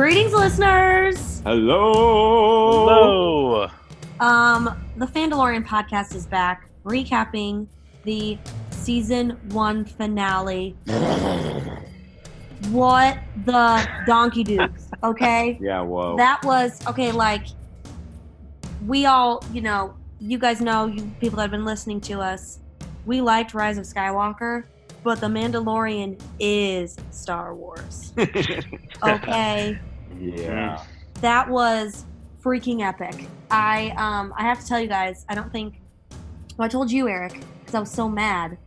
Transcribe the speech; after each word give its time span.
Greetings, 0.00 0.32
listeners. 0.32 1.42
Hello. 1.44 2.86
Hello. 2.86 3.70
Um, 4.18 4.82
the 4.96 5.04
Fandalorian 5.04 5.62
podcast 5.66 6.14
is 6.14 6.26
back, 6.26 6.70
recapping 6.86 7.66
the 8.04 8.38
season 8.70 9.32
one 9.50 9.84
finale. 9.84 10.74
what 12.70 13.18
the 13.44 13.86
donkey 14.06 14.42
dukes? 14.42 14.88
Okay, 15.04 15.58
Yeah, 15.60 15.82
whoa. 15.82 16.16
that 16.16 16.42
was 16.46 16.80
okay. 16.86 17.12
Like 17.12 17.48
we 18.86 19.04
all, 19.04 19.44
you 19.52 19.60
know, 19.60 19.94
you 20.18 20.38
guys 20.38 20.62
know, 20.62 20.86
you 20.86 21.12
people 21.20 21.36
that 21.36 21.42
have 21.42 21.50
been 21.50 21.66
listening 21.66 22.00
to 22.00 22.22
us, 22.22 22.60
we 23.04 23.20
liked 23.20 23.52
Rise 23.52 23.76
of 23.76 23.84
Skywalker, 23.84 24.64
but 25.04 25.20
the 25.20 25.26
Mandalorian 25.26 26.18
is 26.38 26.96
Star 27.10 27.54
Wars. 27.54 28.14
Okay. 29.02 29.78
Yeah. 30.20 30.84
that 31.20 31.48
was 31.48 32.04
freaking 32.42 32.82
epic. 32.86 33.26
I 33.50 33.92
um 33.96 34.32
I 34.36 34.42
have 34.42 34.60
to 34.60 34.66
tell 34.66 34.80
you 34.80 34.88
guys, 34.88 35.24
I 35.28 35.34
don't 35.34 35.52
think 35.52 35.80
well, 36.56 36.66
I 36.66 36.68
told 36.68 36.90
you 36.90 37.08
Eric 37.08 37.40
because 37.60 37.74
I 37.74 37.80
was 37.80 37.90
so 37.90 38.08
mad. 38.08 38.58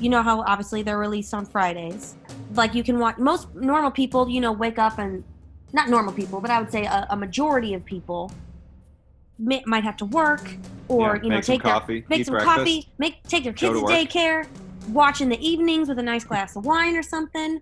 You 0.00 0.10
know 0.10 0.22
how 0.22 0.42
obviously 0.42 0.82
they're 0.82 0.98
released 0.98 1.34
on 1.34 1.46
Fridays. 1.46 2.16
Like 2.54 2.74
you 2.74 2.82
can 2.82 2.98
watch 2.98 3.18
most 3.18 3.54
normal 3.54 3.90
people, 3.90 4.28
you 4.28 4.40
know, 4.40 4.52
wake 4.52 4.78
up 4.78 4.98
and 4.98 5.22
not 5.72 5.88
normal 5.88 6.12
people, 6.12 6.40
but 6.40 6.50
I 6.50 6.60
would 6.60 6.70
say 6.70 6.84
a, 6.84 7.06
a 7.10 7.16
majority 7.16 7.74
of 7.74 7.84
people 7.84 8.32
may, 9.38 9.62
might 9.66 9.84
have 9.84 9.96
to 9.98 10.04
work 10.04 10.56
or 10.88 11.16
Yeah, 11.16 11.22
you 11.22 11.28
know 11.30 11.36
make 11.36 11.44
some 11.44 11.54
take 11.54 11.62
their 11.62 11.72
coffee, 11.72 12.04
make 12.08 12.24
some 12.24 12.32
breakfast, 12.32 12.56
coffee, 12.56 12.88
make 12.98 13.22
take 13.24 13.44
their 13.44 13.52
kids 13.52 13.80
to 13.80 13.86
to 13.86 13.92
daycare, 13.92 14.46
watch 14.88 15.20
in 15.20 15.28
the 15.28 15.46
evenings 15.46 15.88
with 15.88 15.98
a 15.98 16.02
nice 16.02 16.24
glass 16.24 16.56
of 16.56 16.64
wine 16.64 16.96
or 16.96 17.02
something. 17.02 17.60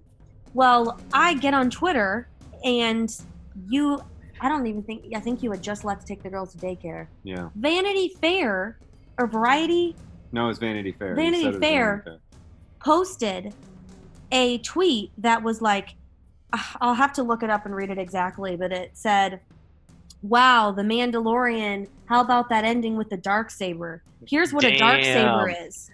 Well, 0.55 1.01
I 1.13 1.35
get 1.35 1.55
on 1.55 1.71
Twitter 1.71 2.29
and 2.65 3.15
you 3.69 4.03
I 4.41 4.49
don't 4.49 4.67
even 4.67 4.83
think 4.83 5.05
I 5.15 5.21
think 5.21 5.43
you 5.43 5.51
had 5.51 5.63
just 5.63 5.85
left 5.85 6.01
to 6.03 6.07
take 6.07 6.23
the 6.23 6.31
girls 6.31 6.53
to 6.53 6.59
daycare. 6.59 7.07
Yeah. 7.23 7.51
Vanity 7.55 8.09
Fair 8.21 8.79
or 9.19 9.27
Variety 9.27 9.95
No, 10.33 10.49
it's 10.49 10.59
Vanity 10.59 10.93
Fair. 10.93 11.15
Vanity 11.15 11.43
said 11.45 11.49
it 11.49 11.53
was 11.55 11.61
Fair. 11.61 12.19
Posted 12.81 13.55
a 14.33 14.59
tweet 14.59 15.13
that 15.19 15.43
was 15.43 15.63
like 15.63 15.95
ah, 16.53 16.77
I'll 16.81 16.95
have 16.95 17.13
to 17.15 17.23
look 17.23 17.43
it 17.43 17.51
up 17.51 17.67
and 17.67 17.75
read 17.75 17.91
it 17.91 17.99
exactly, 17.99 18.57
but 18.57 18.73
it 18.73 18.91
said, 18.95 19.41
"Wow, 20.23 20.73
the 20.73 20.83
Mandalorian, 20.83 21.89
how 22.07 22.21
about 22.23 22.49
that 22.49 22.65
ending 22.65 22.97
with 22.97 23.09
the 23.11 23.17
dark 23.17 23.51
saber? 23.51 24.03
Here's 24.27 24.53
what 24.53 24.65
a 24.65 24.77
dark 24.77 25.03
saber 25.05 25.55
is." 25.67 25.91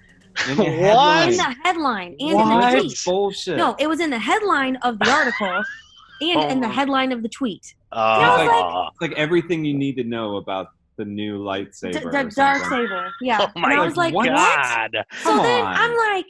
In 0.48 0.56
the 0.56 0.62
What? 0.62 0.72
headline. 0.72 1.28
In 1.30 1.36
the 1.36 1.56
headline 1.64 2.16
and 2.20 2.30
in 2.30 2.36
the 2.36 2.80
tweet. 2.80 3.02
Bullshit. 3.04 3.56
No, 3.56 3.74
it 3.78 3.88
was 3.88 3.98
in 4.00 4.08
the 4.10 4.18
headline 4.18 4.76
of 4.76 4.98
the 5.00 5.10
article 5.10 5.62
and 6.20 6.50
in 6.52 6.60
the 6.60 6.66
Oh. 6.68 6.70
headline 6.70 7.12
of 7.12 7.22
the 7.22 7.28
tweet. 7.28 7.74
Uh, 7.92 8.18
was 8.46 8.90
It's 8.92 9.00
like 9.00 9.12
everything 9.12 9.64
you 9.64 9.74
need 9.74 9.96
to 9.96 10.04
know 10.04 10.36
about 10.36 10.68
the 10.96 11.04
new 11.04 11.38
lightsaber. 11.38 11.92
D- 11.92 11.98
the 12.10 12.32
dark 12.34 12.62
saber. 12.64 13.10
Yeah. 13.20 13.38
oh 13.54 13.60
my 13.60 13.70
and 13.72 13.80
I 13.80 13.84
was 13.84 13.96
like, 13.96 14.12
what? 14.14 14.28
what? 14.28 14.36
god. 14.36 14.90
So 15.22 15.30
Come 15.30 15.42
then 15.42 15.64
on. 15.64 15.76
I'm 15.76 15.96
like, 16.14 16.26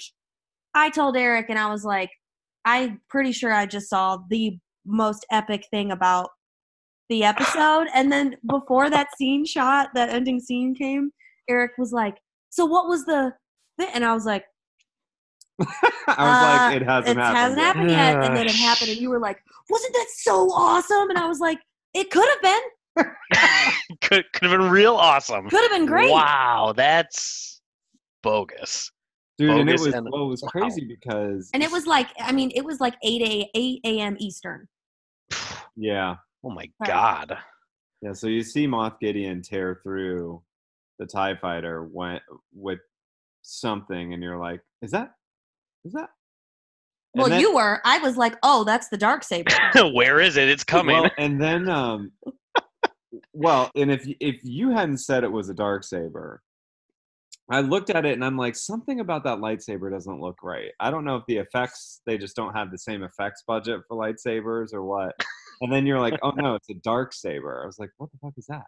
I 0.75 0.91
told 0.91 1.17
Eric, 1.17 1.47
and 1.49 1.59
I 1.59 1.71
was 1.71 1.85
like, 1.85 2.11
I'm 2.65 3.01
pretty 3.09 3.33
sure 3.33 3.53
I 3.53 3.65
just 3.67 3.89
saw 3.89 4.19
the 4.29 4.59
most 4.85 5.25
epic 5.33 5.67
thing 5.71 5.91
about 5.91 6.29
the 7.09 7.25
episode. 7.25 7.87
and 7.95 8.13
then 8.13 8.37
before 8.49 8.91
that 8.91 9.09
scene 9.17 9.45
shot, 9.47 9.89
that 9.95 10.11
ending 10.11 10.39
scene 10.39 10.75
came, 10.75 11.11
Eric 11.49 11.73
was 11.79 11.93
like, 11.93 12.17
So 12.51 12.67
what 12.67 12.89
was 12.89 13.05
the. 13.07 13.33
thi-" 13.81 13.89
And 13.95 14.05
I 14.05 14.13
was 14.13 14.27
like, 14.27 14.45
I 15.61 15.65
was 15.65 16.07
Uh, 16.09 16.69
like, 16.73 16.83
it 16.83 16.87
hasn't 16.87 17.19
It 17.19 17.23
happened. 17.23 17.37
hasn't 17.37 17.59
yet. 17.59 17.67
happened 17.67 17.91
yet. 17.91 18.25
And 18.25 18.37
then 18.37 18.47
it 18.47 18.55
happened, 18.69 18.91
and 18.91 18.99
you 19.01 19.09
were 19.11 19.19
like, 19.19 19.43
Wasn't 19.71 19.93
that 19.95 20.07
so 20.17 20.51
awesome? 20.53 21.11
And 21.11 21.19
I 21.19 21.27
was 21.27 21.41
like, 21.41 21.59
It 21.95 22.11
could 22.11 22.29
have 22.29 22.43
been. 22.43 22.63
could 24.03 24.25
could 24.33 24.51
have 24.51 24.59
been 24.61 24.71
real 24.71 24.95
awesome. 24.95 25.49
Could 25.49 25.63
have 25.63 25.71
been 25.71 25.87
great. 25.87 26.11
Wow, 26.11 26.73
that's 26.77 27.61
bogus. 28.23 28.91
Dude, 29.39 29.51
and 29.51 29.71
it 29.71 29.79
was 29.79 29.95
and- 29.95 30.09
well, 30.11 30.25
it 30.25 30.29
was 30.29 30.43
wow. 30.43 30.49
crazy 30.49 30.85
because 30.85 31.49
And 31.55 31.63
it 31.63 31.71
was 31.71 31.87
like, 31.87 32.09
I 32.19 32.33
mean, 32.33 32.51
it 32.57 32.65
was 32.65 32.81
like 32.81 32.95
8 33.05 33.23
a 33.23 33.49
8 33.55 33.81
a.m. 33.85 34.17
Eastern. 34.19 34.67
yeah, 35.77 36.17
Oh 36.45 36.51
my 36.51 36.69
Right. 36.81 36.89
god. 36.89 37.39
yeah. 38.03 38.13
So 38.13 38.27
you 38.27 38.43
see 38.43 38.67
Moff 38.67 38.99
Gideon 39.01 39.43
tear 39.43 39.81
through 39.85 40.43
the 40.99 41.07
Tie 41.07 41.37
Fighter 41.37 41.85
went 41.85 42.23
with 42.53 42.81
something, 43.43 44.13
and 44.13 44.21
you're 44.23 44.39
like, 44.39 44.61
is 44.83 44.91
that, 44.91 45.13
is 45.85 45.93
that? 45.93 46.11
And 47.15 47.23
Well, 47.23 47.29
then- 47.31 47.41
you 47.41 47.55
were. 47.55 47.81
I 47.85 47.99
was 47.99 48.17
like, 48.17 48.37
Oh, 48.43 48.65
that's 48.65 48.89
the 48.89 48.99
dark 48.99 49.25
saber. 49.25 49.51
Where 49.95 50.21
is 50.21 50.37
it? 50.37 50.49
It's 50.49 50.65
coming. 50.65 51.01
Well, 51.01 51.11
and 51.19 51.41
then, 51.41 51.69
um, 51.69 52.13
well, 53.33 53.71
and 53.75 53.91
if 53.91 54.07
if 54.21 54.37
you 54.43 54.71
hadn't 54.71 54.99
said 54.99 55.25
it 55.25 55.33
was 55.33 55.49
a 55.49 55.55
dark 55.55 55.85
saber, 55.85 56.43
I 57.51 57.61
looked 57.61 57.89
at 57.91 58.05
it 58.05 58.13
and 58.13 58.25
I'm 58.25 58.37
like, 58.37 58.55
something 58.57 59.01
about 59.01 59.25
that 59.25 59.39
lightsaber 59.39 59.91
doesn't 59.91 60.21
look 60.21 60.43
right. 60.43 60.71
I 60.81 60.91
don't 60.91 61.05
know 61.05 61.17
if 61.17 61.23
the 61.29 61.37
effects 61.39 62.01
they 62.05 62.19
just 62.19 62.37
don't 62.37 62.55
have 62.55 62.71
the 62.71 62.79
same 62.79 63.03
effects 63.03 63.43
budget 63.47 63.81
for 63.89 63.97
lightsabers 63.97 64.75
or 64.75 64.85
what. 64.85 65.15
And 65.61 65.73
then 65.73 65.87
you're 65.87 66.01
like, 66.01 66.19
oh 66.23 66.31
no, 66.33 66.55
it's 66.57 66.69
a 66.71 66.75
dark 66.75 67.13
saber. 67.15 67.63
I 67.63 67.67
was 67.67 67.79
like, 67.79 67.91
what 67.97 68.11
the 68.13 68.19
fuck 68.19 68.35
is 68.37 68.47
that? 68.47 68.65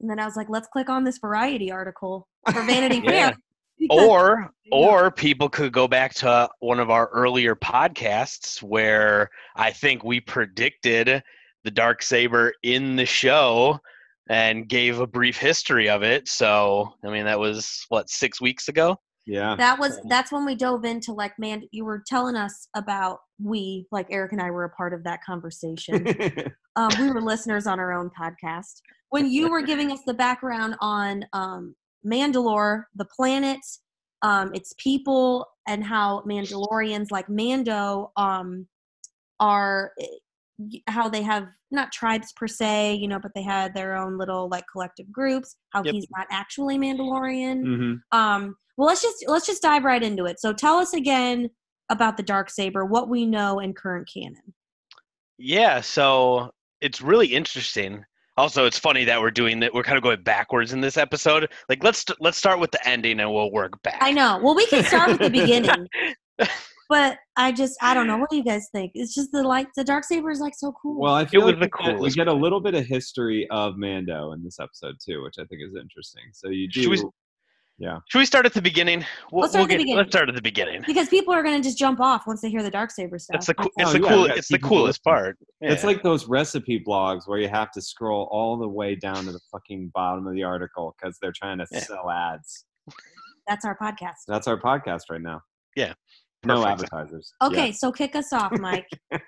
And 0.00 0.08
then 0.10 0.18
I 0.18 0.24
was 0.24 0.36
like, 0.36 0.48
let's 0.48 0.68
click 0.68 0.88
on 0.88 1.04
this 1.04 1.18
Variety 1.18 1.70
article 1.72 2.28
for 2.52 2.62
Vanity 2.62 3.00
Fair. 3.06 3.30
because- 3.30 3.42
or 3.90 4.50
or 4.70 5.10
people 5.10 5.48
could 5.48 5.72
go 5.72 5.86
back 5.86 6.14
to 6.14 6.48
one 6.60 6.80
of 6.80 6.90
our 6.90 7.08
earlier 7.08 7.54
podcasts 7.54 8.62
where 8.62 9.28
I 9.56 9.70
think 9.70 10.02
we 10.02 10.20
predicted 10.20 11.22
the 11.64 11.70
dark 11.70 12.02
saber 12.02 12.54
in 12.62 12.96
the 12.96 13.04
show 13.06 13.78
and 14.30 14.68
gave 14.68 14.98
a 14.98 15.06
brief 15.06 15.36
history 15.36 15.88
of 15.90 16.02
it. 16.02 16.26
So, 16.26 16.94
I 17.04 17.10
mean, 17.10 17.24
that 17.26 17.38
was 17.38 17.84
what 17.88 18.08
6 18.08 18.40
weeks 18.40 18.68
ago. 18.68 18.96
Yeah. 19.24 19.54
that 19.54 19.78
was 19.78 20.00
that's 20.08 20.32
when 20.32 20.44
we 20.44 20.56
dove 20.56 20.84
into 20.84 21.12
like, 21.12 21.38
man, 21.38 21.62
you 21.70 21.84
were 21.84 22.02
telling 22.06 22.34
us 22.34 22.66
about 22.74 23.18
we, 23.40 23.86
like 23.92 24.08
Eric 24.10 24.32
and 24.32 24.40
I 24.40 24.50
were 24.50 24.64
a 24.64 24.70
part 24.70 24.92
of 24.92 25.04
that 25.04 25.22
conversation. 25.24 26.06
um, 26.76 26.90
we 26.98 27.10
were 27.10 27.20
listeners 27.20 27.66
on 27.66 27.78
our 27.78 27.92
own 27.92 28.10
podcast. 28.18 28.80
When 29.10 29.30
you 29.30 29.50
were 29.50 29.62
giving 29.62 29.92
us 29.92 30.00
the 30.06 30.14
background 30.14 30.74
on 30.80 31.24
um, 31.32 31.74
Mandalore, 32.06 32.84
the 32.94 33.04
planet, 33.04 33.60
um, 34.22 34.54
its 34.54 34.74
people, 34.78 35.46
and 35.66 35.84
how 35.84 36.22
Mandalorians 36.22 37.10
like 37.10 37.28
Mando 37.28 38.12
um, 38.16 38.66
are 39.40 39.92
eh, 40.00 40.06
how 40.86 41.08
they 41.08 41.22
have 41.22 41.48
not 41.70 41.90
tribes 41.92 42.32
per 42.32 42.46
se, 42.46 42.94
you 42.94 43.08
know, 43.08 43.18
but 43.18 43.32
they 43.34 43.42
had 43.42 43.74
their 43.74 43.96
own 43.96 44.18
little 44.18 44.48
like 44.48 44.64
collective 44.70 45.10
groups. 45.10 45.56
How 45.70 45.82
Yep. 45.84 45.94
he's 45.94 46.06
not 46.16 46.26
actually 46.30 46.78
Mandalorian. 46.78 47.62
hmm 47.62 47.94
Um, 48.16 48.56
well, 48.76 48.88
let's 48.88 49.02
just 49.02 49.24
let's 49.26 49.46
just 49.46 49.62
dive 49.62 49.84
right 49.84 50.02
into 50.02 50.26
it. 50.26 50.40
So 50.40 50.52
tell 50.52 50.76
us 50.78 50.94
again 50.94 51.50
about 51.90 52.16
the 52.16 52.22
dark 52.22 52.48
saber, 52.50 52.84
what 52.84 53.08
we 53.08 53.26
know 53.26 53.58
in 53.58 53.74
current 53.74 54.08
canon. 54.12 54.54
Yeah, 55.38 55.80
so 55.80 56.52
it's 56.80 57.00
really 57.02 57.26
interesting. 57.26 58.04
Also, 58.42 58.66
it's 58.66 58.76
funny 58.76 59.04
that 59.04 59.20
we're 59.20 59.30
doing 59.30 59.60
that. 59.60 59.72
We're 59.72 59.84
kind 59.84 59.96
of 59.96 60.02
going 60.02 60.20
backwards 60.24 60.72
in 60.72 60.80
this 60.80 60.96
episode. 60.96 61.48
Like, 61.68 61.84
let's 61.84 62.04
let's 62.18 62.36
start 62.36 62.58
with 62.58 62.72
the 62.72 62.88
ending 62.88 63.20
and 63.20 63.32
we'll 63.32 63.52
work 63.52 63.80
back. 63.84 63.98
I 64.00 64.10
know. 64.10 64.40
Well, 64.42 64.56
we 64.56 64.66
can 64.66 64.82
start 64.82 65.10
with 65.10 65.20
the 65.20 65.30
beginning. 65.30 65.86
But 66.88 67.16
I 67.38 67.52
just 67.52 67.78
I 67.80 67.94
don't 67.94 68.06
know. 68.06 68.18
What 68.18 68.28
do 68.28 68.36
you 68.36 68.44
guys 68.44 68.68
think? 68.70 68.90
It's 68.94 69.14
just 69.14 69.32
the 69.32 69.42
like 69.42 69.66
the 69.76 69.82
dark 69.82 70.04
saber 70.04 70.30
is 70.30 70.40
like 70.40 70.52
so 70.54 70.74
cool. 70.82 71.00
Well, 71.00 71.14
I 71.14 71.24
feel 71.24 71.40
was 71.40 71.54
like 71.54 71.70
the 71.70 71.70
we, 71.78 71.90
get, 71.92 72.00
we 72.00 72.10
get 72.10 72.28
a 72.28 72.32
little 72.34 72.60
bit 72.60 72.74
of 72.74 72.84
history 72.84 73.48
of 73.50 73.78
Mando 73.78 74.32
in 74.32 74.44
this 74.44 74.60
episode 74.60 74.96
too, 75.02 75.22
which 75.22 75.36
I 75.38 75.44
think 75.46 75.62
is 75.62 75.74
interesting. 75.74 76.24
So 76.34 76.50
you 76.50 76.68
do. 76.68 76.82
Should 76.82 76.90
we- 76.90 77.10
Should 77.80 78.18
we 78.18 78.26
start 78.26 78.46
at 78.46 78.54
the 78.54 78.62
beginning? 78.62 79.04
We'll, 79.32 79.42
Let's 79.42 79.52
start 79.54 79.62
we'll 79.62 79.64
at 79.64 79.68
the 79.70 79.76
beginning. 79.78 79.96
Let's 79.96 80.10
start 80.12 80.28
at 80.28 80.34
the 80.36 80.42
beginning. 80.42 80.82
because 80.86 81.08
people 81.08 81.34
are 81.34 81.42
gonna 81.42 81.60
just 81.62 81.78
jump 81.78 81.98
off 82.00 82.26
once 82.26 82.40
they 82.40 82.48
hear 82.50 82.62
the 82.62 82.70
dark 82.70 82.90
saber 82.92 83.18
stuff. 83.18 83.36
It's 83.36 83.46
the 83.46 83.54
coo- 83.54 83.68
oh, 83.78 83.82
it's 83.82 83.90
Oh, 83.90 83.92
the 83.92 84.00
yeah, 84.00 84.08
cool 84.08 84.24
it's 84.26 84.48
the 84.48 84.58
coolest 84.58 85.00
listening. 85.06 85.14
part. 85.24 85.38
It's 85.60 85.84
like 85.84 86.02
those 86.02 86.26
recipe 86.28 86.82
blogs 86.86 87.22
where 87.26 87.38
you 87.38 87.48
have 87.48 87.70
to 87.72 87.80
scroll 87.82 88.28
all 88.30 88.56
the 88.56 88.68
way 88.68 88.94
down 88.94 89.24
to 89.24 89.32
the 89.32 89.40
fucking 89.50 89.90
bottom 89.94 90.26
of 90.26 90.34
the 90.34 90.42
article 90.44 90.94
because 91.00 91.18
they're 91.20 91.32
trying 91.32 91.58
to 91.58 91.66
Yeah. 91.72 91.80
sell 91.80 92.08
ads. 92.10 92.64
That's 93.48 93.64
our 93.64 93.76
podcast. 93.76 94.24
That's 94.28 94.46
our 94.46 94.60
podcast 94.60 95.02
right 95.10 95.20
now. 95.20 95.40
Yeah. 95.74 95.94
No 96.44 96.64
advertisers. 96.66 97.32
Okay, 97.42 97.66
Yeah. 97.66 97.72
so 97.72 97.90
kick 97.92 98.14
us 98.16 98.32
off, 98.32 98.52
Mike. 98.58 98.88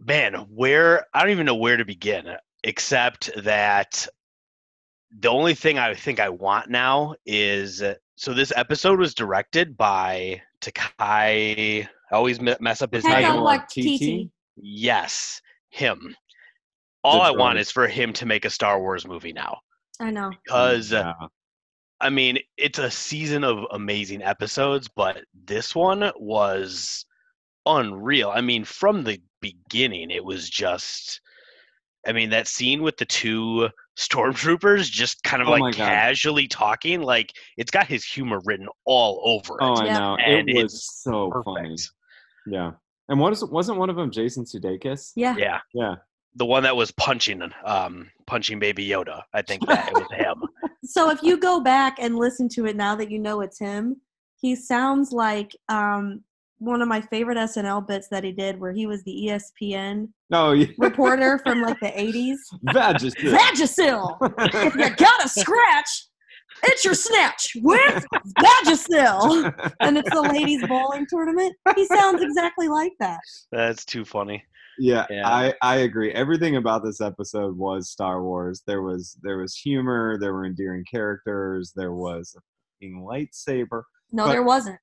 man, 0.00 0.34
where 0.50 1.06
I 1.14 1.22
don't 1.22 1.30
even 1.30 1.46
know 1.46 1.54
where 1.54 1.76
to 1.76 1.84
begin, 1.84 2.26
except 2.64 3.30
that 3.44 4.06
the 5.20 5.28
only 5.28 5.54
thing 5.54 5.78
I 5.78 5.94
think 5.94 6.20
I 6.20 6.28
want 6.28 6.70
now 6.70 7.14
is 7.26 7.82
uh, 7.82 7.94
so 8.16 8.32
this 8.32 8.52
episode 8.56 8.98
was 8.98 9.14
directed 9.14 9.76
by 9.76 10.40
Takai. 10.60 11.80
I 11.80 11.88
always 12.14 12.40
mess 12.40 12.82
up 12.82 12.92
his 12.94 13.04
Taika 13.04 13.20
name. 13.20 13.32
Taika 13.32 13.66
Waititi. 13.66 14.30
Yes, 14.56 15.40
him. 15.70 16.14
All 17.04 17.18
The 17.18 17.24
I 17.24 17.30
want 17.32 17.58
is 17.58 17.70
for 17.70 17.88
him 17.88 18.12
to 18.14 18.26
make 18.26 18.44
a 18.44 18.50
Star 18.50 18.80
Wars 18.80 19.06
movie 19.06 19.32
now. 19.32 19.58
I 19.98 20.10
know. 20.10 20.30
Because 20.44 20.92
uh, 20.92 21.14
Yeah. 21.20 21.26
I 22.00 22.10
mean, 22.10 22.38
it's 22.56 22.78
a 22.78 22.90
season 22.90 23.44
of 23.44 23.64
amazing 23.70 24.22
episodes, 24.22 24.88
but 24.88 25.24
this 25.46 25.74
one 25.74 26.10
was 26.16 27.06
unreal. 27.64 28.30
I 28.30 28.40
mean, 28.40 28.64
from 28.64 29.04
the 29.04 29.20
beginning, 29.40 30.10
it 30.10 30.24
was 30.24 30.48
just. 30.48 31.20
I 32.06 32.12
mean, 32.12 32.30
that 32.30 32.48
scene 32.48 32.82
with 32.82 32.96
the 32.96 33.04
two 33.04 33.68
stormtroopers 33.96 34.90
just 34.90 35.22
kind 35.22 35.42
of 35.42 35.48
Oh 35.48 35.52
like 35.52 35.74
casually 35.74 36.48
talking, 36.48 37.00
like 37.02 37.32
it's 37.56 37.70
got 37.70 37.86
his 37.86 38.04
humor 38.04 38.40
written 38.44 38.68
all 38.84 39.22
over 39.24 39.54
it. 39.54 39.64
Oh, 39.64 39.74
I 39.74 39.86
Yeah. 39.86 39.98
know. 39.98 40.16
And 40.16 40.48
it 40.48 40.62
was 40.62 40.84
so 41.02 41.30
Perfect. 41.30 41.44
funny. 41.44 41.76
Yeah. 42.46 42.72
And 43.08 43.20
what 43.20 43.32
is, 43.32 43.44
wasn't 43.44 43.78
one 43.78 43.90
of 43.90 43.96
them 43.96 44.10
Jason 44.10 44.44
Sudeikis? 44.44 45.12
Yeah. 45.16 45.36
Yeah, 45.36 45.60
Yeah. 45.74 45.96
the 46.34 46.46
one 46.46 46.62
that 46.64 46.76
was 46.76 46.90
punching, 46.92 47.42
um, 47.64 48.10
punching 48.26 48.58
Baby 48.58 48.88
Yoda. 48.88 49.22
I 49.34 49.42
think 49.42 49.66
that 49.66 49.88
it 49.88 49.94
was 49.96 50.10
him. 50.10 50.42
So 50.84 51.10
if 51.10 51.22
you 51.22 51.38
go 51.38 51.60
back 51.60 51.98
and 52.00 52.16
listen 52.16 52.48
to 52.50 52.66
it 52.66 52.74
now 52.74 52.96
that 52.96 53.08
you 53.08 53.20
know 53.20 53.40
it's 53.40 53.58
him, 53.60 54.00
he 54.40 54.56
sounds 54.56 55.12
like 55.12 55.54
um, 55.68 56.24
one 56.62 56.80
of 56.80 56.88
my 56.88 57.00
favorite 57.00 57.36
SNL 57.38 57.86
bits 57.86 58.08
that 58.08 58.22
he 58.24 58.32
did, 58.32 58.58
where 58.60 58.72
he 58.72 58.86
was 58.86 59.02
the 59.04 59.28
ESPN 59.28 60.08
No, 60.30 60.52
yeah. 60.52 60.66
reporter 60.78 61.38
from 61.44 61.60
like 61.62 61.78
the 61.80 61.88
'80s. 61.88 62.36
Vagisil. 62.72 63.36
Vagisil. 63.36 64.64
If 64.66 64.74
you 64.76 64.90
got 64.96 65.24
a 65.24 65.28
scratch, 65.28 65.88
it's 66.64 66.84
your 66.84 66.94
snatch 66.94 67.52
with 67.62 68.04
Vagisil. 68.38 69.72
And 69.80 69.98
it's 69.98 70.10
the 70.10 70.22
ladies 70.22 70.64
bowling 70.66 71.06
tournament. 71.08 71.54
He 71.74 71.86
sounds 71.86 72.22
exactly 72.22 72.68
like 72.68 72.92
that. 73.00 73.20
That's 73.50 73.84
too 73.84 74.04
funny. 74.04 74.42
yeah, 74.78 75.06
Yeah. 75.10 75.26
I, 75.28 75.54
I 75.62 75.76
agree. 75.78 76.12
Everything 76.12 76.56
about 76.56 76.84
this 76.84 77.00
episode 77.00 77.56
was 77.56 77.90
Star 77.90 78.22
Wars. 78.22 78.62
There 78.66 78.82
was 78.82 79.16
there 79.22 79.38
was 79.38 79.54
humor, 79.56 80.18
there 80.20 80.32
were 80.32 80.46
endearing 80.46 80.84
characters, 80.90 81.72
there 81.74 81.92
was 81.92 82.34
a 82.36 82.40
fucking 82.80 83.02
lightsaber. 83.02 83.82
No, 84.12 84.24
But- 84.26 84.32
there 84.32 84.42
wasn't. 84.44 84.78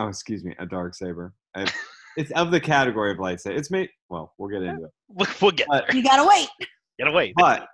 Oh, 0.00 0.08
excuse 0.08 0.44
me, 0.44 0.54
a 0.58 0.66
dark 0.66 0.94
saber. 0.94 1.34
I- 1.54 1.70
it's 2.16 2.30
of 2.32 2.50
the 2.50 2.60
category 2.60 3.10
of 3.12 3.18
lightsaber. 3.18 3.56
It's 3.56 3.70
made 3.70 3.90
well, 4.08 4.32
we'll 4.38 4.48
get 4.48 4.62
into 4.62 4.84
it. 4.84 4.90
We'll, 5.08 5.28
we'll 5.42 5.50
get 5.50 5.66
But- 5.68 5.86
there. 5.88 5.96
You 5.96 6.02
gotta 6.02 6.26
wait. 6.26 6.48
Get 6.98 7.08
away. 7.08 7.32
But 7.36 7.66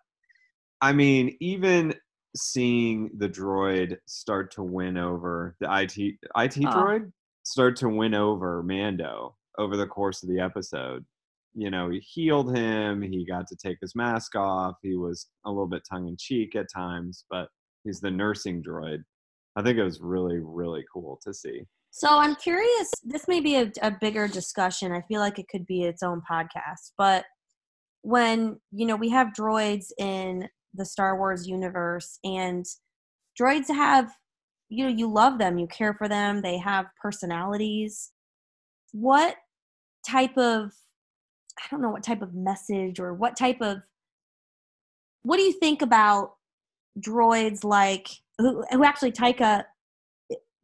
I 0.81 0.93
mean, 0.93 1.37
even 1.41 1.95
seeing 2.37 3.11
the 3.17 3.29
droid 3.29 3.97
start 4.07 4.51
to 4.53 4.63
win 4.63 4.97
over 4.99 5.57
the 5.61 5.69
IT 5.83 5.97
IT 5.97 6.19
Oh. 6.37 6.69
Uh. 6.69 6.75
droid 6.75 7.13
start 7.45 7.77
to 7.77 7.89
win 7.89 8.15
over 8.15 8.63
Mando 8.63 9.37
over 9.59 9.77
the 9.77 9.87
course 9.87 10.23
of 10.23 10.29
the 10.29 10.41
episode. 10.41 11.05
You 11.55 11.71
know, 11.71 11.89
he 11.91 12.01
healed 12.01 12.55
him. 12.55 13.01
He 13.01 13.25
got 13.25 13.47
to 13.49 13.57
take 13.57 13.79
his 13.81 13.95
mask 13.95 14.35
off. 14.35 14.75
He 14.83 14.97
was 14.97 15.29
a 15.47 15.51
little 15.51 15.69
bit 15.69 15.83
tongue 15.89 16.09
in 16.09 16.17
cheek 16.19 16.55
at 16.57 16.67
times, 16.75 17.25
but 17.31 17.49
he's 17.85 18.01
the 18.01 18.11
nursing 18.11 18.63
droid. 18.63 18.99
I 19.57 19.63
think 19.63 19.79
it 19.79 19.83
was 19.85 20.01
really, 20.03 20.39
really 20.43 20.85
cool 20.93 21.19
to 21.25 21.33
see. 21.33 21.63
So 21.97 22.19
I'm 22.19 22.35
curious. 22.37 22.91
This 23.05 23.27
may 23.27 23.41
be 23.41 23.57
a, 23.57 23.73
a 23.81 23.91
bigger 23.91 24.29
discussion. 24.29 24.93
I 24.93 25.01
feel 25.09 25.19
like 25.19 25.39
it 25.39 25.49
could 25.49 25.65
be 25.65 25.85
its 25.85 26.03
own 26.03 26.21
podcast. 26.31 26.93
But 26.99 27.25
when 28.03 28.61
you 28.71 28.85
know 28.85 28.97
we 28.97 29.09
have 29.09 29.29
droids 29.29 29.87
in 29.99 30.47
the 30.75 30.85
Star 30.85 31.17
Wars 31.17 31.49
universe, 31.49 32.19
and 32.23 32.67
droids 33.41 33.69
have, 33.69 34.13
you 34.69 34.85
know, 34.85 34.91
you 34.91 35.11
love 35.11 35.39
them, 35.39 35.57
you 35.57 35.67
care 35.69 35.95
for 35.95 36.07
them, 36.07 36.43
they 36.43 36.59
have 36.59 36.85
personalities. 37.01 38.13
What 38.93 39.37
type 40.07 40.37
of, 40.37 40.73
I 41.59 41.65
don't 41.71 41.81
know, 41.81 41.89
what 41.89 42.03
type 42.03 42.21
of 42.21 42.35
message 42.35 43.01
or 43.01 43.15
what 43.15 43.39
type 43.39 43.63
of, 43.63 43.79
what 45.23 45.39
do 45.39 45.45
you 45.45 45.53
think 45.55 45.81
about 45.81 46.33
droids 47.01 47.65
like 47.65 48.09
who 48.37 48.63
who 48.71 48.85
actually 48.85 49.13
Taika 49.13 49.65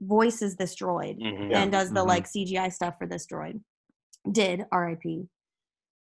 voices 0.02 0.56
this 0.56 0.74
droid? 0.76 1.18
Mhm. 1.20 1.50
Yeah. 1.50 1.62
and 1.62 1.72
does 1.72 1.90
the 1.92 2.00
mhm. 2.00 2.06
like 2.08 2.26
CGI 2.26 2.68
stuff 2.72 2.96
for 2.98 3.06
this 3.06 3.26
droid. 3.26 3.60
Did 4.30 4.64
RIP. 4.72 5.28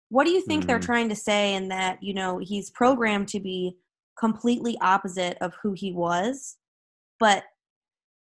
What 0.08 0.24
do 0.24 0.30
you 0.32 0.40
think 0.42 0.66
they're 0.66 0.78
Mhm. 0.80 0.84
trying 0.84 1.08
to 1.10 1.16
say 1.16 1.54
in 1.54 1.68
that, 1.68 2.02
you 2.02 2.14
know, 2.14 2.38
he's 2.38 2.70
programmed 2.70 3.28
to 3.28 3.40
be 3.40 3.76
completely 4.18 4.76
opposite 4.80 5.38
of 5.40 5.54
who 5.62 5.72
he 5.72 5.92
was, 5.92 6.56
but 7.18 7.44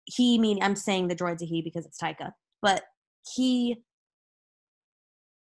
he 0.06 0.38
mean 0.38 0.62
I'm 0.62 0.76
saying 0.76 1.08
the 1.08 1.16
droid's 1.16 1.42
a 1.42 1.46
he 1.46 1.62
because 1.62 1.84
it's 1.84 1.98
Taika, 2.00 2.32
but 2.62 2.84
he 3.34 3.82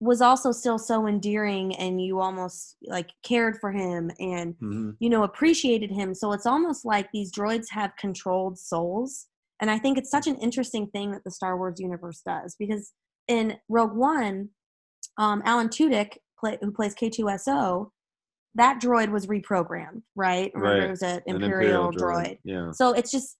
was 0.00 0.20
also 0.20 0.52
still 0.52 0.78
so 0.78 1.06
endearing 1.08 1.74
and 1.76 2.00
you 2.00 2.20
almost 2.20 2.76
like 2.86 3.10
cared 3.24 3.58
for 3.60 3.72
him 3.72 4.10
and 4.20 4.54
Mhm. 4.58 4.96
you 5.00 5.10
know 5.10 5.24
appreciated 5.24 5.90
him 5.90 6.14
so 6.14 6.32
it's 6.32 6.46
almost 6.46 6.84
like 6.84 7.10
these 7.12 7.32
droids 7.32 7.66
have 7.70 7.96
controlled 7.96 8.58
souls 8.58 9.26
and 9.60 9.70
i 9.70 9.78
think 9.78 9.98
it's 9.98 10.10
such 10.10 10.26
an 10.26 10.36
interesting 10.36 10.86
thing 10.88 11.10
that 11.12 11.22
the 11.24 11.30
star 11.30 11.56
wars 11.56 11.78
universe 11.80 12.20
does 12.26 12.54
because 12.58 12.92
in 13.28 13.56
rogue 13.68 13.94
one 13.94 14.48
um, 15.18 15.42
alan 15.44 15.68
tudyk 15.68 16.16
play, 16.38 16.56
who 16.60 16.70
plays 16.72 16.94
k2so 16.94 17.90
that 18.54 18.80
droid 18.80 19.10
was 19.10 19.26
reprogrammed 19.26 20.02
right 20.16 20.50
Remember 20.54 20.78
Right. 20.80 20.86
it 20.86 20.90
was 20.90 21.02
an 21.02 21.20
An 21.26 21.36
imperial, 21.42 21.90
droid. 21.92 22.38
Yeah. 22.44 22.70
so 22.72 22.92
it's 22.92 23.10
just 23.10 23.36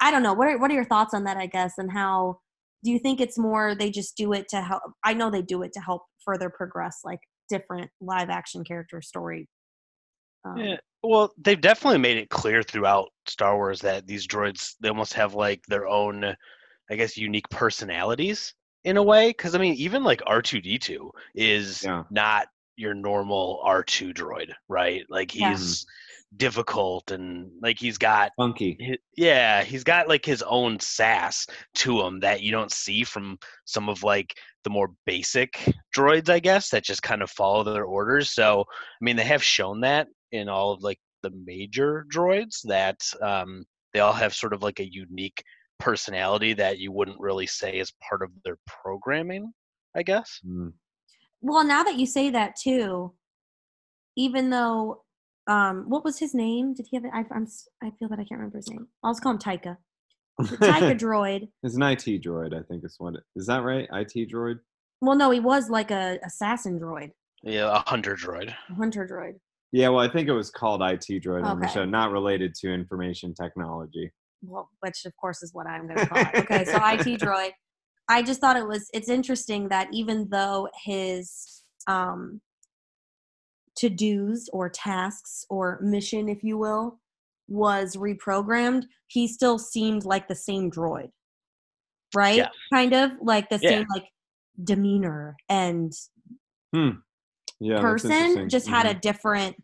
i 0.00 0.10
don't 0.10 0.22
know 0.22 0.32
what 0.34 0.48
are, 0.48 0.58
what 0.58 0.70
are 0.70 0.74
your 0.74 0.84
thoughts 0.84 1.14
on 1.14 1.24
that 1.24 1.36
i 1.36 1.46
guess 1.46 1.74
and 1.78 1.90
how 1.92 2.38
do 2.84 2.90
you 2.92 2.98
think 3.00 3.20
it's 3.20 3.36
more 3.38 3.74
they 3.74 3.90
just 3.90 4.16
do 4.16 4.32
it 4.32 4.46
to 4.48 4.60
help 4.62 4.82
i 5.04 5.12
know 5.12 5.30
they 5.30 5.42
do 5.42 5.62
it 5.62 5.72
to 5.74 5.80
help 5.80 6.02
further 6.24 6.48
progress 6.50 7.00
like 7.04 7.18
different 7.50 7.90
live 8.00 8.28
action 8.30 8.62
character 8.64 9.00
story 9.02 9.48
um, 10.44 10.56
Yeah. 10.58 10.76
Well, 11.02 11.32
they've 11.38 11.60
definitely 11.60 11.98
made 11.98 12.16
it 12.16 12.28
clear 12.28 12.62
throughout 12.62 13.08
Star 13.30 13.56
Wars 13.56 13.80
that 13.82 14.06
these 14.06 14.26
droids 14.26 14.74
they 14.80 14.88
almost 14.88 15.14
have 15.14 15.34
like 15.34 15.64
their 15.66 15.86
own, 15.86 16.24
I 16.90 16.96
guess, 16.96 17.16
unique 17.16 17.48
personalities 17.50 18.54
in 18.84 18.96
a 18.96 19.02
way. 19.02 19.30
Because 19.30 19.54
I 19.54 19.58
mean, 19.58 19.74
even 19.74 20.04
like 20.04 20.22
R 20.26 20.42
two 20.42 20.60
D 20.60 20.78
two 20.78 21.10
is 21.34 21.82
Yeah. 21.82 22.04
not 22.10 22.46
your 22.76 22.94
normal 22.94 23.60
R 23.64 23.82
two 23.82 24.12
droid, 24.14 24.52
right? 24.68 25.04
Like 25.08 25.34
Yeah. 25.34 25.50
he's 25.50 25.84
difficult 26.36 27.10
and 27.10 27.50
like 27.62 27.78
he's 27.78 27.96
got 27.96 28.32
Funky. 28.36 28.76
hi- 28.86 28.98
yeah 29.16 29.64
he's 29.64 29.82
got 29.82 30.08
like 30.08 30.26
his 30.26 30.42
own 30.42 30.78
sass 30.78 31.46
to 31.74 32.02
him 32.02 32.20
that 32.20 32.42
you 32.42 32.52
don't 32.52 32.70
see 32.70 33.02
from 33.02 33.38
some 33.64 33.88
of 33.88 34.02
like 34.02 34.34
the 34.62 34.68
more 34.68 34.90
basic 35.06 35.58
droids 35.96 36.28
i 36.28 36.38
guess 36.38 36.68
that 36.68 36.84
just 36.84 37.02
kind 37.02 37.22
of 37.22 37.30
follow 37.30 37.64
their 37.64 37.86
orders 37.86 38.30
so 38.30 38.60
i 38.60 39.04
mean 39.04 39.16
they 39.16 39.24
have 39.24 39.42
shown 39.42 39.80
that 39.80 40.06
in 40.30 40.50
all 40.50 40.72
of 40.72 40.82
like 40.82 40.98
the 41.22 41.30
major 41.44 42.06
droids 42.12 42.60
that 42.64 43.00
um, 43.22 43.64
they 43.94 44.00
all 44.00 44.12
have 44.12 44.34
sort 44.34 44.52
of 44.52 44.62
like 44.62 44.80
a 44.80 44.90
unique 44.92 45.42
personality 45.78 46.52
that 46.54 46.78
you 46.78 46.90
wouldn't 46.92 47.20
really 47.20 47.46
say 47.46 47.78
is 47.78 47.92
part 48.08 48.22
of 48.22 48.30
their 48.44 48.58
programming 48.66 49.52
i 49.96 50.02
guess 50.02 50.40
Mm. 50.46 50.72
Well, 51.40 51.62
now 51.64 51.84
that 51.84 51.96
you 51.96 52.04
say 52.04 52.30
that 52.30 52.56
too, 52.56 53.14
even 54.16 54.50
though, 54.50 55.04
um, 55.46 55.84
what 55.88 56.04
was 56.04 56.18
his 56.18 56.34
name? 56.34 56.74
Did 56.74 56.86
he 56.90 56.96
have? 56.96 57.04
I, 57.14 57.24
I'm. 57.32 57.44
s- 57.44 57.68
I 57.80 57.90
feel 57.98 58.08
that 58.08 58.18
I 58.18 58.24
can't 58.24 58.40
remember 58.40 58.58
his 58.58 58.68
name. 58.68 58.88
I'll 59.04 59.12
just 59.12 59.22
call 59.22 59.32
him 59.32 59.38
Taika. 59.38 59.76
The 60.38 60.56
Taika 60.56 60.98
droid. 61.04 61.48
It's 61.62 61.76
an 61.76 61.82
IT 61.82 62.22
droid, 62.24 62.58
I 62.58 62.62
think 62.64 62.84
is 62.84 62.96
what 62.98 63.14
it 63.14 63.22
is 63.36 63.46
that 63.46 63.62
right? 63.62 63.88
IT 63.92 64.28
droid? 64.32 64.58
Well, 65.00 65.16
no, 65.16 65.30
he 65.30 65.38
was 65.38 65.70
like 65.70 65.92
a 65.92 66.18
assassin 66.24 66.80
droid, 66.80 67.12
yeah 67.44 67.70
a 67.72 67.88
hunter 67.88 68.16
droid 68.16 68.48
a 68.70 68.74
hunter 68.74 69.06
droid. 69.06 69.34
Yeah, 69.72 69.88
well 69.90 70.00
I 70.00 70.10
think 70.10 70.28
it 70.28 70.32
was 70.32 70.50
called 70.50 70.82
IT 70.82 71.06
droid 71.22 71.44
on 71.44 71.60
the 71.60 71.68
show, 71.68 71.84
not 71.84 72.10
related 72.10 72.54
to 72.56 72.72
information 72.72 73.34
technology. 73.34 74.10
Well, 74.42 74.70
which 74.80 75.04
of 75.04 75.14
course 75.16 75.42
is 75.42 75.52
what 75.52 75.66
I'm 75.66 75.86
going 75.86 75.98
to 75.98 76.06
call 76.06 76.18
it. 76.18 76.34
Okay, 76.36 76.64
so 76.64 76.76
IT 76.82 77.20
droid. 77.20 77.50
I 78.08 78.22
just 78.22 78.40
thought 78.40 78.56
it 78.56 78.66
was. 78.66 78.88
It's 78.94 79.08
interesting 79.08 79.68
that 79.68 79.88
even 79.92 80.28
though 80.30 80.68
his 80.84 81.62
um, 81.86 82.40
to 83.76 83.90
dos 83.90 84.48
or 84.52 84.68
tasks 84.70 85.44
or 85.50 85.78
mission, 85.82 86.28
if 86.28 86.42
you 86.42 86.56
will, 86.56 86.98
was 87.48 87.96
reprogrammed, 87.96 88.84
he 89.06 89.28
still 89.28 89.58
seemed 89.58 90.04
like 90.04 90.28
the 90.28 90.34
same 90.34 90.70
droid, 90.70 91.10
right? 92.14 92.36
Yeah. 92.38 92.48
Kind 92.72 92.94
of 92.94 93.12
like 93.20 93.50
the 93.50 93.58
Yeah. 93.62 93.70
same 93.70 93.86
like 93.94 94.06
demeanor 94.64 95.36
and 95.48 95.92
Yeah, 97.60 97.80
person, 97.80 98.48
just 98.48 98.68
had 98.68 98.86
Mhm. 98.86 98.90
a 98.90 98.94
different. 98.94 99.56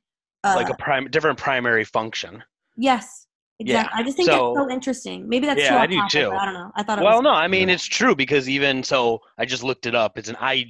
Uh, 0.42 0.54
like 0.56 0.68
a 0.68 0.74
prime 0.74 1.08
different 1.10 1.38
primary 1.38 1.84
function 1.84 2.42
yes, 2.76 3.26
Yeah. 3.58 3.88
I 3.94 4.02
just 4.02 4.16
think 4.16 4.28
so- 4.28 4.52
that's 4.54 4.68
so 4.68 4.74
interesting. 4.74 5.28
Maybe 5.28 5.46
that's 5.46 5.60
Yeah, 5.60 5.70
too 5.70 5.76
I 5.76 5.86
do 5.86 5.96
topic, 5.96 6.10
too. 6.10 6.30
I 6.32 6.44
don't 6.44 6.54
know. 6.54 6.70
I 6.74 6.82
thought 6.82 6.98
it 6.98 7.02
well 7.04 7.18
was 7.18 7.22
no 7.22 7.30
i 7.30 7.48
mean 7.48 7.68
Yeah. 7.68 7.74
it's 7.74 7.86
true 7.86 8.14
because 8.14 8.48
even 8.48 8.82
so 8.82 9.20
i 9.38 9.44
just 9.44 9.62
looked 9.62 9.86
it 9.86 9.94
up 9.94 10.18
it's 10.18 10.28
an 10.28 10.36
ig 10.42 10.68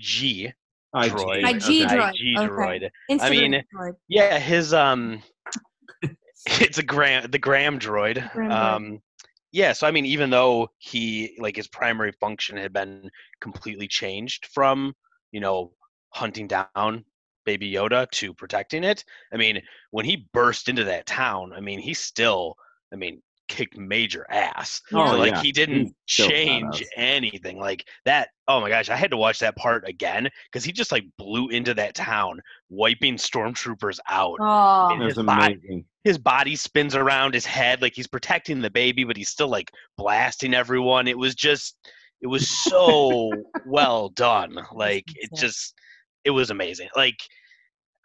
IG, 0.97 1.11
droid. 1.11 1.39
IG 1.45 1.87
okay. 1.87 1.97
droid. 1.97 2.11
IG 2.15 2.39
okay. 2.39 2.49
droid. 2.49 2.91
Instagram 3.11 3.31
mean, 3.31 3.65
droid. 3.75 3.93
Yeah, 4.09 4.39
his 4.39 4.73
um, 4.73 5.23
it's 6.47 6.79
a 6.79 6.83
gram 6.85 7.29
the 7.31 7.39
gram 7.39 7.79
droid. 7.81 8.31
Gram 8.33 8.51
droid. 8.51 8.53
Um, 8.53 9.03
yeah. 9.51 9.73
So 9.73 9.89
I 9.89 9.91
mean, 9.91 10.07
even 10.07 10.31
though 10.31 10.69
he 10.79 11.37
like 11.41 11.57
his 11.57 11.67
primary 11.67 12.13
function 12.21 12.57
had 12.57 12.73
been 12.73 13.11
completely 13.41 13.89
changed 13.89 14.47
from 14.55 14.95
you 15.33 15.41
know 15.41 15.73
hunting 16.11 16.47
down 16.47 17.05
Baby 17.45 17.73
Yoda 17.73 18.11
to 18.13 18.35
protecting 18.35 18.85
it. 18.85 19.05
I 19.33 19.37
mean, 19.37 19.61
when 19.91 20.05
he 20.05 20.29
burst 20.33 20.69
into 20.69 20.85
that 20.85 21.07
town, 21.07 21.53
I 21.55 21.61
mean, 21.61 21.79
he 21.79 21.95
still, 21.95 22.57
I 22.93 22.97
mean, 22.97 23.21
kicked 23.49 23.77
major 23.77 24.27
ass. 24.31 24.81
Oh, 24.93 25.13
so 25.13 25.19
like 25.19 25.33
yeah. 25.33 25.43
he 25.43 25.53
didn't 25.53 25.95
He's 26.07 26.27
change 26.27 26.83
anything. 26.97 27.59
Like 27.59 27.85
that. 28.05 28.29
Oh 28.49 28.61
my 28.61 28.69
gosh, 28.69 28.89
I 28.89 28.97
had 28.97 29.11
to 29.11 29.17
watch 29.17 29.39
that 29.41 29.57
part 29.57 29.87
again 29.89 30.29
because 30.51 30.65
he 30.65 30.73
just 30.73 30.93
like 30.93 31.05
blew 31.19 31.49
into 31.49 31.75
that 31.75 31.95
town, 31.95 32.41
wiping 32.71 33.17
stormtroopers 33.17 33.99
out. 34.09 34.37
Oh, 34.41 34.95
It 34.95 35.05
was 35.05 35.17
his 35.17 35.25
body- 35.25 35.55
amazing. 35.55 35.85
His 36.05 36.19
body 36.19 36.55
spins 36.55 36.95
around 36.95 37.33
his 37.33 37.47
head 37.47 37.81
like 37.81 37.95
he's 37.95 38.07
protecting 38.07 38.61
the 38.61 38.71
baby, 38.71 39.05
but 39.05 39.17
he's 39.17 39.31
still 39.31 39.49
like 39.49 39.71
blasting 39.97 40.53
everyone. 40.53 41.09
It 41.09 41.17
was 41.17 41.35
just, 41.35 41.77
it 42.21 42.27
was 42.27 42.49
so 42.49 43.31
well 43.67 44.11
done. 44.11 44.59
Like 44.73 45.05
it 45.15 45.31
just, 45.35 45.75
it 46.25 46.31
was 46.31 46.51
amazing. 46.51 46.89
Like, 46.97 47.17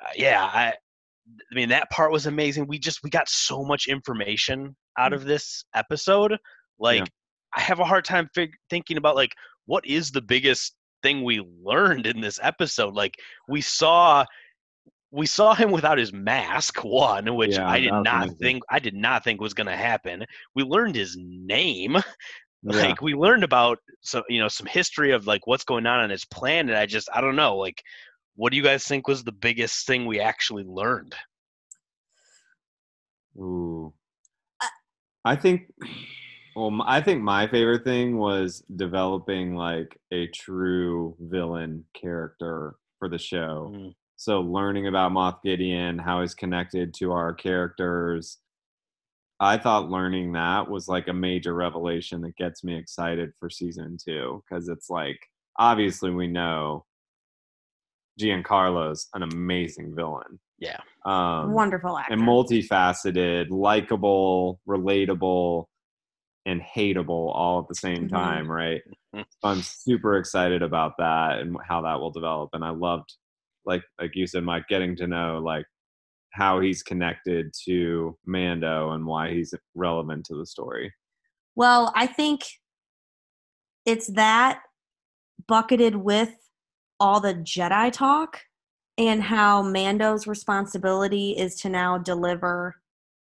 uh, 0.04 0.12
yeah, 0.16 0.44
I, 0.44 0.68
I 0.70 1.56
mean 1.56 1.70
that 1.70 1.90
part 1.92 2.12
was 2.12 2.26
amazing. 2.26 2.68
We 2.68 2.80
just 2.80 3.04
we 3.04 3.10
got 3.10 3.30
so 3.30 3.64
much 3.64 3.88
information 3.88 4.76
out 4.98 5.14
of 5.14 5.26
this 5.26 5.64
episode. 5.76 6.38
Like 6.80 7.00
Yeah. 7.00 7.06
I 7.56 7.62
have 7.62 7.80
a 7.80 7.86
hard 7.86 8.06
time 8.06 8.30
fig- 8.36 8.56
thinking 8.70 8.98
about 8.98 9.16
like 9.16 9.32
what 9.66 9.86
is 9.86 10.12
the 10.12 10.22
biggest 10.22 10.76
thing 11.04 11.24
we 11.24 11.44
learned 11.64 12.06
in 12.08 12.20
this 12.22 12.40
episode. 12.42 12.94
Like 12.96 13.16
we 13.48 13.62
saw 13.62 14.26
we 15.12 15.26
saw 15.26 15.56
him 15.56 15.72
without 15.72 15.98
his 15.98 16.14
mask 16.14 16.84
one 16.84 17.36
which 17.36 17.56
Yeah, 17.56 17.68
i 17.68 17.80
did 17.80 17.92
not 17.92 18.24
amazing. 18.24 18.38
think 18.38 18.64
i 18.70 18.78
did 18.80 18.94
not 18.94 19.24
think 19.24 19.42
was 19.42 19.56
going 19.56 19.66
to 19.68 19.76
happen 19.76 20.24
we 20.56 20.64
learned 20.64 20.96
his 20.96 21.18
name 21.20 21.98
Yeah. 22.62 22.82
like 22.90 23.02
we 23.02 23.14
learned 23.16 23.44
about 23.46 23.80
some 24.02 24.22
you 24.30 24.40
know 24.40 24.50
some 24.50 24.68
history 24.68 25.12
of 25.14 25.26
like 25.26 25.48
what's 25.48 25.64
going 25.64 25.86
on 25.88 26.02
on 26.02 26.10
his 26.12 26.26
planet 26.26 26.76
i 26.76 26.86
just 26.86 27.08
i 27.16 27.22
don't 27.22 27.38
know 27.38 27.56
like 27.58 27.82
what 28.40 28.52
do 28.52 28.58
you 28.58 28.64
guys 28.64 28.86
think 28.86 29.06
was 29.06 29.26
the 29.26 29.34
biggest 29.34 29.86
thing 29.86 30.06
we 30.06 30.22
actually 30.22 30.64
learned 30.64 31.14
Ooh. 33.38 33.94
I 35.26 35.36
think 35.36 35.72
well 36.56 36.82
I 36.86 37.02
think 37.02 37.22
my 37.22 37.48
favorite 37.48 37.84
thing 37.84 38.18
was 38.18 38.64
developing 38.76 39.56
like 39.56 40.00
a 40.12 40.28
true 40.28 41.16
villain 41.20 41.86
character 41.94 42.76
for 42.98 43.10
the 43.10 43.18
show. 43.18 43.72
Mm. 43.76 43.94
So 44.16 44.42
learning 44.42 44.88
about 44.88 45.12
Moff 45.12 45.42
Gideon, 45.44 45.98
how 45.98 46.22
he's 46.22 46.36
connected 46.36 46.94
to 46.96 47.12
our 47.12 47.34
characters. 47.34 48.40
I 49.40 49.58
thought 49.58 49.90
learning 49.90 50.34
that 50.34 50.70
was 50.70 50.90
like 50.90 51.08
a 51.08 51.14
major 51.14 51.54
revelation 51.54 52.22
that 52.22 52.36
gets 52.36 52.64
me 52.64 52.78
excited 52.78 53.32
for 53.40 53.50
season 53.50 53.98
2 54.06 54.44
cuz 54.50 54.68
it's 54.70 54.90
like 54.90 55.20
obviously 55.58 56.12
we 56.12 56.28
know 56.28 56.86
Giancarlo's 58.20 59.08
an 59.14 59.24
amazing 59.24 59.96
villain. 59.96 60.40
yeah 60.60 60.80
Um 61.06 61.54
wonderful 61.54 61.98
actor. 61.98 62.14
and 62.14 62.22
multifaceted, 62.22 63.50
likable, 63.50 64.60
relatable, 64.68 65.66
and 66.46 66.62
hateable 66.62 67.34
all 67.36 67.60
at 67.62 67.68
the 67.68 67.76
same 67.76 68.08
Mhm. 68.08 68.10
time, 68.12 68.52
right? 68.52 68.82
So 69.14 69.24
I'm 69.44 69.62
super 69.62 70.18
excited 70.18 70.62
about 70.62 70.94
that 70.98 71.40
and 71.40 71.56
how 71.68 71.82
that 71.84 72.00
will 72.00 72.12
develop. 72.12 72.50
And 72.54 72.64
I 72.66 72.72
loved, 72.72 73.14
like 73.66 73.84
like 74.00 74.16
you 74.16 74.28
said, 74.28 74.44
Mike, 74.44 74.68
getting 74.68 74.96
to 74.98 75.08
know 75.08 75.40
like 75.44 75.66
how 76.32 76.60
he's 76.60 76.84
connected 76.84 77.52
to 77.66 78.18
Mando 78.26 78.92
and 78.92 79.06
why 79.06 79.32
he's 79.34 79.54
relevant 79.76 80.26
to 80.28 80.36
the 80.36 80.46
story. 80.46 80.94
Well, 81.56 81.92
I 81.96 82.06
think 82.08 82.42
it's 83.86 84.08
that 84.14 84.62
bucketed 85.48 85.96
with 85.96 86.36
all 87.00 87.20
the 87.20 87.34
Jedi 87.34 87.92
talk 87.92 88.42
and 88.98 89.24
how 89.24 89.62
Mando's 89.64 90.28
responsibility 90.28 91.32
is 91.32 91.56
to 91.62 91.70
now 91.70 91.98
deliver 91.98 92.76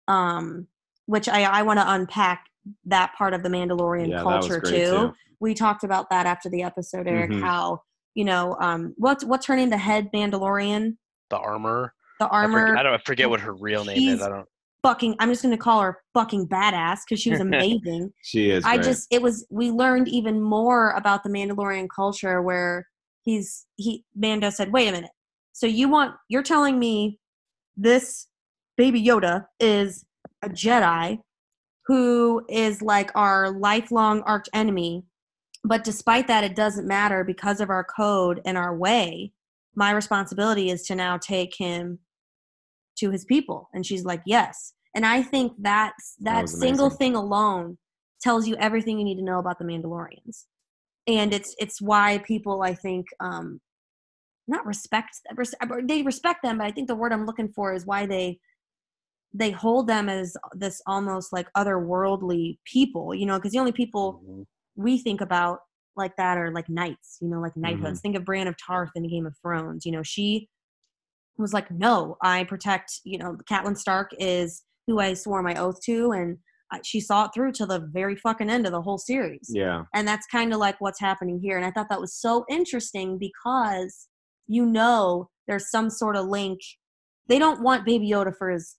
um 0.07 0.67
which 1.05 1.27
I 1.27 1.43
I 1.43 1.61
want 1.63 1.79
to 1.79 1.91
unpack 1.91 2.45
that 2.85 3.13
part 3.17 3.33
of 3.33 3.43
the 3.43 3.49
Mandalorian 3.49 4.09
yeah, 4.09 4.21
culture 4.21 4.59
too. 4.59 4.69
too. 4.85 5.13
We 5.39 5.53
talked 5.53 5.83
about 5.83 6.09
that 6.09 6.25
after 6.25 6.49
the 6.49 6.63
episode 6.63 7.07
Eric 7.07 7.31
Mhm. 7.31 7.41
how 7.41 7.81
you 8.15 8.25
know 8.25 8.57
um 8.59 8.93
what's 8.97 9.23
what's 9.23 9.45
her 9.45 9.55
name 9.55 9.69
the 9.69 9.77
head 9.77 10.09
Mandalorian 10.13 10.97
the 11.29 11.37
armor 11.37 11.93
the 12.19 12.25
I 12.25 12.43
forget, 12.45 12.55
armor 12.55 12.77
I 12.77 12.83
don't 12.83 12.93
I 12.93 12.97
forget 12.99 13.29
what 13.29 13.39
her 13.39 13.53
real 13.53 13.85
name 13.85 14.09
is 14.09 14.21
i 14.21 14.27
don't 14.29 14.47
fucking 14.83 15.15
I'm 15.19 15.29
just 15.29 15.43
going 15.43 15.55
to 15.55 15.61
call 15.61 15.79
her 15.81 15.99
fucking 16.13 16.47
badass 16.47 16.99
cuz 17.07 17.19
she 17.21 17.29
was 17.29 17.39
amazing. 17.49 18.11
She 18.23 18.49
is. 18.49 18.65
I 18.65 18.77
great. 18.77 18.85
just 18.85 19.07
it 19.11 19.21
was 19.21 19.45
we 19.51 19.69
learned 19.71 20.07
even 20.07 20.41
more 20.41 20.91
about 20.91 21.23
the 21.23 21.29
Mandalorian 21.29 21.87
culture 21.95 22.41
where 22.41 22.87
he's 23.23 23.65
he 23.75 24.05
Mando 24.15 24.49
said, 24.49 24.71
"Wait 24.71 24.87
a 24.87 24.91
minute. 24.91 25.11
So 25.53 25.67
you 25.67 25.89
want 25.89 26.15
you're 26.29 26.43
telling 26.43 26.79
me 26.79 27.19
this 27.77 28.27
baby 28.77 29.03
Yoda 29.03 29.45
is 29.59 30.05
a 30.41 30.49
Jedi 30.49 31.19
who 31.85 32.45
is 32.49 32.81
like 32.81 33.11
our 33.15 33.51
lifelong 33.51 34.21
arch 34.21 34.47
enemy, 34.53 35.03
but 35.63 35.83
despite 35.83 36.27
that 36.27 36.43
it 36.43 36.55
doesn't 36.55 36.87
matter 36.87 37.23
because 37.23 37.59
of 37.59 37.69
our 37.69 37.83
code 37.83 38.41
and 38.45 38.57
our 38.57 38.75
way. 38.75 39.33
My 39.73 39.91
responsibility 39.91 40.69
is 40.69 40.83
to 40.87 40.95
now 40.95 41.17
take 41.17 41.55
him 41.55 41.99
to 42.97 43.09
his 43.11 43.25
people." 43.25 43.69
And 43.73 43.85
she's 43.85 44.03
like, 44.03 44.21
"Yes." 44.25 44.73
And 44.93 45.05
I 45.05 45.23
think 45.23 45.53
that 45.59 45.93
that, 46.19 46.41
was 46.41 46.59
single 46.59 46.89
thing 46.89 47.15
alone 47.15 47.77
tells 48.21 48.47
you 48.47 48.55
everything 48.57 48.99
you 48.99 49.05
need 49.05 49.17
to 49.17 49.23
know 49.23 49.39
about 49.39 49.57
the 49.57 49.65
Mandalorians. 49.65 50.45
And 51.17 51.33
it's 51.33 51.55
it's 51.59 51.81
why 51.81 52.19
people 52.19 52.61
I 52.63 52.73
think 52.73 53.07
um 53.19 53.59
not 54.47 54.65
respect 54.65 55.09
res- 55.35 55.55
they 55.83 56.01
respect 56.03 56.43
them, 56.43 56.57
but 56.57 56.67
I 56.67 56.71
think 56.71 56.87
the 56.87 56.95
word 56.95 57.13
I'm 57.13 57.25
looking 57.25 57.51
for 57.53 57.73
is 57.73 57.85
why 57.85 58.05
they 58.05 58.39
they 59.33 59.51
hold 59.51 59.87
them 59.87 60.09
as 60.09 60.35
this 60.53 60.81
almost 60.85 61.31
like 61.31 61.47
otherworldly 61.55 62.57
people, 62.65 63.15
you 63.15 63.25
know, 63.25 63.37
because 63.37 63.53
the 63.53 63.59
only 63.59 63.71
people 63.71 64.21
Mhm. 64.25 64.45
we 64.75 64.97
think 64.97 65.21
about 65.21 65.59
like 65.95 66.15
that 66.17 66.37
are 66.37 66.51
like 66.51 66.69
knights, 66.69 67.17
you 67.21 67.27
know, 67.27 67.39
like 67.39 67.55
knighthoods. 67.55 67.99
Mhm. 67.99 68.01
Think 68.01 68.15
of 68.17 68.25
Brienne 68.25 68.47
of 68.47 68.55
Tarth 68.57 68.91
in 68.95 69.07
Game 69.07 69.25
of 69.25 69.35
Thrones. 69.41 69.85
You 69.85 69.91
know, 69.93 70.03
she 70.03 70.49
was 71.37 71.53
like, 71.53 71.69
no, 71.71 72.17
I 72.21 72.43
protect, 72.45 72.99
you 73.03 73.17
know, 73.17 73.37
Catelyn 73.49 73.77
Stark 73.77 74.11
is 74.19 74.63
who 74.87 74.99
I 74.99 75.13
swore 75.13 75.41
my 75.43 75.55
oath 75.55 75.79
to, 75.85 76.11
and 76.11 76.37
she 76.83 77.01
saw 77.01 77.25
it 77.25 77.31
through 77.33 77.51
to 77.53 77.65
the 77.65 77.87
very 77.91 78.15
fucking 78.15 78.49
end 78.49 78.65
of 78.65 78.71
the 78.71 78.81
whole 78.81 78.97
series. 78.97 79.49
Yeah. 79.49 79.83
And 79.93 80.07
that's 80.07 80.25
kind 80.27 80.53
of 80.53 80.59
like 80.59 80.79
what's 80.79 80.99
happening 80.99 81.39
here. 81.41 81.57
And 81.57 81.65
I 81.65 81.71
thought 81.71 81.89
that 81.89 82.01
was 82.01 82.15
so 82.15 82.45
interesting 82.49 83.17
because 83.17 84.07
you 84.47 84.65
know 84.65 85.29
there's 85.47 85.69
some 85.69 85.89
sort 85.89 86.15
of 86.15 86.27
link. 86.27 86.59
They 87.27 87.39
don't 87.39 87.61
want 87.61 87.85
Baby 87.85 88.09
Yoda 88.09 88.33
for 88.35 88.49
his 88.49 88.77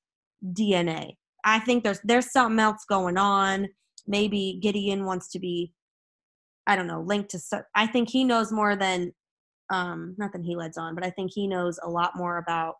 DNA. 0.52 1.12
I 1.44 1.58
think 1.58 1.84
there's 1.84 2.00
there's 2.04 2.32
something 2.32 2.58
else 2.58 2.84
going 2.88 3.18
on. 3.18 3.68
Maybe 4.06 4.58
Gideon 4.62 5.04
wants 5.04 5.28
to 5.32 5.38
be, 5.38 5.72
I 6.66 6.76
don't 6.76 6.86
know, 6.86 7.02
linked 7.02 7.30
to. 7.30 7.64
I 7.74 7.86
think 7.86 8.10
he 8.10 8.24
knows 8.24 8.52
more 8.52 8.76
than, 8.76 9.12
um, 9.70 10.14
not 10.18 10.32
than 10.32 10.42
he 10.42 10.56
lets 10.56 10.78
on, 10.78 10.94
but 10.94 11.04
I 11.04 11.10
think 11.10 11.30
he 11.32 11.46
knows 11.46 11.78
a 11.82 11.88
lot 11.88 12.12
more 12.16 12.38
about 12.38 12.74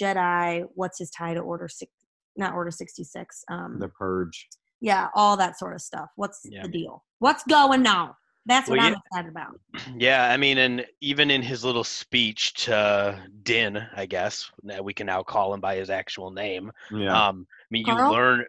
Jedi. 0.00 0.64
What's 0.74 0.98
his 0.98 1.10
tie 1.10 1.34
to 1.34 1.40
Order 1.40 1.68
six? 1.68 1.90
Not 2.36 2.54
Order 2.54 2.70
sixty 2.70 3.04
six. 3.04 3.44
Um, 3.50 3.78
The 3.78 3.88
Purge. 3.88 4.48
yeah, 4.80 5.08
all 5.14 5.36
that 5.36 5.58
sort 5.58 5.74
of 5.74 5.80
stuff. 5.80 6.08
What's 6.16 6.40
Yeah. 6.44 6.62
the 6.62 6.68
deal? 6.68 7.04
What's 7.18 7.42
going 7.44 7.86
on? 7.86 8.12
That's 8.48 8.68
what 8.68 8.78
Well, 8.78 8.86
I'm 8.86 8.92
yeah. 8.92 8.98
excited 9.10 9.30
about. 9.30 9.60
Yeah, 9.98 10.30
I 10.30 10.36
mean, 10.36 10.58
and 10.58 10.86
even 11.00 11.30
in 11.30 11.42
his 11.42 11.64
little 11.64 11.82
speech 11.84 12.54
to 12.64 13.20
Din, 13.42 13.84
I 13.96 14.06
guess 14.06 14.50
that 14.64 14.84
we 14.84 14.94
can 14.94 15.06
now 15.06 15.22
call 15.22 15.52
him 15.54 15.60
by 15.60 15.76
his 15.76 15.90
actual 15.90 16.30
name. 16.30 16.70
Yeah. 16.92 17.28
Um, 17.28 17.46
I 17.50 17.66
mean, 17.70 17.86
you 17.86 17.94
learn. 17.94 18.44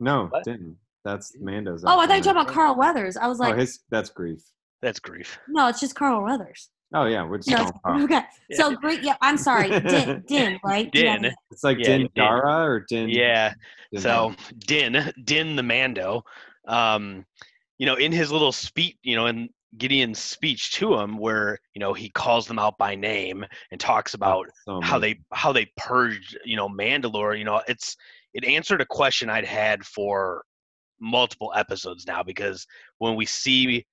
no, 0.00 0.26
what? 0.26 0.44
didn't. 0.44 0.76
That's 1.04 1.34
Mando's. 1.38 1.84
Oh, 1.86 1.98
I 2.00 2.06
thought 2.06 2.14
you 2.14 2.18
were 2.20 2.24
talking 2.24 2.42
about 2.42 2.48
Carl 2.48 2.74
Weathers. 2.76 3.16
I 3.16 3.26
was 3.28 3.38
like, 3.38 3.54
oh, 3.54 3.58
his 3.58 3.80
that's 3.90 4.10
grief. 4.10 4.42
That's 4.82 4.98
grief. 5.00 5.38
no, 5.48 5.68
it's 5.68 5.80
just 5.80 5.94
Carl 5.94 6.22
Weathers. 6.22 6.68
Oh 6.94 7.06
yeah, 7.06 7.24
we're 7.26 7.38
just 7.38 7.50
No, 7.50 7.56
calling 7.56 7.72
him 7.72 7.80
Carl. 7.84 8.02
okay. 8.04 8.22
So 8.52 8.76
great. 8.76 9.02
Yeah, 9.02 9.16
I'm 9.20 9.36
sorry. 9.36 9.68
Din, 9.80 10.22
Din, 10.28 10.60
right? 10.64 10.90
Din. 10.92 11.24
Yeah. 11.24 11.32
It's 11.50 11.64
like 11.64 11.78
Yeah, 11.78 11.84
Din 11.84 12.00
Din. 12.02 12.10
Dara 12.14 12.64
or 12.64 12.86
Din. 12.88 13.08
Yeah. 13.08 13.52
Din- 13.92 14.00
So 14.00 14.34
Din, 14.58 15.12
Din 15.24 15.56
the 15.56 15.62
Mando, 15.62 16.22
um, 16.68 17.26
you 17.78 17.86
know, 17.86 17.96
in 17.96 18.12
his 18.12 18.30
little 18.30 18.52
speech, 18.52 18.96
you 19.02 19.16
know, 19.16 19.26
in 19.26 19.48
Gideon's 19.76 20.20
speech 20.20 20.70
to 20.74 20.94
him, 20.94 21.18
where 21.18 21.58
you 21.74 21.80
know 21.80 21.92
he 21.92 22.08
calls 22.10 22.46
them 22.46 22.60
out 22.60 22.78
by 22.78 22.94
name 22.94 23.44
and 23.72 23.80
talks 23.80 24.14
about 24.14 24.46
so 24.64 24.80
how 24.80 24.98
amazing. 24.98 25.18
they 25.32 25.36
how 25.36 25.52
they 25.52 25.66
purged 25.76 26.38
you 26.44 26.54
know 26.56 26.68
Mandalore. 26.68 27.36
You 27.36 27.44
know, 27.44 27.60
it's 27.66 27.96
it 28.34 28.44
answered 28.44 28.80
a 28.80 28.86
question 28.86 29.28
I'd 29.28 29.44
had 29.44 29.84
for 29.84 30.44
multiple 31.00 31.52
episodes 31.56 32.06
now 32.06 32.22
because 32.22 32.64
when 32.98 33.16
we 33.16 33.26
see 33.26 33.84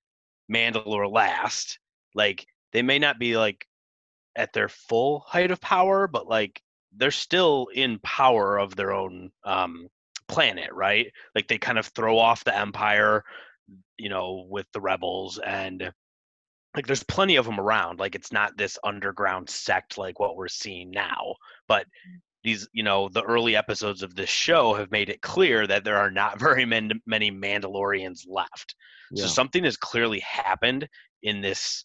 Mandalore 0.52 1.10
last, 1.10 1.80
like 2.14 2.46
they 2.72 2.82
may 2.82 2.98
not 2.98 3.18
be 3.18 3.36
like 3.36 3.66
at 4.36 4.52
their 4.52 4.68
full 4.68 5.20
height 5.26 5.50
of 5.50 5.60
power, 5.60 6.08
but 6.08 6.26
like 6.26 6.62
they're 6.96 7.10
still 7.10 7.68
in 7.74 7.98
power 8.00 8.58
of 8.58 8.76
their 8.76 8.92
own 8.92 9.30
um, 9.44 9.88
planet, 10.28 10.70
right? 10.72 11.10
Like 11.34 11.48
they 11.48 11.58
kind 11.58 11.78
of 11.78 11.86
throw 11.86 12.18
off 12.18 12.44
the 12.44 12.56
Empire, 12.56 13.24
you 13.98 14.08
know, 14.08 14.46
with 14.48 14.66
the 14.72 14.80
rebels 14.80 15.38
and 15.38 15.92
like 16.74 16.86
there's 16.86 17.02
plenty 17.02 17.36
of 17.36 17.44
them 17.44 17.60
around 17.60 17.98
like 17.98 18.14
it's 18.14 18.32
not 18.32 18.56
this 18.56 18.78
underground 18.84 19.48
sect 19.48 19.98
like 19.98 20.18
what 20.18 20.36
we're 20.36 20.48
seeing 20.48 20.90
now 20.90 21.34
but 21.68 21.86
these 22.44 22.68
you 22.72 22.82
know 22.82 23.08
the 23.08 23.22
early 23.22 23.54
episodes 23.56 24.02
of 24.02 24.14
this 24.14 24.30
show 24.30 24.74
have 24.74 24.90
made 24.90 25.08
it 25.08 25.20
clear 25.20 25.66
that 25.66 25.84
there 25.84 25.98
are 25.98 26.10
not 26.10 26.38
very 26.40 26.64
many, 26.64 26.94
many 27.06 27.30
mandalorians 27.30 28.20
left 28.26 28.74
Yeah. 29.10 29.24
so 29.24 29.28
something 29.28 29.64
has 29.64 29.76
clearly 29.76 30.20
happened 30.20 30.88
in 31.22 31.40
this 31.40 31.84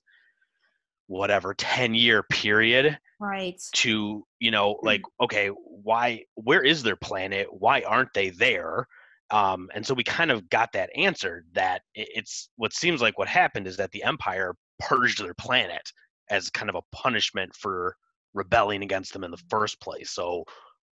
whatever 1.08 1.54
10 1.54 1.96
year 1.96 2.24
period 2.24 2.98
Right. 3.20 3.62
to 3.74 4.26
you 4.40 4.52
know 4.52 4.80
like 4.84 5.02
okay 5.22 5.50
why 5.50 6.24
where 6.36 6.64
is 6.64 6.84
their 6.84 6.96
planet? 6.96 7.48
Why 7.52 7.82
aren't 7.82 8.14
they 8.14 8.30
there? 8.30 8.88
Um 9.32 9.70
and 9.74 9.86
so 9.86 9.94
we 9.94 10.04
kind 10.04 10.32
of 10.32 10.50
got 10.50 10.72
that 10.74 10.90
answered 10.96 11.48
that 11.54 11.82
it's 11.96 12.50
what 12.56 12.74
seems 12.74 13.02
like 13.02 13.18
what 13.18 13.28
happened 13.28 13.68
is 13.68 13.78
that 13.78 13.92
the 13.92 14.04
empire 14.04 14.56
purged 14.80 15.24
their 15.24 15.34
planet 15.34 15.92
as 16.30 16.50
kind 16.50 16.70
of 16.70 16.76
a 16.76 16.96
punishment 16.96 17.54
for 17.56 17.96
rebelling 18.34 18.84
against 18.84 19.14
them 19.14 19.24
in 19.24 19.32
the 19.32 19.44
first 19.50 19.80
place. 19.82 20.12
So 20.12 20.44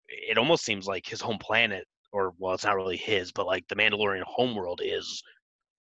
it 0.08 0.38
almost 0.38 0.64
seems 0.64 0.86
like 0.86 1.06
his 1.06 1.20
home 1.20 1.38
planet 1.38 1.86
or 2.12 2.34
well 2.38 2.54
it's 2.54 2.64
not 2.64 2.76
really 2.76 2.96
his 2.96 3.32
but 3.32 3.46
like 3.46 3.66
the 3.68 3.76
mandalorian 3.76 4.22
homeworld 4.26 4.80
is 4.84 5.22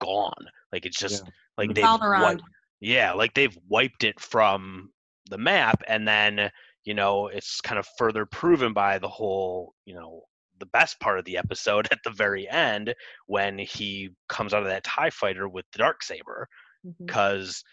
gone. 0.00 0.46
Like 0.72 0.86
it's 0.86 0.98
just 0.98 1.24
Yeah. 1.24 1.30
like 1.58 1.72
wiped, 2.12 2.42
yeah, 2.80 3.12
like 3.12 3.34
they've 3.34 3.56
wiped 3.68 4.04
it 4.04 4.20
from 4.20 4.90
the 5.30 5.38
map, 5.38 5.82
and 5.88 6.06
then 6.06 6.50
you 6.84 6.94
know 6.94 7.28
it's 7.28 7.60
kind 7.60 7.78
of 7.78 7.86
further 7.98 8.26
proven 8.26 8.72
by 8.72 8.98
the 8.98 9.08
whole, 9.08 9.74
you 9.84 9.94
know, 9.94 10.22
the 10.58 10.66
best 10.66 11.00
part 11.00 11.18
of 11.18 11.24
the 11.24 11.38
episode 11.38 11.88
at 11.92 11.98
the 12.04 12.10
very 12.10 12.48
end 12.48 12.94
when 13.26 13.58
he 13.58 14.10
comes 14.28 14.54
out 14.54 14.62
of 14.62 14.68
that 14.68 14.84
Tie 14.84 15.10
Fighter 15.10 15.48
with 15.48 15.64
the 15.72 15.78
dark 15.78 16.02
saber, 16.02 16.48
mm-hmm. 16.86 17.04
because 17.04 17.64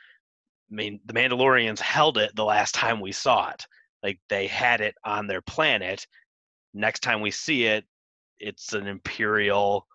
I 0.72 0.76
mean 0.76 1.00
the 1.06 1.14
Mandalorians 1.14 1.80
held 1.80 2.18
it 2.18 2.36
the 2.36 2.46
last 2.46 2.74
time 2.76 3.00
we 3.00 3.12
saw 3.12 3.50
it. 3.52 3.66
Like 4.02 4.20
they 4.30 4.48
had 4.48 4.82
it 4.82 4.96
on 5.06 5.28
their 5.28 5.42
planet. 5.42 6.06
Next 6.74 7.02
time 7.02 7.22
we 7.22 7.32
see 7.32 7.66
it, 7.66 7.86
it's 8.40 8.74
an 8.74 8.88
Imperial 8.88 9.88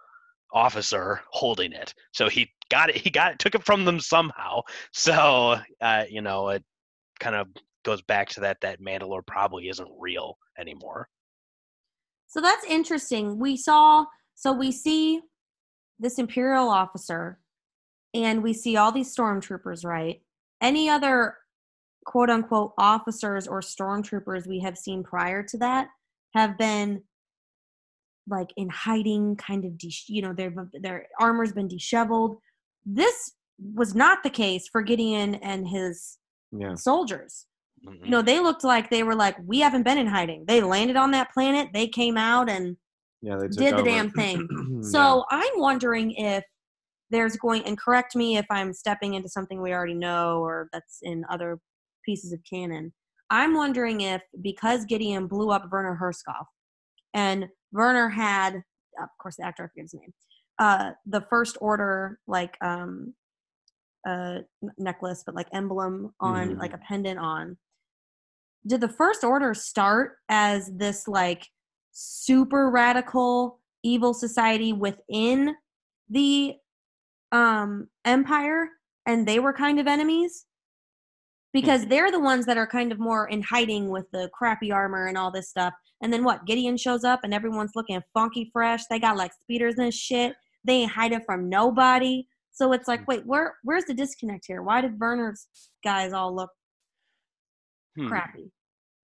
officer 0.52 1.20
holding 1.30 1.72
it. 1.72 1.94
So 2.12 2.28
he 2.28 2.50
got 2.70 2.90
it. 2.90 2.96
He 2.96 3.10
got 3.10 3.32
it. 3.32 3.38
Took 3.38 3.54
it 3.54 3.64
from 3.64 3.84
them 3.84 4.00
somehow. 4.00 4.62
So 4.92 5.56
uh, 5.80 6.04
you 6.10 6.20
know, 6.20 6.48
it 6.48 6.64
kind 7.20 7.36
of 7.36 7.48
goes 7.84 8.02
back 8.02 8.28
to 8.30 8.40
that. 8.40 8.58
That 8.62 8.80
Mandalore 8.80 9.26
probably 9.26 9.68
isn't 9.68 9.90
real 9.98 10.36
anymore. 10.58 11.08
So 12.28 12.40
that's 12.40 12.64
interesting. 12.66 13.38
We 13.38 13.56
saw, 13.56 14.04
so 14.34 14.52
we 14.52 14.70
see 14.70 15.22
this 15.98 16.18
Imperial 16.18 16.68
officer 16.68 17.40
and 18.14 18.42
we 18.42 18.52
see 18.52 18.76
all 18.76 18.92
these 18.92 19.14
stormtroopers, 19.14 19.84
right? 19.84 20.20
Any 20.60 20.88
other 20.88 21.36
quote 22.04 22.30
unquote 22.30 22.72
officers 22.78 23.46
or 23.46 23.60
stormtroopers 23.60 24.46
we 24.46 24.60
have 24.60 24.78
seen 24.78 25.02
prior 25.02 25.42
to 25.42 25.58
that 25.58 25.88
have 26.34 26.56
been 26.58 27.02
like 28.28 28.50
in 28.56 28.68
hiding, 28.68 29.36
kind 29.36 29.64
of, 29.64 29.76
de- 29.78 29.92
you 30.08 30.22
know, 30.22 30.32
their 30.32 30.52
their 30.80 31.06
armor's 31.20 31.52
been 31.52 31.68
disheveled. 31.68 32.38
This 32.84 33.32
was 33.74 33.94
not 33.94 34.22
the 34.22 34.30
case 34.30 34.68
for 34.68 34.82
Gideon 34.82 35.34
and 35.36 35.66
his 35.68 36.18
Yeah. 36.52 36.74
soldiers 36.76 37.46
Mhm. 37.86 38.04
you 38.04 38.10
know 38.10 38.22
they 38.22 38.40
looked 38.40 38.64
like 38.64 38.88
they 38.90 39.02
were 39.02 39.14
like 39.14 39.36
we 39.44 39.58
haven't 39.60 39.82
been 39.82 39.98
in 39.98 40.06
hiding 40.06 40.44
they 40.46 40.60
landed 40.60 40.96
on 40.96 41.10
that 41.12 41.30
planet 41.32 41.68
they 41.74 41.86
came 41.86 42.16
out 42.16 42.48
and 42.48 42.76
Yeah. 43.20 43.36
They 43.36 43.48
took 43.48 43.58
did 43.58 43.76
the 43.76 43.82
damn 43.82 44.10
thing. 44.10 44.48
Yeah. 44.70 44.80
so 44.82 45.24
i'm 45.30 45.58
wondering 45.60 46.12
if 46.12 46.42
there's 47.10 47.36
going 47.36 47.62
and 47.64 47.76
correct 47.78 48.16
me 48.16 48.36
if 48.38 48.46
i'm 48.50 48.72
stepping 48.72 49.14
into 49.14 49.28
something 49.28 49.60
we 49.60 49.72
already 49.72 49.94
know 49.94 50.38
or 50.42 50.68
that's 50.72 51.00
in 51.02 51.24
other 51.28 51.60
pieces 52.04 52.32
of 52.32 52.40
canon 52.50 52.92
i'm 53.30 53.54
wondering 53.54 54.00
if 54.00 54.22
because 54.40 54.84
gideon 54.86 55.26
blew 55.26 55.50
up 55.50 55.70
werner 55.70 55.96
herskopf 56.00 56.46
and 57.14 57.48
werner 57.72 58.08
had 58.08 58.56
of 59.00 59.08
course 59.20 59.36
the 59.36 59.44
actor 59.44 59.64
i 59.64 59.66
forget 59.68 59.84
his 59.84 59.94
name 59.94 60.12
uh 60.58 60.90
the 61.06 61.20
first 61.30 61.56
order 61.60 62.18
like 62.26 62.56
um 62.62 63.14
uh 64.08 64.38
necklace 64.78 65.22
but 65.24 65.34
like 65.34 65.48
emblem 65.52 66.12
on 66.20 66.50
Mhm. 66.54 66.58
like 66.58 66.72
a 66.72 66.78
pendant 66.78 67.18
on. 67.18 67.56
Did 68.66 68.80
the 68.80 68.88
first 68.88 69.24
order 69.24 69.54
start 69.54 70.16
as 70.28 70.70
this 70.76 71.08
like 71.08 71.46
super 71.92 72.70
radical 72.70 73.60
evil 73.82 74.14
society 74.14 74.72
within 74.72 75.54
the 76.08 76.54
um 77.32 77.88
empire 78.04 78.68
and 79.06 79.26
they 79.26 79.38
were 79.40 79.52
kind 79.52 79.78
of 79.80 79.86
enemies? 79.86 80.46
Because 81.52 81.86
they're 81.86 82.10
the 82.10 82.20
ones 82.20 82.46
that 82.46 82.58
are 82.58 82.66
kind 82.66 82.92
of 82.92 82.98
more 82.98 83.26
in 83.28 83.42
hiding 83.42 83.88
with 83.88 84.04
the 84.12 84.28
crappy 84.32 84.70
armor 84.70 85.06
and 85.06 85.16
all 85.18 85.30
this 85.30 85.48
stuff 85.50 85.72
and 86.02 86.12
then 86.12 86.24
what 86.24 86.46
gideon 86.46 86.76
shows 86.76 87.04
up 87.04 87.20
and 87.24 87.34
everyone's 87.34 87.72
looking 87.74 88.00
funky 88.14 88.50
fresh 88.52 88.82
they 88.90 88.98
got 88.98 89.16
like 89.16 89.32
speeders 89.32 89.76
and 89.78 89.92
shit 89.92 90.34
they 90.64 90.74
ain't 90.74 90.92
hiding 90.92 91.20
from 91.24 91.48
nobody 91.48 92.24
so 92.52 92.72
it's 92.72 92.88
like 92.88 93.06
wait 93.08 93.24
where 93.26 93.56
where's 93.64 93.84
the 93.84 93.94
disconnect 93.94 94.44
here 94.46 94.62
why 94.62 94.80
did 94.80 94.98
werner's 95.00 95.48
guys 95.84 96.12
all 96.12 96.34
look 96.34 96.50
Hmm. 97.96 98.08
crappy 98.08 98.50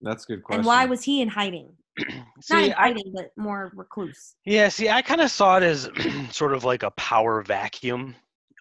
That's 0.02 0.23
a 0.26 0.28
good 0.28 0.43
question. 0.43 0.60
and 0.60 0.67
why 0.67 0.86
was 0.86 1.04
he 1.04 1.21
in 1.21 1.28
hiding 1.28 1.73
not 1.97 2.26
See, 2.41 2.65
in 2.67 2.73
I, 2.73 2.88
hiding 2.89 3.12
but 3.13 3.32
more 3.36 3.71
recluse 3.76 4.36
yeah, 4.45 4.69
see, 4.69 4.88
I 4.89 5.02
kind 5.02 5.19
of 5.19 5.30
saw 5.32 5.58
it 5.58 5.63
as 5.63 5.89
sort 6.32 6.54
of 6.54 6.63
like 6.63 6.84
a 6.84 6.91
power 6.91 7.41
vacuum 7.41 8.15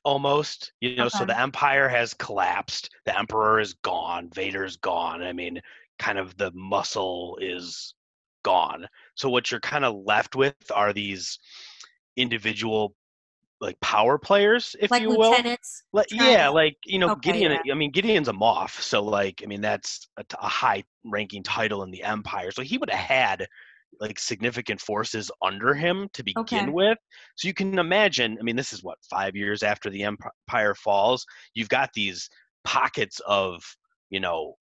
almost. 0.05 0.73
You 0.81 0.97
know, 0.97 1.09
so 1.09 1.25
the 1.25 1.39
empire 1.39 1.89
has 1.89 2.15
collapsed, 2.15 2.89
the 3.05 3.17
emperor 3.19 3.61
is 3.61 3.75
gone, 3.75 4.31
Vader's 4.35 4.77
gone. 4.79 5.23
I 5.23 5.33
mean, 5.33 5.61
kind 5.99 6.19
of 6.19 6.37
the 6.39 6.51
muscle 6.55 7.39
is 7.43 7.95
gone. 8.47 8.87
So 9.15 9.29
what 9.29 9.51
you're 9.51 9.61
kind 9.73 9.85
of 9.85 9.95
left 10.07 10.37
with 10.37 10.57
are 10.75 10.93
these 10.93 11.39
individual 12.17 12.95
like 13.61 13.79
power 13.81 14.19
players, 14.19 14.77
if 14.81 14.91
like 14.91 15.03
you 15.03 15.09
will. 15.11 15.31
lieutenants 15.31 15.83
Like, 15.93 16.07
yeah, 16.13 16.49
like 16.49 16.77
you 16.85 16.99
know, 16.99 17.11
Okay, 17.13 17.33
Gideon. 17.33 17.53
yeah. 17.53 17.73
I 17.73 17.77
mean, 17.77 17.91
Gideon's 17.93 18.29
a 18.29 18.33
Moff, 18.33 18.81
so 18.81 19.03
like, 19.03 19.43
I 19.43 19.47
mean, 19.47 19.63
that's 19.63 20.09
a 20.19 20.49
high-ranking 20.49 21.43
title 21.43 21.83
in 21.85 21.91
the 21.91 22.03
Empire. 22.03 22.51
So 22.53 22.63
he 22.63 22.79
would 22.79 22.91
have 22.91 23.09
had 23.21 23.47
like 24.01 24.19
significant 24.19 24.81
forces 24.81 25.31
under 25.41 25.73
him 25.75 26.09
to 26.13 26.23
begin 26.23 26.67
Okay. 26.67 26.73
with. 26.73 26.99
So 27.37 27.49
you 27.49 27.55
can 27.55 27.79
imagine. 27.79 28.37
I 28.39 28.43
mean, 28.43 28.57
this 28.57 28.73
is 28.73 28.83
what 28.83 28.99
five 29.09 29.35
years 29.35 29.63
after 29.63 29.89
the 29.91 30.03
Empire 30.05 30.75
falls. 30.75 31.25
You've 31.55 31.71
got 31.71 31.91
these 31.95 32.29
pockets 32.65 33.21
of 33.27 33.63
you 34.11 34.21
know 34.21 34.55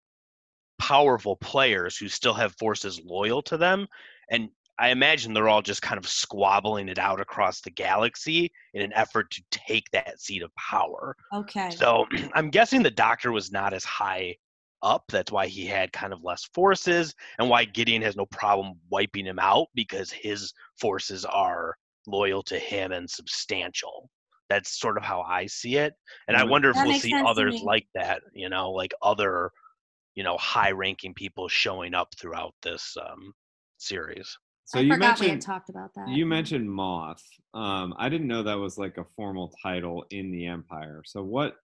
powerful 0.88 1.36
players 1.38 1.98
who 1.98 2.08
still 2.08 2.34
have 2.34 2.56
forces 2.58 3.02
loyal 3.04 3.42
to 3.44 3.58
them, 3.58 3.88
and 4.30 4.50
I 4.78 4.90
imagine 4.90 5.34
they're 5.34 5.50
all 5.50 5.62
just 5.62 5.82
kind 5.82 5.98
of 5.98 6.08
squabbling 6.08 6.90
it 6.90 7.00
out 7.00 7.22
across 7.22 7.62
the 7.62 7.72
galaxy 7.72 8.52
in 8.74 8.82
an 8.82 8.94
effort 8.94 9.32
to 9.32 9.44
take 9.52 9.90
that 9.92 10.20
seat 10.20 10.42
of 10.44 10.54
power. 10.56 11.16
okay 11.32 11.70
So 11.70 12.06
I'm 12.34 12.50
guessing 12.50 12.84
the 12.84 12.92
doctor 12.92 13.32
was 13.32 13.52
not 13.52 13.74
as 13.74 13.84
high 13.86 14.36
up. 14.82 15.06
That's 15.10 15.32
why 15.32 15.48
he 15.48 15.66
had 15.66 15.92
kind 15.94 16.14
of 16.14 16.24
less 16.24 16.46
forces, 16.54 17.14
and 17.40 17.50
why 17.50 17.66
Gideon 17.66 18.02
has 18.04 18.16
no 18.16 18.26
problem 18.28 18.80
wiping 18.90 19.26
him 19.26 19.40
out 19.40 19.68
because 19.76 20.12
his 20.12 20.54
forces 20.80 21.26
are 21.26 21.76
loyal 22.08 22.44
to 22.44 22.60
him 22.60 22.92
and 22.92 23.10
substantial. 23.10 24.10
That's 24.50 24.80
sort 24.80 24.98
of 24.98 25.04
how 25.04 25.22
I 25.22 25.48
see 25.48 25.78
it. 25.78 25.94
And 26.28 26.38
I 26.38 26.44
Mm. 26.44 26.50
wonder 26.50 26.70
if 26.70 26.76
That 26.76 26.86
we'll 26.86 26.94
see 26.94 27.18
others 27.24 27.62
like 27.62 27.88
that, 27.96 28.22
you 28.34 28.50
know, 28.50 28.72
like 28.72 28.94
other, 29.02 29.52
you 30.16 30.24
know, 30.24 30.38
high 30.38 30.72
ranking 30.72 31.14
people 31.14 31.48
showing 31.48 31.94
up 31.94 32.10
throughout 32.18 32.54
this 32.64 32.96
um, 33.06 33.34
series. 33.78 34.38
so 34.66 34.80
I 34.80 34.84
you 34.84 34.94
forgot 34.94 35.20
we 35.20 35.28
had 35.28 35.34
mentioned 35.34 35.42
talked 35.42 35.70
about 35.70 35.94
that. 35.96 36.08
you 36.10 36.26
mentioned 36.26 36.68
Moff. 36.70 37.22
Um, 37.54 37.94
I 37.98 38.10
didn't 38.10 38.28
know 38.28 38.44
that 38.44 38.58
was 38.58 38.78
like 38.78 38.98
a 38.98 39.06
formal 39.16 39.54
title 39.62 40.06
in 40.12 40.32
the 40.32 40.46
Empire. 40.48 41.02
So 41.06 41.24
what? 41.24 41.56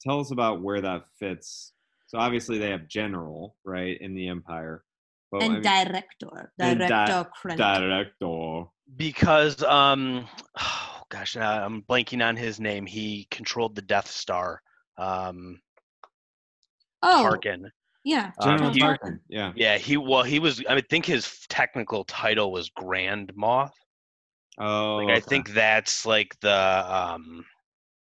Tell 0.00 0.20
us 0.20 0.30
about 0.30 0.62
where 0.62 0.80
that 0.80 1.04
fits. 1.18 1.72
So 2.06 2.18
obviously 2.18 2.58
they 2.58 2.70
have 2.70 2.86
general, 2.88 3.56
right, 3.64 4.00
in 4.00 4.14
the 4.14 4.28
Empire. 4.28 4.84
But, 5.32 5.42
I 5.42 5.44
and 5.46 5.52
mean, 5.54 5.62
director, 5.62 6.52
and 6.58 6.78
di- 6.80 6.88
director, 6.88 7.56
director. 7.56 8.64
because 8.96 9.62
um 9.64 10.26
oh 10.60 11.00
gosh 11.10 11.36
i'm 11.36 11.82
blanking 11.82 12.26
on 12.26 12.34
his 12.36 12.58
name 12.60 12.86
he 12.86 13.26
controlled 13.30 13.74
the 13.74 13.82
death 13.82 14.10
star 14.10 14.62
um 14.96 15.60
Oh, 17.02 17.22
tarkin 17.30 17.70
yeah, 18.08 18.30
Um, 18.40 18.48
General 18.58 18.72
he- 18.72 18.80
Tarkin. 18.80 19.20
Yeah. 19.28 19.52
yeah 19.56 19.76
he 19.78 19.96
well 19.96 20.22
he 20.22 20.38
was 20.38 20.62
i 20.68 20.74
would 20.74 20.88
think 20.88 21.04
his 21.06 21.46
technical 21.48 22.04
title 22.04 22.50
was 22.52 22.70
grand 22.70 23.32
Moff 23.34 23.70
Oh. 24.58 24.96
like 24.96 25.16
i 25.16 25.20
think 25.20 25.50
that's 25.52 26.04
like 26.06 26.34
the 26.40 26.84
um 26.98 27.44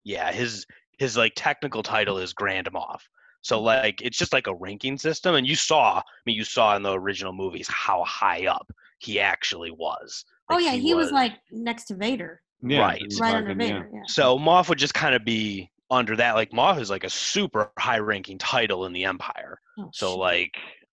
yeah 0.04 0.30
his 0.30 0.66
his 0.98 1.16
like 1.16 1.32
technical 1.34 1.82
title 1.82 2.18
is 2.18 2.32
grand 2.32 2.68
Moff 2.72 3.00
so 3.40 3.60
like 3.60 4.00
it's 4.02 4.18
just 4.18 4.32
like 4.32 4.46
a 4.46 4.54
ranking 4.54 4.96
system 4.98 5.34
and 5.34 5.46
you 5.46 5.56
saw 5.56 5.98
i 5.98 6.02
mean 6.26 6.36
you 6.36 6.44
saw 6.44 6.76
in 6.76 6.82
the 6.82 6.92
original 6.92 7.32
movies 7.32 7.66
how 7.68 8.04
high 8.04 8.46
up 8.46 8.70
he 8.98 9.18
actually 9.20 9.70
was 9.72 10.24
Oh 10.50 10.58
yeah, 10.58 10.72
he, 10.72 10.92
was, 10.94 11.10
like 11.10 11.32
next 11.50 11.86
to 11.86 11.94
Vader, 11.94 12.42
Yeah, 12.62 12.80
right. 12.80 13.02
Right 13.18 13.34
under 13.34 13.54
Tarkin, 13.54 13.60
yeah. 13.60 13.66
Vader. 13.78 13.90
Yeah. 13.94 14.00
So 14.08 14.38
Moff 14.38 14.68
would 14.68 14.76
just 14.78 14.92
kind 14.92 15.14
of 15.14 15.24
be 15.24 15.70
under 15.94 16.16
that. 16.16 16.34
Like 16.34 16.50
Moff 16.50 16.80
is 16.80 16.90
like 16.90 17.04
a 17.04 17.10
super 17.10 17.72
high 17.78 17.98
ranking 17.98 18.38
title 18.38 18.86
in 18.86 18.92
the 18.92 19.04
Empire. 19.04 19.58
Oh, 19.78 19.90
So 19.92 20.10
shit. 20.10 20.18
like 20.18 20.50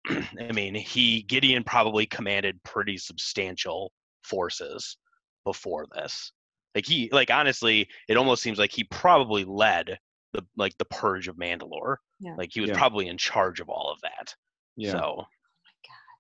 I 0.09 0.51
mean, 0.53 0.73
he 0.75 1.23
Gideon 1.23 1.63
probably 1.63 2.05
commanded 2.05 2.61
pretty 2.63 2.97
substantial 2.97 3.91
forces 4.23 4.97
before 5.45 5.85
this. 5.95 6.31
Like 6.75 6.85
he, 6.85 7.09
like 7.11 7.29
honestly, 7.29 7.87
it 8.07 8.17
almost 8.17 8.41
seems 8.41 8.57
like 8.57 8.71
he 8.71 8.83
probably 8.85 9.43
led 9.43 9.97
the 10.33 10.45
like 10.57 10.77
the 10.77 10.85
purge 10.85 11.27
of 11.27 11.35
Mandalore. 11.35 11.97
Yeah. 12.19 12.35
Like 12.37 12.51
he 12.53 12.61
was 12.61 12.69
Yeah. 12.69 12.77
probably 12.77 13.07
in 13.07 13.17
charge 13.17 13.59
of 13.59 13.69
all 13.69 13.91
of 13.91 13.99
that. 14.01 14.33
Yeah. 14.77 14.91
So 14.91 15.15
oh 15.19 15.25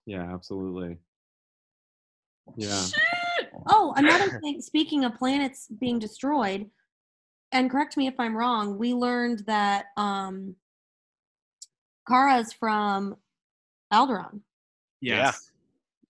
Yeah, 0.05 0.33
absolutely. 0.33 0.97
Yeah. 2.57 2.83
Oh, 3.67 3.93
another 3.95 4.39
thing. 4.41 4.61
Speaking 4.61 5.05
of 5.05 5.15
planets 5.15 5.67
being 5.79 5.99
destroyed, 5.99 6.69
and 7.51 7.69
correct 7.69 7.97
me 7.97 8.07
if 8.07 8.15
I'm 8.19 8.35
wrong. 8.35 8.77
We 8.77 8.93
learned 8.93 9.43
that 9.47 9.85
um, 9.97 10.55
Cara's 12.07 12.53
from 12.53 13.15
Alderaan. 13.93 14.41
Yeah. 15.01 15.31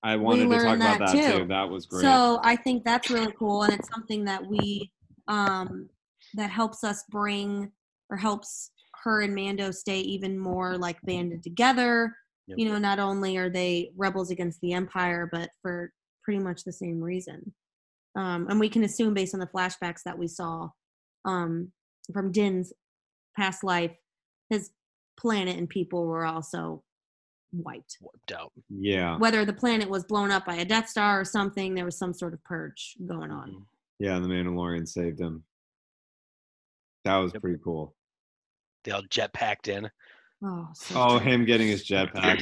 I 0.03 0.15
wanted 0.15 0.49
to 0.49 0.55
talk 0.55 0.63
learned 0.63 0.81
about 0.81 0.99
that 0.99 1.13
that 1.13 1.31
too. 1.31 1.39
too. 1.39 1.47
That 1.47 1.69
was 1.69 1.85
great. 1.85 2.01
So 2.01 2.39
I 2.43 2.55
think 2.55 2.83
that's 2.83 3.09
really 3.09 3.33
cool, 3.37 3.63
and 3.63 3.73
it's 3.73 3.89
something 3.89 4.25
that 4.25 4.43
we 4.43 4.91
um, 5.27 5.89
that 6.33 6.49
helps 6.49 6.83
us 6.83 7.03
bring 7.09 7.71
or 8.09 8.17
helps 8.17 8.71
her 9.03 9.21
and 9.21 9.33
Mando 9.35 9.71
stay 9.71 9.99
even 9.99 10.37
more 10.37 10.77
like 10.77 11.01
banded 11.03 11.43
together. 11.43 12.15
Yep. 12.47 12.57
You 12.57 12.69
know, 12.69 12.79
not 12.79 12.99
only 12.99 13.37
are 13.37 13.49
they 13.49 13.91
rebels 13.95 14.31
against 14.31 14.59
the 14.61 14.73
Empire, 14.73 15.29
but 15.31 15.49
for 15.61 15.93
pretty 16.23 16.39
much 16.39 16.63
the 16.63 16.73
same 16.73 16.99
reason. 16.99 17.53
Um, 18.15 18.47
and 18.49 18.59
we 18.59 18.69
can 18.69 18.83
assume 18.83 19.13
based 19.13 19.33
on 19.33 19.39
the 19.39 19.47
flashbacks 19.47 20.01
that 20.05 20.17
we 20.17 20.27
saw 20.27 20.69
um, 21.25 21.71
from 22.13 22.31
Din's 22.31 22.73
past 23.37 23.63
life, 23.63 23.91
his 24.49 24.71
planet 25.17 25.57
and 25.57 25.69
people 25.69 26.05
were 26.05 26.25
also 26.25 26.83
wiped 27.53 27.97
wiped 27.99 28.31
out. 28.31 28.51
yeah. 28.69 29.17
whether 29.17 29.43
the 29.43 29.51
planet 29.53 29.89
was 29.89 30.03
blown 30.05 30.31
up 30.31 30.45
by 30.45 30.55
a 30.55 30.65
Death 30.65 30.87
Star 30.89 31.19
or 31.19 31.25
something, 31.25 31.75
there 31.75 31.85
was 31.85 31.97
some 31.97 32.13
sort 32.13 32.33
of 32.33 32.43
purge 32.43 32.95
going 33.05 33.29
on. 33.31 33.65
Yeah, 33.99 34.19
the 34.19 34.27
Mandalorian 34.27 34.87
saved 34.87 35.19
him. 35.19 35.43
That 37.05 37.17
was 37.17 37.33
Yep. 37.33 37.41
pretty 37.41 37.59
cool. 37.63 37.95
They 38.83 38.91
all 38.91 39.03
jetpacked 39.03 39.67
in. 39.67 39.89
Oh, 40.43 40.69
so 40.73 40.95
Oh, 40.97 41.17
him 41.19 41.45
getting 41.45 41.67
his 41.67 41.85
jetpack. 41.87 42.41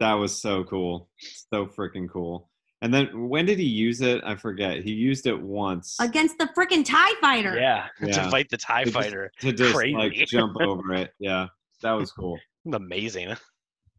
that 0.00 0.14
was 0.14 0.40
so 0.40 0.64
cool. 0.64 1.08
So 1.52 1.66
freaking 1.66 2.08
cool. 2.10 2.50
And 2.82 2.92
then 2.92 3.28
when 3.28 3.46
did 3.46 3.58
he 3.58 3.64
use 3.64 4.00
it? 4.02 4.22
I 4.24 4.36
forget. 4.36 4.82
He 4.84 4.92
used 4.92 5.26
it 5.26 5.40
once 5.40 5.96
against 5.98 6.36
the 6.38 6.46
freaking 6.56 6.84
Tie 6.84 7.14
Fighter. 7.20 7.56
Yeah, 7.58 7.86
Yeah. 8.00 8.24
to 8.24 8.30
fight 8.30 8.48
the 8.50 8.58
Tie 8.58 8.82
It 8.82 8.84
just- 8.86 8.94
Fighter. 8.96 9.32
to 9.40 9.52
just 9.52 9.74
like 9.74 10.12
jump 10.26 10.56
over 10.60 10.92
it. 10.94 11.12
Yeah, 11.18 11.48
that 11.82 11.92
was 11.92 12.12
cool. 12.12 12.38
Amazing. 12.72 13.30
It 13.30 13.38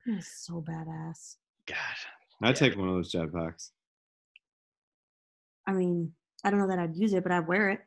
was 0.05 0.27
so 0.27 0.61
badass. 0.61 1.37
God. 1.65 1.75
I'd 2.41 2.49
Yeah. 2.49 2.53
take 2.53 2.77
one 2.77 2.87
of 2.87 2.93
those 2.95 3.11
jetpacks. 3.11 3.71
I 5.65 5.73
mean, 5.73 6.13
I 6.43 6.49
don't 6.51 6.59
know 6.59 6.67
that 6.67 6.79
I'd 6.79 6.95
use 6.95 7.13
it, 7.13 7.23
but 7.23 7.31
I'd 7.31 7.47
wear 7.47 7.69
it 7.71 7.81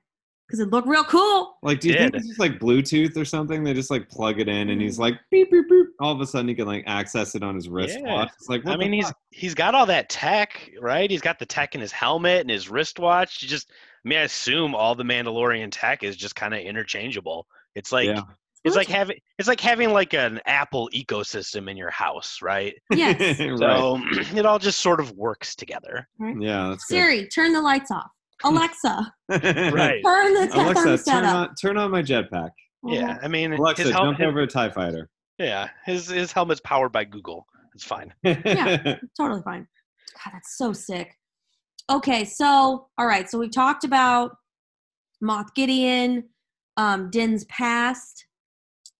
because 0.51 0.59
it 0.61 0.71
looked 0.71 0.89
real 0.89 1.05
cool. 1.05 1.57
Like, 1.63 1.79
do 1.79 1.89
you 1.89 1.95
think 1.95 2.13
Did. 2.13 2.19
it's 2.19 2.29
just 2.29 2.41
like 2.41 2.59
Bluetooth 2.59 3.17
or 3.17 3.25
something? 3.25 3.63
They 3.63 3.73
just 3.73 3.91
like 3.91 4.09
plug 4.09 4.41
it 4.41 4.49
in, 4.49 4.71
and 4.71 4.81
he's 4.81 4.97
mm. 4.97 5.03
like 5.03 5.21
beep 5.31 5.49
beep 5.53 5.69
beep. 5.69 5.87
All 6.01 6.11
of 6.11 6.21
a 6.21 6.27
sudden, 6.27 6.49
he 6.49 6.57
can 6.57 6.67
like 6.67 6.83
access 6.89 7.37
it 7.37 7.45
on 7.45 7.55
his 7.55 7.69
wristwatch. 7.69 8.31
It's 8.37 8.49
like, 8.49 8.65
what 8.65 8.75
I 8.75 8.77
mean, 8.77 8.93
he's 8.93 9.05
fuck? 9.05 9.17
he's 9.31 9.55
got 9.55 9.77
all 9.77 9.87
that 9.87 10.09
tech, 10.09 10.73
right? 10.81 11.09
He's 11.09 11.21
got 11.21 11.39
the 11.39 11.47
tech 11.47 11.77
in 11.77 11.81
his 11.81 11.93
helmet 11.93 12.41
and 12.41 12.51
his 12.51 12.69
wristwatch. 12.69 13.43
You 13.43 13.49
just, 13.49 13.71
I 14.05 14.09
mean, 14.09 14.19
I 14.19 14.23
assume 14.23 14.75
all 14.75 14.97
the 14.97 15.05
Mandalorian 15.05 15.69
tech 15.71 16.03
is 16.03 16.17
just 16.17 16.35
kind 16.35 16.53
of 16.53 16.61
interchangeable. 16.61 17.47
It's 17.77 17.93
like 17.93 18.07
yeah. 18.07 18.23
it's 18.65 18.75
like 18.75 18.89
having 18.89 19.19
it's 19.39 19.47
like 19.47 19.61
having 19.61 19.93
like 19.93 20.15
an 20.15 20.41
Apple 20.47 20.91
ecosystem 20.93 21.71
in 21.71 21.77
your 21.77 21.91
house, 21.91 22.41
right? 22.43 22.75
Yes. 22.91 23.39
right. 23.39 23.57
So 23.57 24.01
it 24.37 24.47
all 24.47 24.59
just 24.59 24.81
sort 24.81 24.99
of 24.99 25.13
works 25.13 25.55
together. 25.55 26.09
Yeah, 26.19 26.71
that's 26.71 26.87
good. 26.87 26.97
Siri, 26.97 27.29
turn 27.29 27.53
the 27.53 27.63
lights 27.63 27.93
off. 27.93 28.11
Alexa, 28.45 29.13
Right. 29.29 30.03
turn 30.05 30.35
the 30.35 30.49
t- 30.53 30.59
Alexa, 30.59 30.85
thermostat 30.85 31.05
turn 31.05 31.25
up. 31.25 31.35
on 31.51 31.55
turn 31.57 31.77
on 31.77 31.91
my 31.91 32.03
jetpack. 32.03 32.51
Yeah, 32.85 33.19
I 33.23 33.29
mean, 33.29 33.53
Alexa, 33.53 33.83
his, 33.83 33.93
hel- 33.93 34.05
jump 34.07 34.19
his- 34.19 34.27
over 34.27 34.41
a 34.41 34.47
Tie 34.47 34.71
Fighter. 34.71 35.11
yeah, 35.39 35.69
his 35.85 36.09
his 36.09 36.33
helmet's 36.33 36.61
powered 36.65 36.93
by 36.93 37.05
Google. 37.05 37.47
It's 37.75 37.85
fine. 37.85 38.13
Yeah. 38.25 38.97
totally 39.17 39.43
fine. 39.43 39.67
God, 40.25 40.33
that's 40.33 40.57
so 40.57 40.73
sick. 40.73 41.17
Okay, 41.91 42.25
so 42.25 42.89
all 42.99 43.07
right, 43.07 43.29
so 43.29 43.39
we've 43.39 43.53
talked 43.53 43.85
about 43.85 44.37
Moff 45.23 45.55
Gideon, 45.55 46.29
um, 46.77 47.11
Din's 47.11 47.45
past. 47.47 48.27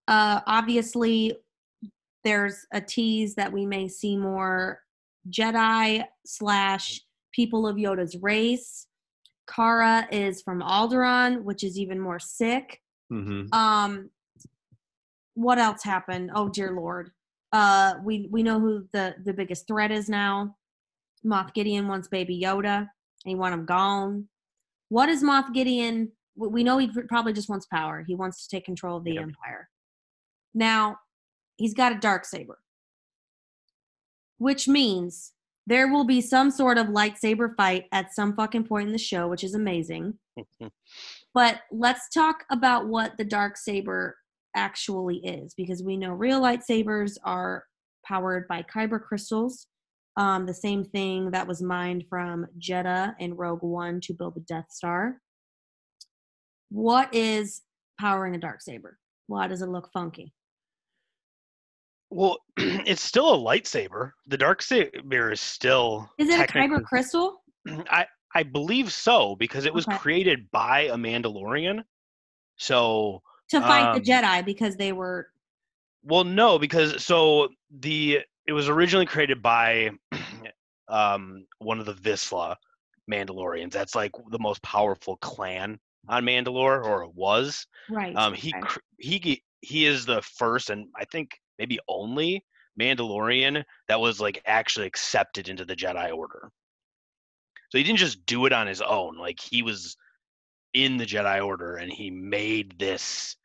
Uh, 0.07 0.41
obviously, 0.45 1.35
there's 2.23 2.65
a 2.73 2.81
tease 2.81 3.33
that 3.35 3.51
we 3.51 3.65
may 3.65 3.87
see 3.87 4.15
more 4.17 4.79
Jedi 5.29 6.03
slash 6.25 7.01
people 7.33 7.65
of 7.67 7.77
Yoda's 7.77 8.15
race. 8.21 8.87
Cara 9.47 10.07
is 10.11 10.41
from 10.41 10.61
Alderaan, 10.61 11.43
which 11.43 11.63
is 11.63 11.77
even 11.77 11.99
more 11.99 12.19
sick. 12.19 12.81
hmm 13.09 13.45
Um, 13.51 14.09
what 15.33 15.57
else 15.57 15.83
happened? 15.83 16.31
Oh 16.35 16.49
dear 16.49 16.71
lord. 16.71 17.11
Uh, 17.53 17.95
we 18.03 18.27
we 18.31 18.43
know 18.43 18.59
who 18.59 18.87
the 18.93 19.15
the 19.23 19.33
biggest 19.33 19.67
threat 19.67 19.91
is 19.91 20.07
now. 20.09 20.55
Moff 21.25 21.53
Gideon 21.53 21.87
wants 21.87 22.07
Baby 22.07 22.39
Yoda. 22.41 22.77
And 22.79 23.29
he 23.29 23.35
want 23.35 23.53
him 23.53 23.65
gone. 23.65 24.27
What 24.89 25.09
is 25.09 25.23
Moff 25.23 25.53
Gideon? 25.53 26.11
we- 26.35 26.47
We 26.47 26.63
know 26.63 26.77
he 26.77 26.89
probably 27.07 27.33
just 27.33 27.49
wants 27.49 27.65
power. 27.67 28.03
He 28.07 28.15
wants 28.15 28.43
to 28.47 28.49
take 28.55 28.65
control 28.65 28.97
of 28.97 29.03
the 29.03 29.13
Yep. 29.13 29.23
empire. 29.23 29.69
Now, 30.53 30.97
he's 31.57 31.73
got 31.73 31.91
a 31.93 31.99
dark 31.99 32.25
saber, 32.25 32.59
which 34.37 34.67
means 34.67 35.33
there 35.71 35.87
will 35.87 36.03
be 36.03 36.19
some 36.19 36.51
sort 36.51 36.77
of 36.77 36.87
lightsaber 36.87 37.55
fight 37.55 37.85
at 37.93 38.13
some 38.13 38.35
fucking 38.35 38.65
point 38.65 38.87
in 38.87 38.91
the 38.91 38.99
show, 38.99 39.29
which 39.29 39.43
is 39.43 39.55
amazing. 39.55 40.13
But 41.33 41.61
let's 41.71 42.09
talk 42.09 42.43
about 42.51 42.87
what 42.87 43.13
the 43.17 43.23
dark 43.23 43.55
saber 43.55 44.17
actually 44.53 45.19
is, 45.19 45.53
because 45.53 45.81
we 45.81 45.95
know 45.95 46.11
real 46.11 46.41
lightsabers 46.41 47.13
are 47.23 47.63
powered 48.05 48.49
by 48.49 48.63
kyber 48.63 49.01
crystals, 49.01 49.67
um, 50.17 50.45
the 50.45 50.53
same 50.53 50.83
thing 50.83 51.31
that 51.31 51.47
was 51.47 51.61
mined 51.61 52.03
from 52.09 52.47
Jedha 52.59 53.15
and 53.21 53.39
Rogue 53.39 53.63
One 53.63 54.01
to 54.01 54.13
build 54.13 54.35
the 54.35 54.41
Death 54.41 54.67
Star. 54.71 55.21
What 56.69 57.15
is 57.15 57.61
powering 57.97 58.35
a 58.35 58.39
dark 58.39 58.61
saber? 58.61 58.97
Why 59.27 59.47
does 59.47 59.61
it 59.61 59.69
look 59.69 59.89
funky? 59.93 60.33
Well, 62.11 62.37
it's 62.57 63.01
still 63.01 63.33
a 63.33 63.37
lightsaber. 63.37 64.11
The 64.27 64.37
dark 64.37 64.61
saber 64.61 65.31
is 65.31 65.41
still. 65.41 66.09
Is 66.17 66.29
it 66.29 66.39
a 66.39 66.43
kyber 66.43 66.83
crystal? 66.83 67.43
I 67.89 68.05
I 68.35 68.43
believe 68.43 68.91
so 68.93 69.35
because 69.35 69.65
it 69.65 69.73
was 69.73 69.85
Okay. 69.87 69.97
created 69.97 70.49
by 70.51 70.81
a 70.81 70.95
Mandalorian. 70.95 71.83
So 72.57 73.21
To 73.49 73.61
fight 73.61 73.85
Um, 73.85 74.03
the 74.03 74.11
Jedi 74.11 74.45
because 74.45 74.75
they 74.75 74.91
were 74.91 75.27
Well, 76.03 76.23
no, 76.23 76.59
because 76.59 77.03
so 77.03 77.49
the 77.69 78.19
it 78.47 78.53
was 78.53 78.69
originally 78.69 79.05
created 79.05 79.41
by 79.41 79.91
um, 80.89 81.45
one 81.59 81.79
of 81.79 81.85
the 81.85 81.93
Vizsla 81.93 82.55
Mandalorians. 83.11 83.71
That's 83.71 83.95
like 83.95 84.11
the 84.31 84.39
most 84.39 84.61
powerful 84.63 85.17
clan 85.17 85.79
on 86.09 86.25
Mandalore, 86.25 86.83
or 86.83 87.03
it 87.03 87.13
was. 87.13 87.65
right. 87.89 88.15
Um, 88.15 88.33
he 88.33 88.53
okay. 88.53 88.79
he 88.97 89.43
he 89.61 89.85
is 89.85 90.05
the 90.05 90.21
first 90.23 90.69
and 90.69 90.87
I 90.95 91.05
think 91.05 91.39
maybe 91.61 91.79
only 91.87 92.43
Mandalorian 92.79 93.63
that 93.87 93.99
was 93.99 94.19
like 94.19 94.41
actually 94.47 94.87
accepted 94.87 95.47
into 95.47 95.63
the 95.63 95.75
Jedi 95.75 96.11
Order. 96.11 96.49
So 97.69 97.77
he 97.77 97.83
didn't 97.83 97.99
just 97.99 98.25
do 98.25 98.47
it 98.47 98.51
on 98.51 98.65
his 98.65 98.81
own. 98.81 99.17
Like 99.19 99.39
he 99.39 99.61
was 99.61 99.95
in 100.73 100.97
the 100.97 101.05
Jedi 101.05 101.45
Order 101.45 101.75
and 101.75 101.91
he 101.91 102.09
made 102.09 102.79
this 102.79 103.35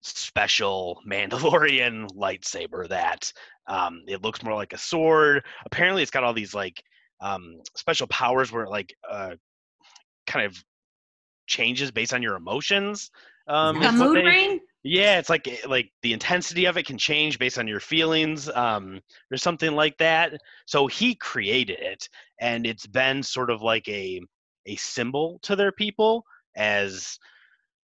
special 0.00 1.02
Mandalorian 1.08 2.08
lightsaber 2.16 2.88
that 2.88 3.30
um, 3.66 4.02
it 4.08 4.22
looks 4.22 4.42
more 4.42 4.54
like 4.54 4.72
a 4.72 4.78
sword. 4.78 5.44
Apparently, 5.66 6.00
it's 6.00 6.10
got 6.10 6.24
all 6.24 6.32
these 6.32 6.54
like 6.54 6.82
um, 7.20 7.60
special 7.76 8.06
powers 8.06 8.50
where 8.50 8.64
it 8.64 8.70
like 8.70 8.94
uh, 9.08 9.34
kind 10.26 10.46
of 10.46 10.56
changes 11.46 11.90
based 11.90 12.14
on 12.14 12.22
your 12.22 12.36
emotions. 12.36 13.10
Um, 13.46 13.82
a 13.82 13.92
mood 13.92 14.16
they- 14.16 14.24
ring? 14.24 14.60
Yeah, 14.84 15.18
it's 15.18 15.28
like 15.28 15.48
like 15.66 15.90
the 16.02 16.12
intensity 16.12 16.66
of 16.66 16.76
it 16.76 16.86
can 16.86 16.98
change 16.98 17.38
based 17.38 17.58
on 17.58 17.68
your 17.68 17.80
feelings, 17.80 18.48
um, 18.50 19.00
or 19.30 19.36
something 19.36 19.74
like 19.74 19.96
that. 19.98 20.32
So 20.66 20.86
he 20.86 21.14
created 21.16 21.80
it, 21.80 22.08
and 22.40 22.66
it's 22.66 22.86
been 22.86 23.22
sort 23.22 23.50
of 23.50 23.62
like 23.62 23.88
a 23.88 24.20
a 24.66 24.76
symbol 24.76 25.38
to 25.42 25.56
their 25.56 25.72
people 25.72 26.24
as 26.56 27.18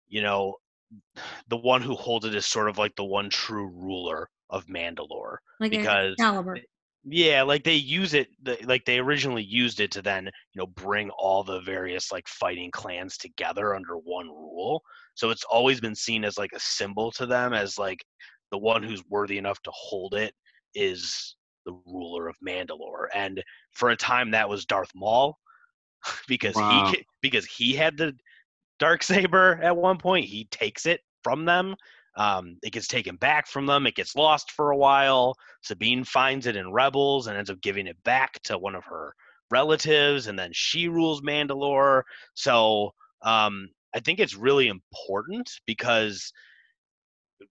you 0.08 0.22
know 0.22 0.56
the 1.48 1.56
one 1.56 1.82
who 1.82 1.94
holds 1.94 2.26
it 2.26 2.34
is 2.34 2.46
sort 2.46 2.68
of 2.68 2.78
like 2.78 2.94
the 2.96 3.04
one 3.04 3.30
true 3.30 3.70
ruler 3.74 4.28
of 4.50 4.66
Mandalore. 4.66 5.36
Like 5.60 5.70
because 5.70 6.12
Excalibur. 6.12 6.58
Yeah, 7.04 7.42
like 7.42 7.64
they 7.64 7.74
use 7.74 8.14
it, 8.14 8.28
like 8.64 8.84
they 8.84 8.98
originally 9.00 9.42
used 9.42 9.80
it 9.80 9.90
to 9.92 10.02
then, 10.02 10.26
you 10.26 10.58
know, 10.60 10.66
bring 10.66 11.10
all 11.10 11.42
the 11.42 11.60
various 11.60 12.12
like 12.12 12.28
fighting 12.28 12.70
clans 12.70 13.16
together 13.16 13.74
under 13.74 13.94
one 13.96 14.28
rule. 14.28 14.82
So 15.14 15.30
it's 15.30 15.42
always 15.44 15.80
been 15.80 15.96
seen 15.96 16.24
as 16.24 16.38
like 16.38 16.52
a 16.54 16.60
symbol 16.60 17.10
to 17.12 17.26
them, 17.26 17.54
as 17.54 17.76
like 17.76 18.04
the 18.52 18.58
one 18.58 18.84
who's 18.84 19.02
worthy 19.08 19.36
enough 19.38 19.60
to 19.62 19.72
hold 19.74 20.14
it 20.14 20.32
is 20.76 21.36
the 21.66 21.72
ruler 21.86 22.28
of 22.28 22.36
Mandalore. 22.46 23.08
And 23.12 23.42
for 23.72 23.90
a 23.90 23.96
time, 23.96 24.30
that 24.30 24.48
was 24.48 24.64
Darth 24.64 24.90
Maul, 24.94 25.38
because 26.28 26.58
Wow. 26.58 26.60
he 26.60 27.04
because 27.20 27.46
he 27.46 27.74
had 27.74 27.96
the 27.96 28.14
dark 28.78 29.02
saber 29.02 29.60
at 29.62 29.76
one 29.76 29.98
point. 29.98 30.26
He 30.26 30.46
takes 30.46 30.86
it 30.86 31.00
from 31.24 31.44
them. 31.46 31.76
Um, 32.16 32.58
it 32.62 32.72
gets 32.72 32.88
taken 32.88 33.16
back 33.16 33.46
from 33.46 33.66
them. 33.66 33.86
It 33.86 33.94
gets 33.94 34.14
lost 34.14 34.50
for 34.50 34.70
a 34.70 34.76
while. 34.76 35.34
Sabine 35.62 36.04
finds 36.04 36.46
it 36.46 36.56
in 36.56 36.72
Rebels 36.72 37.26
and 37.26 37.36
ends 37.36 37.50
up 37.50 37.60
giving 37.60 37.86
it 37.86 38.02
back 38.04 38.42
to 38.44 38.58
one 38.58 38.74
of 38.74 38.84
her 38.84 39.14
relatives, 39.50 40.26
and 40.26 40.38
then 40.38 40.50
she 40.52 40.88
rules 40.88 41.22
Mandalore. 41.22 42.02
So 42.34 42.92
um, 43.22 43.68
I 43.94 44.00
think 44.00 44.18
it's 44.18 44.36
really 44.36 44.68
important 44.68 45.50
because 45.66 46.32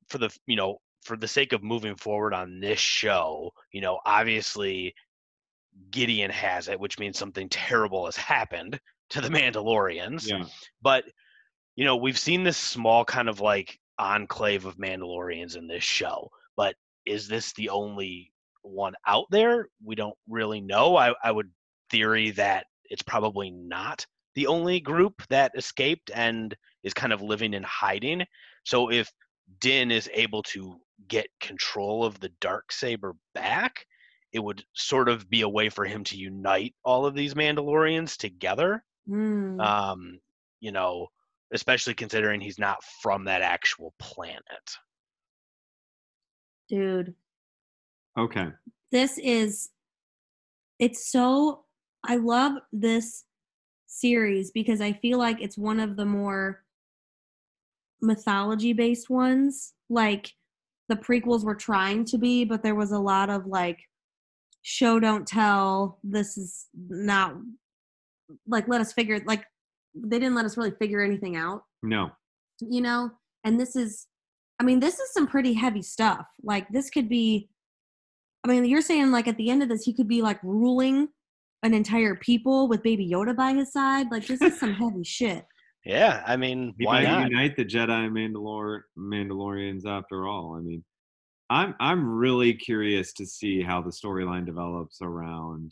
for 0.10 0.18
the 0.18 0.30
you 0.48 0.56
know 0.56 0.78
for 1.04 1.18
the 1.18 1.28
sake 1.28 1.54
of 1.54 1.64
moving 1.64 1.96
forward 1.96 2.34
on 2.34 2.60
this 2.60 2.80
show, 2.80 3.52
you 3.72 3.82
know, 3.82 4.00
obviously 4.06 4.94
Gideon 5.90 6.32
has 6.32 6.68
it, 6.68 6.80
which 6.80 7.00
means 7.00 7.18
something 7.18 7.50
terrible 7.50 8.06
has 8.06 8.18
happened 8.18 8.80
to 9.10 9.22
the 9.22 9.30
Mandalorians. 9.30 10.28
Yeah. 10.28 10.46
But 10.82 11.06
you 11.76 11.86
know, 11.86 11.96
we've 11.96 12.20
seen 12.20 12.44
this 12.44 12.58
small 12.58 13.06
kind 13.06 13.30
of 13.30 13.40
like 13.40 13.80
enclave 14.02 14.66
of 14.66 14.78
Mandalorians 14.78 15.56
in 15.56 15.68
this 15.68 15.84
show. 15.84 16.30
But 16.58 16.76
is 17.06 17.28
this 17.28 17.54
the 17.54 17.70
only 17.70 18.34
one 18.64 18.94
out 19.08 19.26
there? 19.32 19.70
We 19.84 19.96
don't 19.96 20.18
really 20.28 20.62
know. 20.62 20.98
I, 20.98 21.14
I 21.24 21.32
would 21.32 21.50
theory 21.90 22.32
that 22.32 22.66
it's 22.86 23.04
probably 23.04 23.52
not 23.52 24.06
the 24.36 24.48
only 24.48 24.80
group 24.80 25.22
that 25.30 25.52
escaped 25.56 26.10
and 26.14 26.56
is 26.84 26.94
kind 26.94 27.14
of 27.14 27.22
living 27.22 27.54
in 27.54 27.64
hiding. 27.64 28.26
So 28.64 28.92
if 28.92 29.12
Din 29.60 29.92
is 29.92 30.10
able 30.14 30.44
to 30.44 30.78
get 31.08 31.28
control 31.40 32.06
of 32.06 32.20
the 32.20 32.32
dark 32.40 32.72
saber 32.72 33.16
back, 33.34 33.86
it 34.32 34.40
would 34.40 34.64
sort 34.74 35.10
of 35.10 35.30
be 35.30 35.42
a 35.42 35.50
way 35.50 35.70
for 35.70 35.84
him 35.86 36.04
to 36.06 36.18
unite 36.18 36.74
all 36.86 37.06
of 37.06 37.16
these 37.16 37.34
Mandalorians 37.34 38.16
together. 38.18 38.84
Hmm. 39.08 39.60
Um, 39.60 40.20
you 40.62 40.72
know, 40.72 41.08
especially 41.54 41.94
considering 41.94 42.40
he's 42.42 42.60
not 42.60 42.84
from 43.02 43.26
that 43.26 43.42
actual 43.42 43.94
planet. 44.00 44.44
Dude, 46.70 47.14
Okay. 48.18 48.48
this 48.92 49.18
is 49.18 49.70
it's 50.80 51.12
so 51.12 51.66
I 52.04 52.16
love 52.16 52.54
this 52.72 53.26
series 53.88 54.52
because 54.52 54.82
I 54.82 54.94
feel 54.94 55.20
like 55.20 55.42
it's 55.42 55.58
one 55.58 55.80
of 55.80 55.96
the 55.96 56.06
more 56.06 56.64
mythology 58.02 58.74
based 58.74 59.10
ones. 59.10 59.74
Like 59.90 60.34
the 60.90 60.96
prequels 60.96 61.44
were 61.44 61.56
trying 61.56 62.06
to 62.06 62.18
be, 62.18 62.46
but 62.46 62.64
there 62.64 62.76
was 62.76 62.92
a 62.92 63.00
lot 63.00 63.30
of 63.30 63.46
like 63.46 63.80
show 64.62 65.00
don't 65.00 65.28
tell. 65.28 66.00
This 66.04 66.38
is 66.38 66.68
not 66.74 67.36
like 68.48 68.68
let 68.68 68.82
us 68.82 68.94
figure 68.94 69.22
like 69.26 69.46
they 69.96 70.20
didn't 70.20 70.36
let 70.36 70.46
us 70.46 70.58
really 70.58 70.72
figure 70.80 71.02
anything 71.02 71.36
out 71.36 71.64
No. 71.84 72.12
you 72.60 72.82
know 72.82 73.12
and 73.44 73.60
this 73.60 73.76
is 73.76 74.08
i 74.60 74.64
mean 74.64 74.80
this 74.80 75.00
is 75.00 75.14
some 75.14 75.28
pretty 75.28 75.54
heavy 75.54 75.82
stuff 75.82 76.26
like 76.44 76.68
this 76.70 76.90
could 76.90 77.10
be 77.10 77.50
i 78.46 78.48
mean 78.48 78.66
you're 78.66 78.82
saying 78.82 79.12
like 79.12 79.28
at 79.28 79.38
the 79.38 79.50
end 79.50 79.64
of 79.64 79.70
this 79.70 79.84
he 79.84 79.94
could 79.94 80.08
be 80.08 80.22
like 80.22 80.40
ruling 80.44 81.10
an 81.64 81.74
entire 81.74 82.16
people 82.16 82.68
with 82.68 82.82
baby 82.84 83.08
yoda 83.10 83.36
by 83.36 83.54
his 83.54 83.72
side 83.72 84.08
like 84.12 84.26
this 84.28 84.42
is 84.42 84.60
some 84.60 84.74
heavy 84.82 85.04
shit 85.04 85.46
Yeah, 85.84 86.24
I 86.28 86.38
mean, 86.38 86.76
He 86.80 86.86
why 86.86 87.04
not? 87.04 87.30
unite 87.32 87.56
the 87.58 87.66
Jedi 87.66 88.06
and 88.06 88.16
Mandalor- 88.16 88.84
Mandalorians 88.96 89.84
after 89.88 90.28
all. 90.28 90.56
I 90.56 90.62
mean, 90.62 90.84
I'm 91.50 91.74
I'm 91.80 92.08
really 92.08 92.54
curious 92.54 93.14
to 93.14 93.26
see 93.26 93.64
how 93.64 93.82
the 93.82 93.90
storyline 93.90 94.46
develops 94.46 95.00
around 95.02 95.72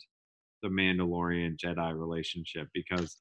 the 0.64 0.68
Mandalorian 0.68 1.56
Jedi 1.56 1.90
relationship 1.96 2.66
because 2.74 3.18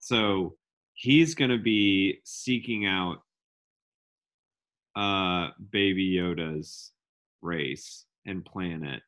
so 0.00 0.56
he's 0.94 1.34
going 1.34 1.50
to 1.50 1.58
be 1.58 2.20
seeking 2.24 2.86
out 2.86 3.18
uh 4.96 5.50
baby 5.70 6.14
Yoda's 6.16 6.90
race 7.42 8.04
and 8.26 8.44
planet. 8.44 9.02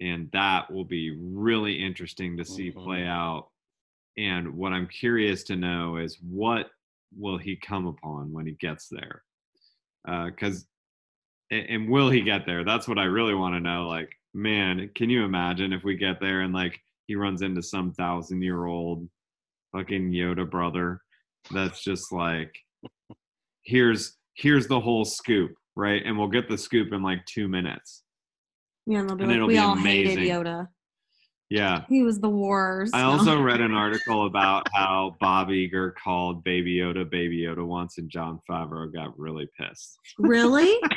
And 0.00 0.28
that 0.32 0.70
will 0.72 0.84
be 0.84 1.16
really 1.16 1.74
interesting 1.82 2.36
to 2.36 2.44
see 2.44 2.70
play 2.70 3.00
Mhm. 3.02 3.08
out. 3.08 3.50
And 4.16 4.54
what 4.56 4.72
i'm 4.72 4.88
curious 4.88 5.44
to 5.44 5.56
know 5.56 5.96
is 5.96 6.18
what 6.20 6.70
will 7.16 7.38
he 7.38 7.56
come 7.56 7.86
upon 7.86 8.32
when 8.32 8.46
he 8.46 8.52
gets 8.52 8.88
there? 8.88 9.22
Because 10.04 10.66
and 11.50 11.88
will 11.88 12.10
he 12.10 12.20
get 12.22 12.44
there? 12.46 12.64
That's 12.64 12.88
what 12.88 12.98
i 12.98 13.04
really 13.04 13.34
want 13.34 13.54
to 13.54 13.60
know 13.60 13.86
like 13.88 14.12
man 14.34 14.90
can 14.94 15.08
you 15.08 15.24
imagine 15.24 15.72
if 15.72 15.84
we 15.84 15.96
get 15.96 16.20
there 16.20 16.40
and 16.42 16.52
like 16.52 16.80
he 17.06 17.14
runs 17.14 17.42
into 17.42 17.62
some 17.62 17.92
thousand 17.92 18.42
year 18.42 18.66
old 18.66 19.08
fucking 19.72 20.12
yoda 20.12 20.48
brother. 20.48 21.00
That's 21.52 21.82
just 21.82 22.12
like 22.12 22.52
here's 23.62 24.16
here's 24.34 24.66
the 24.66 24.80
whole 24.80 25.04
scoop 25.04 25.52
right? 25.78 26.02
And 26.04 26.18
we'll 26.18 26.28
get 26.28 26.48
the 26.48 26.58
scoop 26.58 26.92
in 26.92 27.02
like 27.02 27.24
two 27.26 27.46
minutes. 27.48 28.02
Yeah, 28.86 29.02
know 29.02 29.14
they'll 29.14 29.16
be 29.16 29.22
And 29.22 29.30
like 29.30 29.36
it'll 29.36 29.46
we 29.48 29.54
be 29.54 29.58
all 29.58 29.76
hated 29.76 30.18
yoda. 30.18 30.66
Yeah. 31.50 31.84
He 31.88 32.02
was 32.02 32.18
the 32.18 32.28
worst. 32.28 32.94
I 32.94 33.02
also 33.02 33.40
read 33.42 33.60
an 33.60 33.72
article 33.72 34.26
about 34.26 34.66
how 34.74 35.16
Bob 35.20 35.48
Iger 35.48 35.92
called 35.94 36.42
Baby 36.42 36.76
Yoda 36.78 37.08
Baby 37.08 37.42
Yoda 37.42 37.64
once, 37.66 37.96
and 37.98 38.10
Jon 38.10 38.40
Favreau 38.50 38.92
got 38.92 39.16
really 39.18 39.48
pissed. 39.58 39.98
really? 40.18 40.76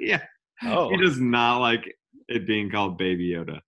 Yeah, 0.00 0.22
Oh, 0.64 0.90
he 0.90 0.96
does 0.96 1.20
not 1.20 1.58
like 1.58 1.92
it 2.28 2.46
being 2.46 2.70
called 2.70 2.96
Baby 2.96 3.30
Yoda. 3.30 3.60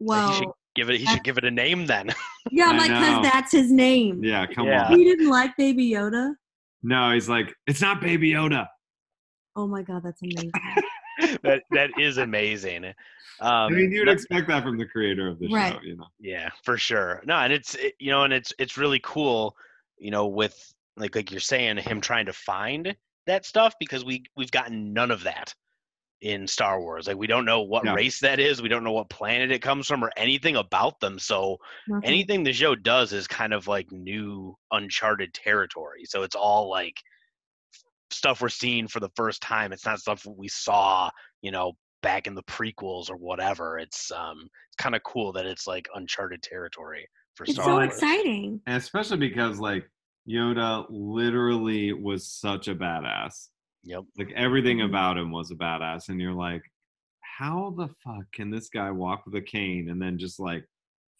well 0.00 0.30
he 0.32 0.38
should 0.38 0.48
give 0.74 0.90
it. 0.90 0.98
He 1.00 1.06
should 1.06 1.24
give 1.24 1.38
it 1.38 1.44
a 1.44 1.50
name 1.50 1.86
then. 1.86 2.10
yeah 2.50 2.70
i'm 2.70 2.76
like 2.78 2.88
because 2.88 3.22
that's 3.22 3.52
his 3.52 3.70
name 3.70 4.22
Yeah, 4.24 4.46
come 4.46 4.66
Yeah. 4.66 4.86
on. 4.88 4.98
he 4.98 5.04
didn't 5.04 5.28
like 5.28 5.56
baby 5.56 5.90
yoda 5.90 6.34
No, 6.82 7.12
he's 7.12 7.28
like, 7.28 7.54
it's 7.66 7.80
not 7.82 8.00
Baby 8.00 8.30
Yoda. 8.32 8.66
oh 9.56 9.66
my 9.66 9.82
god 9.82 10.02
that's 10.02 10.22
amazing 10.22 10.50
that 11.42 11.62
that 11.72 11.90
is 11.98 12.16
amazing. 12.18 12.86
Um, 12.86 12.94
I 13.42 13.68
mean, 13.70 13.90
you'd 13.92 14.08
expect 14.08 14.48
that 14.48 14.62
from 14.62 14.76
the 14.78 14.84
creator 14.86 15.28
of 15.28 15.38
the 15.38 15.48
Right. 15.48 15.72
show, 15.74 15.80
you 15.82 15.96
know. 15.96 16.06
Yeah, 16.18 16.48
for 16.62 16.76
sure. 16.76 17.22
No, 17.26 17.36
and 17.36 17.52
it's 17.52 17.74
it, 17.74 17.94
you 17.98 18.10
know, 18.10 18.24
and 18.24 18.32
it's 18.32 18.52
it's 18.58 18.76
really 18.78 19.00
cool, 19.02 19.54
you 19.98 20.10
know, 20.10 20.26
with 20.26 20.56
like 20.96 21.14
like 21.14 21.30
you're 21.30 21.40
saying, 21.40 21.76
him 21.78 22.00
trying 22.00 22.26
to 22.26 22.32
find 22.32 22.94
that 23.26 23.44
stuff 23.46 23.74
because 23.80 24.04
we 24.04 24.22
we've 24.36 24.50
gotten 24.50 24.92
none 24.92 25.10
of 25.10 25.22
that 25.24 25.54
in 26.22 26.46
Star 26.46 26.80
Wars. 26.80 27.06
Like 27.06 27.16
we 27.16 27.26
don't 27.26 27.44
know 27.44 27.62
what 27.62 27.84
Yeah. 27.84 27.94
race 27.94 28.20
that 28.20 28.40
is, 28.40 28.60
we 28.62 28.68
don't 28.68 28.84
know 28.84 28.92
what 28.92 29.08
planet 29.10 29.50
it 29.50 29.60
comes 29.62 29.86
from, 29.86 30.04
or 30.04 30.10
anything 30.16 30.56
about 30.56 31.00
them. 31.00 31.18
So 31.18 31.58
Nothing. 31.88 32.08
anything 32.08 32.42
the 32.44 32.52
show 32.52 32.74
does 32.74 33.12
is 33.12 33.26
kind 33.26 33.52
of 33.54 33.66
like 33.68 33.90
new 33.90 34.56
uncharted 34.72 35.32
territory. 35.34 36.04
So 36.04 36.22
it's 36.22 36.34
all 36.36 36.68
like 36.70 36.94
stuff 38.10 38.40
we're 38.42 38.48
seeing 38.48 38.88
for 38.88 39.00
the 39.00 39.10
first 39.16 39.40
time. 39.40 39.72
It's 39.72 39.86
not 39.86 40.00
stuff 40.00 40.26
we 40.26 40.48
saw, 40.48 41.10
you 41.42 41.50
know, 41.52 41.72
back 42.02 42.26
in 42.26 42.34
the 42.34 42.42
prequels 42.44 43.10
or 43.10 43.16
whatever. 43.16 43.78
It's 43.78 44.10
um 44.10 44.40
it's 44.42 44.76
kind 44.78 44.94
of 44.94 45.02
cool 45.04 45.32
that 45.32 45.46
it's 45.46 45.66
like 45.66 45.88
uncharted 45.94 46.42
territory 46.42 47.06
for 47.34 47.44
it's 47.44 47.52
Star 47.54 47.64
so 47.66 47.72
Wars. 47.76 47.86
It's 47.92 48.00
so 48.00 48.06
exciting 48.06 48.60
And 48.66 48.76
especially 48.76 49.18
because 49.18 49.58
like 49.58 49.88
Yoda 50.28 50.86
literally 50.90 51.92
was 51.92 52.26
such 52.26 52.68
a 52.68 52.74
badass. 52.74 53.48
Yep. 53.84 54.04
Like 54.18 54.32
everything 54.36 54.78
Mhm. 54.78 54.86
about 54.86 55.16
him 55.18 55.30
was 55.30 55.50
a 55.50 55.54
badass, 55.56 56.08
and 56.08 56.20
you're 56.20 56.32
like, 56.34 56.62
how 57.22 57.70
the 57.76 57.88
fuck 58.04 58.30
can 58.32 58.50
this 58.50 58.68
guy 58.68 58.90
walk 58.90 59.24
with 59.24 59.34
a 59.34 59.40
cane 59.42 59.88
and 59.88 60.00
then 60.00 60.18
just 60.18 60.38
like 60.38 60.64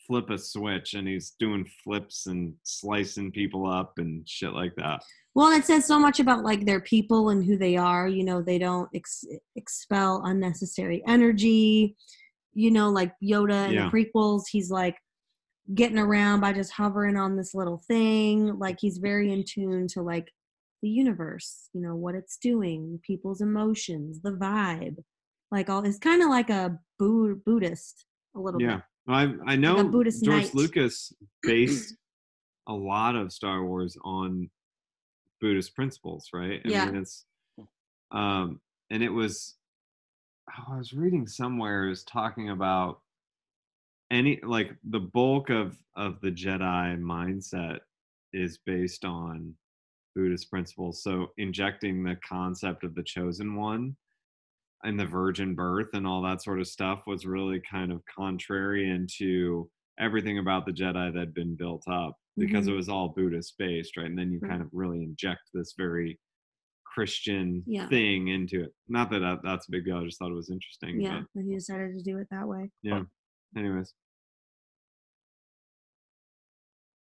flip 0.07 0.29
a 0.31 0.37
switch 0.39 0.95
and 0.95 1.07
he's 1.09 1.31
doing 1.39 1.65
flips 1.85 2.27
and 2.27 2.55
slicing 2.63 3.31
people 3.33 3.67
up 3.67 3.95
and 3.99 4.29
shit 4.29 4.53
like 4.53 4.75
that? 4.77 5.03
Well, 5.35 5.53
it 5.57 5.65
says 5.65 5.87
so 5.87 5.99
much 5.99 6.21
about 6.21 6.45
like 6.45 6.67
their 6.67 6.81
people 6.81 7.31
and 7.31 7.45
who 7.45 7.57
they 7.57 7.77
are. 7.77 8.09
You 8.09 8.25
know, 8.25 8.43
they 8.43 8.59
don't 8.59 8.89
ex- 8.95 9.25
expel 9.57 10.23
unnecessary 10.25 11.03
energy. 11.07 11.97
You 12.53 12.71
know, 12.73 12.91
like 12.91 13.13
Yoda 13.23 13.69
in 13.69 13.75
Yeah. 13.75 13.89
the 13.89 13.91
prequels, 13.91 14.43
he's 14.51 14.71
like 14.71 14.97
getting 15.75 15.99
around 15.99 16.41
by 16.41 16.53
just 16.53 16.73
hovering 16.73 17.17
on 17.17 17.37
this 17.37 17.55
little 17.55 17.79
thing. 17.79 18.59
Like 18.59 18.79
he's 18.81 18.99
very 18.99 19.33
in 19.33 19.45
tune 19.45 19.87
to 19.89 20.03
like 20.03 20.31
the 20.83 20.89
universe. 20.89 21.69
You 21.73 21.81
know 21.83 21.97
what 21.97 22.15
it's 22.15 22.37
doing, 22.37 23.01
people's 23.03 23.41
emotions, 23.41 24.21
the 24.23 24.33
vibe. 24.33 24.97
Like 25.51 25.69
all, 25.69 25.85
it's 25.85 25.99
kind 25.99 26.23
of 26.23 26.29
like 26.29 26.51
a 26.51 26.79
Bud- 26.99 27.45
Buddhist 27.45 28.07
a 28.37 28.41
little 28.41 28.61
Yeah, 28.61 28.77
bit. 28.77 28.83
I 29.09 29.35
I 29.47 29.57
know 29.57 29.89
Buddhist 29.89 30.25
George. 30.25 30.55
Lucas 30.55 31.13
based 31.43 31.95
a 32.69 32.73
lot 32.73 33.17
of 33.17 33.33
Star 33.33 33.65
Wars 33.65 33.97
on 34.05 34.49
Buddhist 35.41 35.75
principles, 35.75 36.29
right? 36.33 36.61
I 36.65 36.69
Yeah. 36.69 36.87
mean, 36.87 36.97
it's 36.97 37.25
um, 38.13 38.61
and 38.91 39.03
it 39.03 39.09
was 39.09 39.57
oh, 40.51 40.75
I 40.75 40.79
was 40.79 40.93
reading 40.93 41.27
somewhere 41.27 41.89
was 41.89 42.05
talking 42.05 42.51
about 42.51 43.01
any 44.11 44.41
like 44.43 44.77
the 44.91 45.01
bulk 45.01 45.51
of 45.51 45.77
of 45.97 46.21
the 46.21 46.31
Jedi 46.31 47.01
mindset 47.01 47.81
is 48.33 48.59
based 48.59 49.05
on 49.05 49.55
Buddhist 50.21 50.51
principles. 50.51 51.03
So 51.03 51.29
injecting 51.39 52.03
the 52.03 52.17
concept 52.29 52.85
of 52.85 52.95
the 52.95 53.03
chosen 53.03 53.57
one 53.57 53.97
and 54.85 55.01
the 55.01 55.07
virgin 55.07 55.55
birth 55.55 55.89
and 55.95 56.07
all 56.07 56.21
that 56.23 56.43
sort 56.43 56.61
of 56.61 56.67
stuff 56.69 57.01
was 57.07 57.25
really 57.25 57.61
kind 57.71 57.91
of 57.91 58.03
contrarian 58.19 59.09
to 59.19 59.71
everything 59.99 60.39
about 60.39 60.67
the 60.67 60.73
Jedi 60.73 61.13
that 61.13 61.19
had 61.19 61.35
been 61.35 61.57
built 61.57 61.85
up 61.91 62.17
because 62.37 62.67
Mhm. 62.67 62.73
it 62.73 62.77
was 62.77 62.89
all 62.89 63.09
Buddhist 63.11 63.55
based, 63.59 63.97
right? 63.97 64.07
And 64.07 64.19
then 64.19 64.31
you 64.31 64.39
Right. 64.41 64.51
kind 64.51 64.63
of 64.63 64.69
really 64.73 65.03
inject 65.03 65.41
this 65.55 65.75
very 65.77 66.19
Christian 66.85 67.63
Yeah. 67.67 67.89
thing 67.89 68.29
into 68.29 68.63
it. 68.65 68.75
Not 68.89 69.11
that, 69.11 69.21
that 69.21 69.39
that's 69.43 69.69
a 69.69 69.71
big 69.71 69.85
deal. 69.85 69.99
I 69.99 70.05
just 70.05 70.19
thought 70.19 70.31
it 70.31 70.35
was 70.35 70.51
interesting. 70.51 71.01
Yeah, 71.01 71.23
and 71.35 71.47
he 71.47 71.55
decided 71.55 71.97
to 71.97 72.03
do 72.03 72.19
it 72.19 72.29
that 72.31 72.47
way. 72.49 72.71
Yeah. 72.83 73.05
Anyways, 73.57 73.95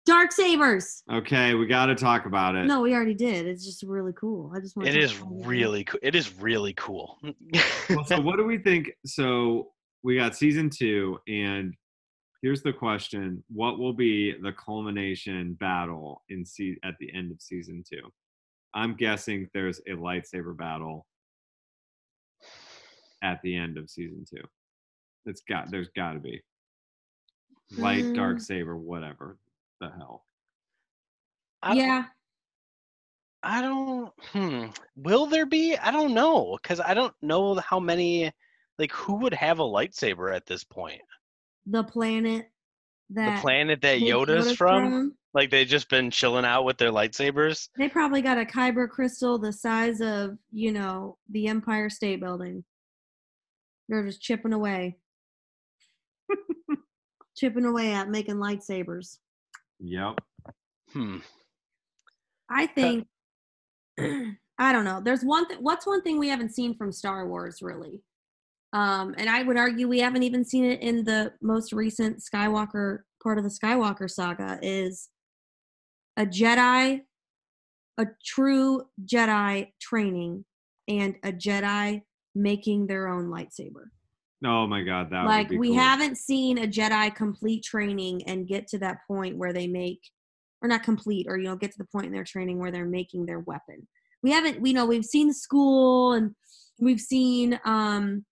Dark 0.07 0.31
sabers. 0.33 1.03
okay, 1.12 1.55
we 1.55 1.66
got 1.66 1.87
to 1.87 1.95
talk 1.97 2.27
about 2.27 2.55
it. 2.55 2.64
No, 2.66 2.81
we 2.81 2.95
already 2.95 3.12
did. 3.14 3.47
It's 3.47 3.64
just 3.64 3.83
really 3.83 4.12
cool. 4.12 4.53
I 4.57 4.61
just 4.61 4.77
want. 4.77 4.88
It 4.88 4.97
is 4.97 5.21
really 5.21 5.83
cool. 5.85 5.99
It 6.03 6.14
is 6.14 6.33
really 6.40 6.73
cool. 6.75 7.19
well, 7.90 8.05
so 8.05 8.21
what 8.21 8.37
do 8.37 8.45
we 8.45 8.59
think? 8.59 8.92
So 9.05 9.73
we 10.05 10.16
got 10.16 10.37
season 10.37 10.71
two, 10.71 11.19
and 11.27 11.75
here's 12.40 12.62
the 12.62 12.73
question: 12.73 13.42
What 13.53 13.79
will 13.81 13.92
be 13.92 14.33
the 14.40 14.53
culmination 14.53 15.55
battle 15.55 16.23
in 16.29 16.45
se- 16.45 16.79
at 16.85 16.95
the 17.01 17.12
end 17.12 17.33
of 17.33 17.40
season 17.42 17.83
two? 17.88 18.09
I'm 18.75 18.95
guessing 18.95 19.49
there's 19.55 19.81
a 19.88 19.92
lightsaber 19.92 20.57
battle 20.57 21.05
at 23.23 23.40
the 23.42 23.57
end 23.57 23.77
of 23.79 23.90
season 23.90 24.25
two. 24.29 24.42
It's 25.25 25.42
got 25.49 25.71
there's 25.71 25.88
got 25.97 26.12
to 26.12 26.21
be 26.21 26.40
light, 27.77 28.14
dark 28.14 28.37
Mm. 28.37 28.42
saber, 28.42 28.77
whatever 28.77 29.38
the 29.81 29.91
hell. 29.91 30.25
I 31.62 31.75
Yeah, 31.75 32.05
I 33.43 33.61
don't. 33.61 34.12
Hmm. 34.33 34.67
Will 34.97 35.27
there 35.27 35.47
be? 35.47 35.77
I 35.77 35.91
don't 35.91 36.15
know 36.15 36.59
because 36.62 36.81
I 36.81 36.95
don't 36.95 37.15
know 37.23 37.55
how 37.57 37.81
many. 37.81 38.33
Like, 38.79 38.93
who 38.93 39.17
would 39.17 39.33
have 39.33 39.59
a 39.59 39.65
lightsaber 39.65 40.35
at 40.35 40.45
this 40.47 40.62
point? 40.62 41.01
the 41.67 41.85
planet 41.85 42.47
that 43.11 43.37
the 43.37 43.41
planet 43.43 43.81
that 43.83 44.01
Big 44.01 44.09
Yoda's 44.09 44.53
from? 44.53 45.15
Like, 45.35 45.51
they've 45.51 45.67
just 45.67 45.91
been 45.91 46.11
chilling 46.11 46.47
out 46.47 46.65
with 46.65 46.79
their 46.79 46.91
lightsabers. 46.91 47.69
They 47.77 47.89
probably 47.89 48.23
got 48.23 48.39
a 48.39 48.45
kyber 48.45 48.89
crystal 48.89 49.39
the 49.39 49.53
size 49.53 50.01
of 50.01 50.39
you 50.51 50.73
know 50.73 51.19
the 51.31 51.49
Empire 51.49 51.91
State 51.91 52.21
Building. 52.21 52.65
They're 53.89 54.07
just 54.07 54.23
chipping 54.23 54.53
away, 54.53 54.97
chipping 57.37 57.65
away 57.67 57.93
at 57.93 58.09
making 58.09 58.37
lightsabers. 58.37 59.19
Yep. 59.81 60.19
Hmm. 60.93 61.19
I 62.51 62.67
think 62.67 63.07
I 64.59 64.73
don't 64.73 64.85
know. 64.85 65.01
There's 65.05 65.23
one 65.23 65.47
thing. 65.47 65.59
What's 65.61 65.87
one 65.87 66.03
thing 66.03 66.19
we 66.19 66.29
haven't 66.29 66.55
seen 66.55 66.77
from 66.77 66.93
Star 66.93 67.29
Wars 67.29 67.61
really? 67.61 68.03
Um, 68.73 69.15
and 69.17 69.29
I 69.29 69.43
would 69.43 69.57
argue 69.57 69.89
we 69.89 70.01
haven't 70.01 70.23
even 70.23 70.45
seen 70.45 70.65
it 70.65 70.81
in 70.81 71.05
the 71.05 71.33
most 71.41 71.73
recent 71.73 72.21
Skywalker 72.21 73.01
part 73.23 73.39
of 73.39 73.45
the 73.45 73.51
Skywalker 73.51 74.11
saga. 74.11 74.59
Is 74.62 75.09
a 76.17 76.27
Jedi, 76.27 77.03
a 77.99 78.07
true 78.25 78.83
Jedi 79.05 79.73
training, 79.81 80.45
and 80.89 81.17
a 81.23 81.33
Jedi 81.33 82.03
making 82.35 82.87
their 82.87 83.09
own 83.09 83.27
lightsaber. 83.27 83.89
Oh 84.44 84.66
my 84.66 84.83
god, 84.83 85.11
that 85.11 85.25
like 85.25 85.49
would 85.49 85.55
be 85.55 85.59
we 85.59 85.68
cool. 85.68 85.79
haven't 85.79 86.18
seen 86.18 86.59
a 86.59 86.66
Jedi 86.66 87.14
complete 87.14 87.64
training 87.64 88.22
and 88.29 88.46
get 88.46 88.68
to 88.68 88.79
that 88.79 88.99
point 89.09 89.37
where 89.37 89.53
they 89.53 89.66
make 89.66 90.01
or 90.62 90.68
not 90.68 90.83
complete 90.83 91.27
or 91.29 91.38
you 91.38 91.44
know 91.44 91.57
get 91.57 91.72
to 91.72 91.79
the 91.79 91.87
point 91.87 92.07
in 92.07 92.12
their 92.12 92.25
training 92.25 92.59
where 92.59 92.70
they're 92.70 92.85
making 92.85 93.27
their 93.27 93.40
weapon. 93.40 93.87
We 94.22 94.33
haven't 94.33 94.61
we 94.61 94.72
know 94.72 94.87
we've 94.87 95.05
seen 95.05 95.29
the 95.29 95.35
school 95.35 96.12
and 96.12 96.35
we've 96.79 97.01
seen 97.01 97.59
um 97.64 98.25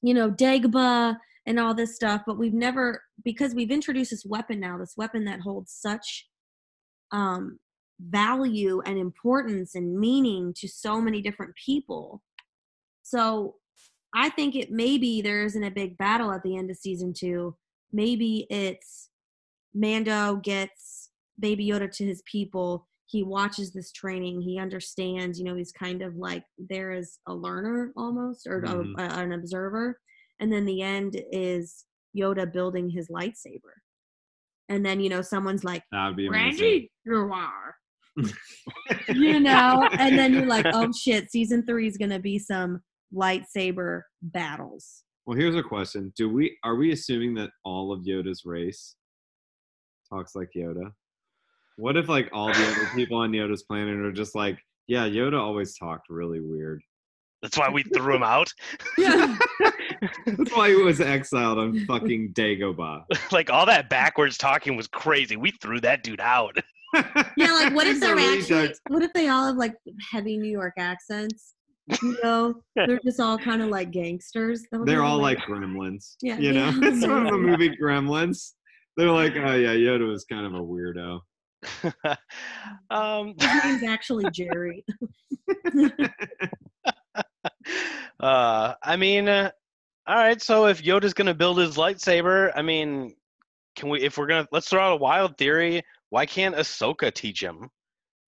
you 0.00 0.14
know 0.14 0.30
Dagobah 0.30 1.16
and 1.46 1.58
all 1.58 1.74
this 1.74 1.96
stuff 1.96 2.22
but 2.26 2.38
we've 2.38 2.54
never 2.54 3.02
because 3.24 3.54
we've 3.54 3.70
introduced 3.70 4.12
this 4.12 4.24
weapon 4.24 4.60
now 4.60 4.78
this 4.78 4.94
weapon 4.96 5.24
that 5.24 5.40
holds 5.40 5.72
such 5.72 6.28
um 7.10 7.58
value 8.10 8.80
and 8.84 8.98
importance 8.98 9.74
and 9.74 9.98
meaning 9.98 10.52
to 10.56 10.68
so 10.68 11.00
many 11.00 11.20
different 11.20 11.54
people. 11.54 12.22
So 13.02 13.56
I 14.14 14.28
think 14.30 14.54
it 14.56 14.70
maybe 14.70 15.22
there 15.22 15.42
isn't 15.44 15.62
a 15.64 15.70
big 15.70 15.96
battle 15.98 16.32
at 16.32 16.42
the 16.42 16.56
end 16.56 16.70
of 16.70 16.76
season 16.76 17.12
two. 17.16 17.56
Maybe 17.92 18.46
it's 18.50 19.08
Mando 19.74 20.36
gets 20.36 21.10
Baby 21.40 21.66
Yoda 21.68 21.90
to 21.96 22.04
his 22.04 22.22
people. 22.30 22.86
He 23.06 23.22
watches 23.22 23.72
this 23.72 23.92
training. 23.92 24.40
He 24.42 24.58
understands. 24.58 25.38
You 25.38 25.44
know, 25.44 25.54
he's 25.54 25.72
kind 25.72 26.02
of 26.02 26.16
like 26.16 26.44
there 26.58 26.92
as 26.92 27.18
a 27.26 27.34
learner 27.34 27.92
almost, 27.96 28.46
or 28.46 28.58
a- 28.58 28.68
Mhm. 28.68 28.94
a- 28.98 29.18
an 29.20 29.32
observer. 29.32 29.98
And 30.40 30.52
then 30.52 30.64
the 30.64 30.82
end 30.82 31.20
is 31.32 31.84
Yoda 32.16 32.50
building 32.52 32.90
his 32.90 33.08
lightsaber. 33.08 33.74
And 34.68 34.84
then 34.84 35.00
you 35.00 35.08
know 35.08 35.22
someone's 35.22 35.64
like, 35.64 35.82
That 35.92 36.08
would 36.08 36.16
be 36.16 36.26
amazing. 36.26 36.62
Randy, 36.64 36.90
you 37.04 37.32
are. 37.32 37.76
you 39.08 39.40
know, 39.40 39.88
and 39.92 40.18
then 40.18 40.32
you're 40.34 40.46
like, 40.46 40.66
oh 40.72 40.90
shit, 40.92 41.30
season 41.30 41.64
three 41.64 41.86
is 41.86 41.96
gonna 41.96 42.18
be 42.18 42.38
some 42.38 42.82
lightsaber 43.14 44.02
battles. 44.22 45.04
Well, 45.26 45.36
here's 45.36 45.56
a 45.56 45.62
question: 45.62 46.12
Do 46.16 46.28
we 46.28 46.56
are 46.64 46.76
we 46.76 46.92
assuming 46.92 47.34
that 47.34 47.50
all 47.64 47.92
of 47.92 48.00
Yoda's 48.00 48.44
race 48.44 48.96
talks 50.08 50.34
like 50.34 50.50
Yoda? 50.56 50.92
What 51.76 51.96
if 51.96 52.08
like 52.08 52.28
all 52.32 52.48
the 52.48 52.66
other 52.66 52.90
people 52.94 53.18
on 53.18 53.32
Yoda's 53.32 53.62
planet 53.62 53.96
are 53.96 54.12
just 54.12 54.34
like, 54.34 54.58
yeah, 54.86 55.08
Yoda 55.08 55.40
always 55.40 55.76
talked 55.76 56.10
really 56.10 56.40
weird. 56.40 56.82
That's 57.40 57.58
why 57.58 57.68
we 57.70 57.82
threw 57.82 58.16
him 58.16 58.22
out. 58.22 58.52
Yeah. 58.98 59.36
That's 60.26 60.54
why 60.56 60.70
he 60.70 60.74
was 60.74 61.00
exiled 61.00 61.58
on 61.58 61.86
fucking 61.86 62.32
Dagobah. 62.34 63.04
like 63.32 63.50
all 63.50 63.66
that 63.66 63.88
backwards 63.88 64.36
talking 64.36 64.76
was 64.76 64.88
crazy. 64.88 65.36
We 65.36 65.52
threw 65.52 65.80
that 65.80 66.02
dude 66.02 66.20
out. 66.20 66.56
Yeah, 67.38 67.52
like 67.52 67.72
what 67.74 67.86
if 67.86 68.00
they're 68.00 68.18
actually 68.18 68.74
what 68.88 69.02
if 69.02 69.14
they 69.14 69.28
all 69.28 69.46
have 69.46 69.56
like 69.56 69.74
heavy 70.10 70.36
New 70.36 70.50
York 70.50 70.74
accents? 70.76 71.54
You 72.02 72.16
know, 72.22 72.54
they're 72.76 73.00
just 73.04 73.20
all 73.20 73.36
kind 73.38 73.62
of 73.62 73.68
like 73.68 73.90
gangsters. 73.90 74.62
That 74.70 74.78
would 74.80 74.88
They're 74.88 75.02
all 75.02 75.18
hilarious. 75.18 75.42
like 75.48 75.58
gremlins. 75.60 76.14
Yeah, 76.22 76.38
You 76.38 76.52
know, 76.52 76.66
yeah. 76.82 76.88
it's 76.88 77.04
from 77.04 77.24
the 77.24 77.32
movie 77.38 77.76
Gremlins. 77.76 78.52
They're 78.96 79.10
like, 79.10 79.34
oh 79.36 79.54
yeah, 79.54 79.74
Yoda 79.74 80.06
was 80.08 80.24
kind 80.24 80.46
of 80.46 80.54
a 80.54 80.60
weirdo. 80.60 81.20
um, 82.90 83.34
His 83.38 83.64
name's 83.64 83.82
actually 83.84 84.24
Jerry. 84.32 84.84
uh, 88.20 88.74
I 88.82 88.96
mean, 88.96 89.28
uh, 89.28 89.50
all 90.06 90.16
right. 90.16 90.40
So 90.40 90.66
if 90.66 90.82
Yoda's 90.82 91.14
gonna 91.14 91.34
build 91.34 91.58
his 91.58 91.76
lightsaber, 91.76 92.52
I 92.54 92.62
mean, 92.62 93.14
can 93.76 93.88
we? 93.88 94.00
If 94.02 94.18
we're 94.18 94.26
gonna, 94.26 94.48
let's 94.52 94.68
throw 94.68 94.82
out 94.82 94.92
a 94.94 94.96
wild 94.96 95.36
theory. 95.38 95.82
Why 96.10 96.26
can't 96.26 96.54
Ahsoka 96.54 97.12
teach 97.12 97.42
him? 97.42 97.70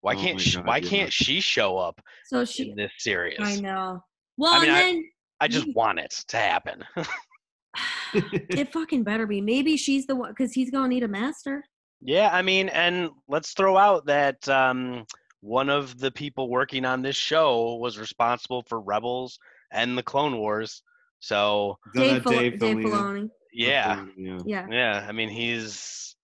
Why 0.05 0.15
Oh 0.15 0.19
can't 0.21 0.37
my 0.37 0.43
sh- 0.43 0.57
God, 0.57 0.67
Why 0.67 0.77
yeah. 0.77 0.89
can't 0.91 1.13
she 1.13 1.41
show 1.41 1.79
up 1.79 1.99
So 2.27 2.45
she, 2.45 2.69
in 2.69 2.77
this 2.77 2.93
series? 2.99 3.39
I 3.41 3.57
know. 3.57 4.05
Well, 4.37 4.53
I 4.53 4.61
mean, 4.61 4.69
and 4.69 4.77
I- 4.77 4.81
then 4.83 5.05
I 5.41 5.49
just 5.49 5.67
You- 5.67 5.73
want 5.75 5.99
it 5.99 6.11
to 6.29 6.37
happen. 6.37 6.85
it 8.15 8.73
fucking 8.73 9.03
better 9.03 9.27
be. 9.27 9.41
Maybe 9.41 9.77
she's 9.77 10.07
the 10.07 10.15
one 10.15 10.31
because 10.31 10.53
he's 10.53 10.71
gonna 10.71 10.89
need 10.89 11.03
a 11.05 11.09
master. 11.09 11.65
yeah, 12.03 12.29
I 12.33 12.43
mean, 12.43 12.69
and 12.69 13.11
let's 13.29 13.53
throw 13.55 13.77
out 13.79 14.05
that 14.07 14.47
um, 14.49 15.07
one 15.41 15.71
of 15.71 15.99
the 15.99 16.11
people 16.11 16.49
working 16.51 16.85
on 16.85 17.01
this 17.03 17.17
show 17.17 17.77
was 17.77 17.99
responsible 17.99 18.63
for 18.69 18.81
Rebels 18.81 19.39
and 19.73 19.97
the 19.97 20.03
Clone 20.03 20.37
Wars. 20.39 20.83
So 21.21 21.79
Is 21.95 22.01
Dave, 22.03 22.25
Dave 22.25 22.59
Dave 22.61 22.77
Filoni? 22.77 22.85
Filoni. 22.85 23.29
yeah, 23.55 24.05
yeah. 24.19 24.39
Yeah. 24.45 24.67
Yeah, 24.71 25.07
I 25.09 25.13
mean 25.13 25.31
he's 25.31 26.15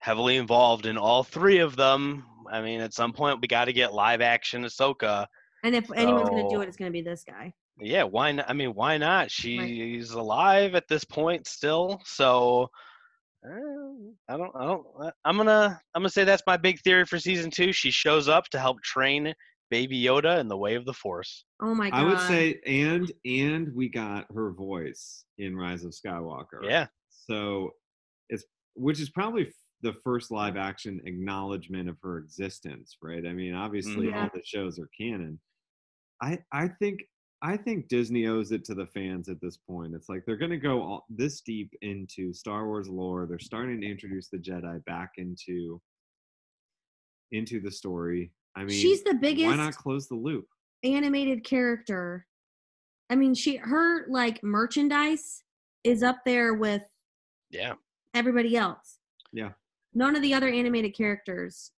heavily 0.00 0.36
involved 0.36 0.86
in 0.86 0.98
all 0.98 1.22
three 1.22 1.58
of 1.58 1.76
them. 1.76 2.24
I 2.50 2.60
mean, 2.62 2.80
at 2.80 2.92
some 2.94 3.12
point 3.12 3.40
we 3.40 3.48
got 3.48 3.66
to 3.66 3.72
get 3.72 3.94
live 3.94 4.20
action 4.20 4.64
Ahsoka. 4.64 5.26
And 5.62 5.74
if 5.74 5.90
anyone's 5.94 6.28
gonna 6.30 6.48
do 6.48 6.60
it, 6.62 6.68
it's 6.68 6.76
gonna 6.76 6.90
be 6.90 7.02
this 7.02 7.22
guy. 7.24 7.52
Yeah, 7.78 8.04
why 8.04 8.32
not? 8.32 8.48
I 8.48 8.52
mean, 8.54 8.70
why 8.74 8.98
not? 8.98 9.30
She's 9.30 10.10
alive 10.10 10.74
at 10.74 10.88
this 10.88 11.04
point 11.04 11.46
still, 11.46 12.00
so 12.04 12.68
eh, 13.44 13.48
I 14.28 14.36
don't. 14.36 14.50
I 14.56 14.64
don't. 14.64 14.86
I- 15.02 15.12
I'm 15.24 15.36
gonna. 15.36 15.80
I'm 15.94 16.00
gonna 16.02 16.08
say 16.10 16.24
that's 16.24 16.42
my 16.46 16.56
big 16.56 16.80
theory 16.80 17.04
for 17.04 17.18
season 17.18 17.50
two. 17.50 17.72
She 17.72 17.90
shows 17.90 18.28
up 18.28 18.48
to 18.48 18.58
help 18.58 18.82
train 18.82 19.32
Baby 19.70 20.02
Yoda 20.02 20.40
in 20.40 20.48
the 20.48 20.56
way 20.56 20.74
of 20.74 20.84
the 20.86 20.94
Force. 20.94 21.44
Oh 21.60 21.74
my 21.74 21.90
god. 21.90 21.96
I 22.00 22.04
would 22.04 22.20
say, 22.20 22.58
and 22.66 23.12
and 23.26 23.68
we 23.74 23.88
got 23.90 24.26
her 24.34 24.50
voice 24.52 25.24
in 25.38 25.54
Rise 25.56 25.84
of 25.84 25.92
Skywalker. 25.92 26.62
Yeah, 26.62 26.86
So 27.28 27.70
it's 28.30 28.44
which 28.74 28.98
is 29.00 29.10
probably 29.10 29.46
f- 29.48 29.52
the 29.82 29.94
first 30.04 30.30
live 30.30 30.56
action 30.56 31.00
acknowledgement 31.04 31.88
of 31.88 31.96
her 32.02 32.18
existence, 32.18 32.96
right? 33.02 33.26
I 33.26 33.32
mean, 33.32 33.54
obviously 33.54 34.08
Mhm. 34.08 34.14
all 34.16 34.30
the 34.34 34.42
shows 34.44 34.78
are 34.78 34.88
canon. 34.96 35.40
I 36.22 36.38
I 36.52 36.68
think 36.68 37.00
I 37.42 37.56
think 37.56 37.88
Disney 37.88 38.26
owes 38.26 38.52
it 38.52 38.64
to 38.66 38.74
the 38.74 38.86
fans 38.88 39.30
at 39.30 39.40
this 39.40 39.56
point. 39.56 39.94
It's 39.94 40.10
like 40.10 40.26
they're 40.26 40.36
going 40.36 40.50
to 40.50 40.58
go 40.58 40.82
all, 40.82 41.06
this 41.08 41.40
deep 41.40 41.72
into 41.80 42.34
Star 42.34 42.66
Wars 42.66 42.86
lore. 42.86 43.24
They're 43.26 43.38
starting 43.38 43.80
to 43.80 43.86
introduce 43.86 44.28
the 44.28 44.36
Jedi 44.36 44.84
back 44.84 45.12
into 45.16 45.80
into 47.32 47.60
the 47.60 47.70
story. 47.70 48.32
I 48.56 48.64
mean, 48.64 48.78
she's 48.78 49.02
the 49.02 49.14
biggest. 49.14 49.46
why 49.46 49.52
biggest 49.52 49.78
not 49.78 49.82
close 49.82 50.08
the 50.08 50.16
loop? 50.16 50.46
animated 50.82 51.44
character 51.44 52.26
I 53.10 53.14
mean, 53.16 53.34
she 53.34 53.56
her 53.56 54.06
like 54.08 54.42
merchandise 54.42 55.42
is 55.84 56.02
up 56.02 56.18
there 56.24 56.54
with 56.54 56.82
Yeah. 57.50 57.74
everybody 58.14 58.56
else. 58.56 58.98
Yeah. 59.32 59.52
None 59.94 60.16
of 60.16 60.22
the 60.22 60.34
other 60.34 60.48
animated 60.48 60.96
characters 60.96 61.72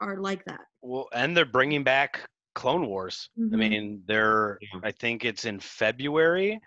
are 0.00 0.16
like 0.18 0.44
that. 0.46 0.60
Well, 0.82 1.08
and 1.12 1.36
they're 1.36 1.44
bringing 1.44 1.84
back 1.84 2.28
Clone 2.54 2.86
Wars. 2.86 3.30
I 3.36 3.40
Mhm. 3.40 3.50
mean, 3.58 4.02
they're. 4.06 4.58
I 4.82 4.90
think 4.92 5.24
it's 5.24 5.44
in 5.44 5.60
February. 5.60 6.60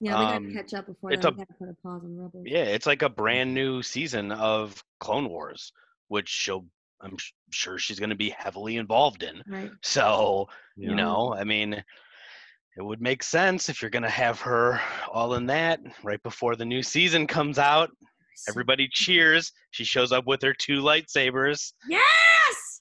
Yeah, 0.00 0.18
we 0.18 0.24
Um, 0.26 0.42
gotta 0.50 0.62
catch 0.62 0.74
up 0.74 0.86
before 0.86 1.12
it's 1.12 1.22
then. 1.22 1.32
a- 1.32 1.36
We 1.36 1.44
gotta 1.44 1.54
put 1.54 1.68
a 1.70 1.74
pause 1.74 2.02
on 2.04 2.16
Rebels. 2.18 2.44
Yeah, 2.46 2.64
it's 2.64 2.86
like 2.86 3.02
a 3.02 3.08
brand 3.08 3.54
new 3.54 3.82
season 3.82 4.30
of 4.32 4.82
Clone 5.00 5.28
Wars, 5.28 5.72
which 6.08 6.28
she'll. 6.28 6.66
I'm 7.00 7.18
sh- 7.18 7.32
sure 7.50 7.78
she's 7.78 7.98
going 7.98 8.08
to 8.10 8.16
be 8.16 8.30
heavily 8.30 8.78
involved 8.78 9.22
in. 9.22 9.42
Right. 9.46 9.70
So 9.82 10.48
Yeah. 10.76 10.88
you 10.90 10.94
know, 10.94 11.34
I 11.34 11.44
mean, 11.44 11.74
it 11.74 12.82
would 12.82 13.02
make 13.02 13.22
sense 13.22 13.68
if 13.68 13.82
you're 13.82 13.90
going 13.90 14.02
to 14.02 14.08
have 14.08 14.40
her 14.40 14.80
all 15.08 15.34
in 15.34 15.44
that 15.46 15.80
right 16.02 16.22
before 16.22 16.56
the 16.56 16.64
new 16.64 16.82
season 16.82 17.26
comes 17.26 17.58
out. 17.58 17.90
Everybody 18.48 18.88
cheers. 18.90 19.52
She 19.70 19.84
shows 19.84 20.12
up 20.12 20.26
with 20.26 20.42
her 20.42 20.54
two 20.54 20.80
lightsabers. 20.82 21.72
Yes! 21.88 22.80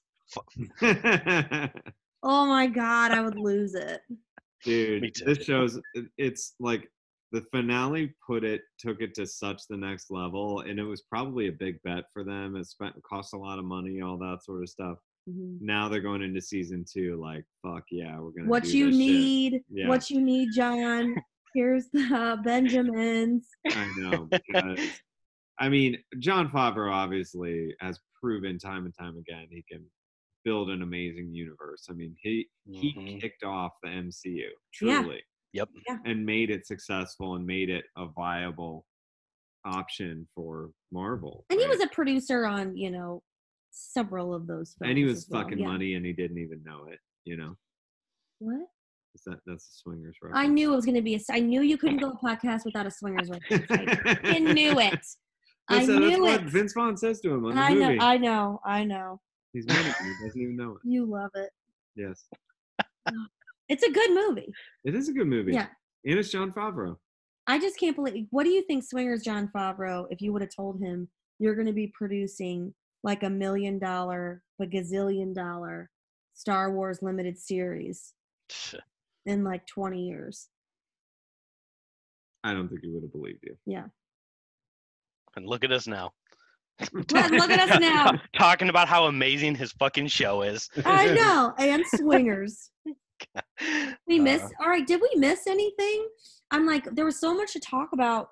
Oh 2.27 2.47
my 2.47 2.65
god, 2.65 3.11
I 3.11 3.21
would 3.21 3.37
lose 3.37 3.75
it. 3.75 4.01
Dude, 4.63 5.13
this 5.27 5.43
shows 5.45 5.79
it's 6.17 6.55
like 6.59 6.89
the 7.31 7.41
finale 7.51 8.15
put 8.25 8.43
it 8.43 8.61
took 8.79 8.99
it 8.99 9.13
to 9.13 9.27
such 9.27 9.61
the 9.69 9.77
next 9.77 10.09
level 10.09 10.61
and 10.61 10.79
it 10.79 10.83
was 10.83 11.03
probably 11.03 11.49
a 11.49 11.51
big 11.51 11.75
bet 11.83 12.05
for 12.11 12.23
them. 12.23 12.55
It 12.55 12.65
spent 12.65 12.95
cost 13.03 13.33
a 13.33 13.37
lot 13.37 13.59
of 13.59 13.65
money, 13.65 14.01
all 14.01 14.17
that 14.17 14.39
sort 14.43 14.63
of 14.63 14.69
stuff. 14.69 14.97
Mhm. 15.29 15.61
Now 15.61 15.87
they're 15.87 16.01
going 16.01 16.23
into 16.23 16.41
season 16.41 16.83
two, 16.91 17.15
like, 17.21 17.45
fuck 17.61 17.83
yeah, 17.91 18.19
we're 18.19 18.31
gonna 18.31 18.49
What 18.49 18.63
do 18.63 18.75
you 18.75 18.87
this 18.87 18.95
need, 18.97 19.61
Yeah. 19.69 19.87
what 19.87 20.09
you 20.09 20.19
need, 20.19 20.49
Jon. 20.55 21.15
Here's 21.53 21.89
the 21.93 22.39
Benjamins. 22.43 23.47
I 23.67 23.93
know. 23.97 24.29
Because- 25.57 25.65
I 25.65 25.69
mean, 25.69 25.97
Jon 26.19 26.49
Favreau 26.49 26.91
obviously 26.91 27.75
has 27.79 27.99
proven 28.21 28.57
time 28.59 28.85
and 28.85 28.93
time 28.97 29.17
again 29.17 29.47
he 29.49 29.63
can 29.69 29.85
build 30.43 30.69
an 30.69 30.81
amazing 30.81 31.33
universe. 31.33 31.87
I 31.89 31.93
mean, 31.93 32.15
he 32.21 32.47
he 32.69 32.93
Mhm. 32.93 33.21
kicked 33.21 33.43
off 33.43 33.73
the 33.83 33.89
MCU 33.89 34.49
Yeah. 34.81 35.01
truly. 35.01 35.23
Yep. 35.53 35.69
And 36.05 36.25
made 36.25 36.49
it 36.49 36.67
successful 36.67 37.35
and 37.35 37.45
made 37.47 37.69
it 37.69 37.85
a 37.95 38.07
viable 38.07 38.85
option 39.63 40.27
for 40.35 40.71
Marvel. 40.91 41.45
And 41.49 41.59
he 41.59 41.67
was 41.67 41.79
a 41.81 41.87
producer 41.87 42.45
on, 42.45 42.75
you 42.75 42.91
know, 42.91 43.23
several 43.71 44.33
of 44.33 44.47
those 44.47 44.75
films. 44.77 44.89
and 44.89 44.97
he 44.97 45.03
was 45.05 45.17
as 45.19 45.29
well, 45.29 45.43
fucking 45.43 45.59
yeah. 45.59 45.67
money 45.67 45.95
and 45.95 46.05
he 46.05 46.13
didn't 46.13 46.37
even 46.37 46.61
know 46.63 46.85
it, 46.87 46.99
you 47.23 47.37
know. 47.37 47.55
What? 48.39 48.67
Is 49.15 49.21
that 49.25 49.39
that's 49.45 49.65
a 49.69 49.73
swingers 49.73 50.17
I 50.33 50.45
knew 50.47 50.73
it 50.73 50.75
was 50.75 50.85
going 50.85 50.95
to 50.95 51.01
be 51.01 51.15
a. 51.15 51.19
I 51.31 51.39
knew 51.39 51.61
you 51.61 51.77
couldn't 51.77 51.97
go 52.01 52.11
a 52.11 52.17
podcast 52.17 52.65
without 52.65 52.85
a 52.85 52.91
swingers 52.91 53.29
reference. 53.29 53.65
I 53.71 54.19
I 54.23 54.39
knew 54.39 54.77
it. 54.79 54.99
I 55.68 55.78
That's, 55.80 55.89
uh, 55.89 55.99
that's 55.99 56.05
knew 56.18 56.24
what 56.24 56.41
it. 56.41 56.49
Vince 56.49 56.74
Vaughn 56.74 56.95
says 56.97 57.22
to 57.22 57.34
him 57.34 57.45
on 57.45 57.55
the 57.55 57.61
I 57.61 57.74
know. 57.74 57.88
movie. 57.88 57.99
I 57.99 58.18
know. 58.18 58.59
I 58.66 58.84
know. 58.84 59.20
He's 59.53 59.66
money. 59.68 59.80
He 59.84 60.26
doesn't 60.26 60.41
even 60.41 60.55
know 60.55 60.72
it. 60.84 60.88
You 60.89 61.05
love 61.05 61.32
it. 61.36 61.49
Yes. 61.95 62.26
It's 63.68 63.82
a 63.84 63.91
good 63.91 64.11
movie. 64.11 64.53
It 64.84 64.93
is 64.93 65.09
a 65.09 65.11
good 65.11 65.26
movie. 65.26 65.53
Yeah. 65.53 65.66
And 66.05 66.20
it's 66.20 66.30
Jon 66.30 66.51
Favreau. 66.51 66.97
I 67.47 67.57
just 67.57 67.80
can't 67.80 67.95
believe. 67.95 68.28
What 68.30 68.43
do 68.43 68.51
you 68.51 68.61
think, 68.61 68.84
Swingers 68.84 69.24
Jon 69.24 69.49
Favreau? 69.55 70.05
If 70.11 70.22
you 70.22 70.32
would 70.34 70.43
have 70.43 70.55
told 70.55 70.80
him 70.80 71.09
you're 71.39 71.55
going 71.55 71.66
to 71.66 71.74
be 71.74 71.91
producing 71.97 72.76
like 73.03 73.24
a 73.24 73.30
million 73.30 73.80
dollar, 73.80 74.43
a 74.61 74.66
gazillion 74.68 75.34
dollar 75.34 75.89
Star 76.36 76.72
Wars 76.72 76.99
limited 77.01 77.39
series 77.39 78.13
in 79.26 79.43
like 79.43 79.66
20 79.66 79.99
years? 80.09 80.47
I 82.43 82.53
don't 82.53 82.70
think 82.70 82.82
he 82.84 82.89
would 82.91 83.01
have 83.01 83.11
believed 83.11 83.39
you. 83.41 83.57
Yeah. 83.66 83.86
And 85.36 85.45
look 85.45 85.63
at 85.63 85.71
us 85.71 85.88
now. 85.88 86.11
Look- 86.93 87.11
look 87.11 87.49
at 87.51 87.69
us 87.71 87.79
now. 87.81 88.11
Talking 88.38 88.69
about 88.69 88.88
how 88.88 89.05
amazing 89.05 89.55
his 89.55 89.71
fucking 89.73 90.07
show 90.07 90.41
is. 90.41 90.69
I 90.86 91.07
know. 91.13 91.53
And 91.57 91.83
Swingers. 91.95 92.71
We 94.07 94.19
missed. 94.19 94.43
Uh, 94.43 94.63
all 94.63 94.69
right. 94.69 94.86
Did 94.86 94.99
we 95.01 95.09
miss 95.17 95.47
anything? 95.47 96.05
I'm 96.51 96.65
like, 96.65 96.83
there 96.95 97.05
was 97.05 97.17
so 97.17 97.33
much 97.33 97.53
to 97.53 97.61
talk 97.61 97.89
about. 97.93 98.27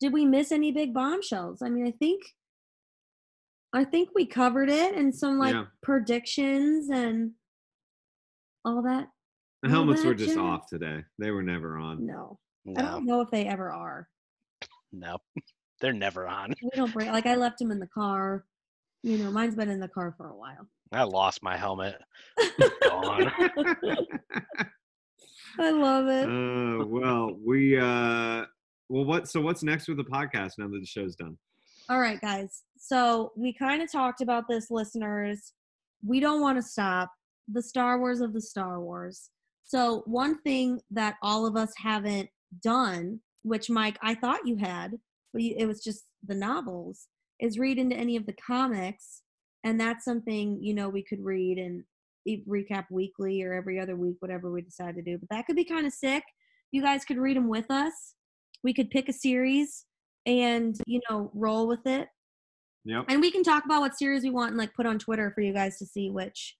Did 0.00 0.12
we 0.12 0.26
miss 0.26 0.50
any 0.50 0.72
big 0.72 0.92
bombshells? 0.92 1.62
I 1.62 1.68
mean, 1.68 1.86
I 1.86 1.92
think, 1.92 2.20
I 3.72 3.84
think 3.84 4.08
we 4.12 4.26
covered 4.26 4.68
it 4.70 4.96
and 4.96 5.14
some 5.14 5.38
like 5.38 5.54
Yeah. 5.54 5.66
predictions 5.84 6.90
and 6.90 7.30
all 8.64 8.82
that. 8.82 9.06
The 9.62 9.68
helmets 9.70 10.04
were 10.04 10.14
just 10.14 10.30
jazz. 10.30 10.38
off 10.38 10.66
today. 10.68 11.04
They 11.20 11.30
were 11.30 11.44
never 11.44 11.78
on. 11.78 12.04
No, 12.04 12.40
I 12.76 12.82
don't 12.82 13.06
know 13.06 13.20
if 13.20 13.30
they 13.30 13.46
ever 13.46 13.70
are. 13.72 14.08
no, 14.92 15.18
they're 15.80 15.92
never 15.92 16.26
on. 16.26 16.54
We 16.62 16.70
don't 16.74 16.92
bring. 16.92 17.10
Like 17.10 17.26
I 17.26 17.34
left 17.34 17.58
them 17.58 17.70
in 17.70 17.78
the 17.78 17.88
car. 17.88 18.44
You 19.02 19.18
know, 19.18 19.30
mine's 19.30 19.54
been 19.54 19.70
in 19.70 19.80
the 19.80 19.88
car 19.88 20.14
for 20.16 20.28
a 20.28 20.36
while. 20.36 20.68
I 20.92 21.02
lost 21.02 21.42
my 21.42 21.56
helmet. 21.56 21.96
Gone. 22.82 23.32
I 25.58 25.70
love 25.70 26.06
it. 26.08 26.28
uh, 26.28 26.86
well, 26.86 27.36
we 27.44 27.78
uh 27.78 28.44
well 28.88 29.04
what 29.04 29.28
so 29.28 29.40
what's 29.40 29.62
next 29.62 29.88
with 29.88 29.96
the 29.96 30.04
podcast 30.04 30.52
now 30.58 30.68
that 30.68 30.78
the 30.80 30.86
show's 30.86 31.16
done? 31.16 31.36
All 31.88 32.00
right, 32.00 32.20
guys. 32.20 32.62
So 32.78 33.32
we 33.36 33.52
kind 33.52 33.82
of 33.82 33.90
talked 33.90 34.20
about 34.20 34.44
this, 34.48 34.70
listeners. 34.70 35.52
We 36.04 36.20
don't 36.20 36.40
want 36.40 36.58
to 36.58 36.62
stop 36.62 37.10
the 37.48 37.62
Star 37.62 37.98
Wars 37.98 38.20
of 38.20 38.32
the 38.32 38.40
Star 38.40 38.80
Wars. 38.80 39.30
So 39.64 40.02
one 40.06 40.40
thing 40.42 40.80
that 40.90 41.14
all 41.22 41.46
of 41.46 41.56
us 41.56 41.72
haven't 41.76 42.28
done, 42.62 43.20
which 43.42 43.70
Mike, 43.70 43.98
I 44.02 44.14
thought 44.14 44.46
you 44.46 44.56
had, 44.56 44.92
but 45.36 45.42
you, 45.42 45.54
it 45.58 45.66
was 45.66 45.84
just 45.84 46.04
the 46.26 46.34
novels, 46.34 47.08
is 47.40 47.58
read 47.58 47.76
into 47.78 47.94
any 47.94 48.16
of 48.16 48.24
the 48.24 48.32
comics, 48.34 49.20
and 49.64 49.78
that's 49.78 50.02
something 50.04 50.58
you 50.62 50.72
know 50.72 50.88
we 50.88 51.02
could 51.02 51.22
read 51.22 51.58
and 51.58 51.84
e- 52.26 52.42
recap 52.48 52.86
weekly 52.90 53.42
or 53.42 53.52
every 53.52 53.78
other 53.78 53.96
week, 53.96 54.16
whatever 54.20 54.50
we 54.50 54.62
decide 54.62 54.94
to 54.94 55.02
do. 55.02 55.18
But 55.18 55.28
that 55.28 55.46
could 55.46 55.56
be 55.56 55.64
kind 55.64 55.86
of 55.86 55.92
sick. 55.92 56.24
You 56.72 56.80
guys 56.82 57.04
could 57.04 57.18
read 57.18 57.36
them 57.36 57.48
with 57.48 57.70
us. 57.70 58.14
We 58.64 58.72
could 58.72 58.88
pick 58.90 59.10
a 59.10 59.12
series 59.12 59.84
and 60.24 60.80
you 60.86 61.00
know 61.10 61.30
roll 61.34 61.68
with 61.68 61.86
it 61.86 62.08
Yep. 62.84 63.04
and 63.08 63.20
we 63.20 63.30
can 63.30 63.44
talk 63.44 63.64
about 63.64 63.80
what 63.80 63.96
series 63.96 64.24
we 64.24 64.30
want 64.30 64.48
and 64.50 64.58
like 64.58 64.74
put 64.74 64.84
on 64.86 64.98
twitter 64.98 65.30
for 65.32 65.40
you 65.40 65.52
guys 65.52 65.78
to 65.78 65.86
see 65.86 66.10
which 66.10 66.56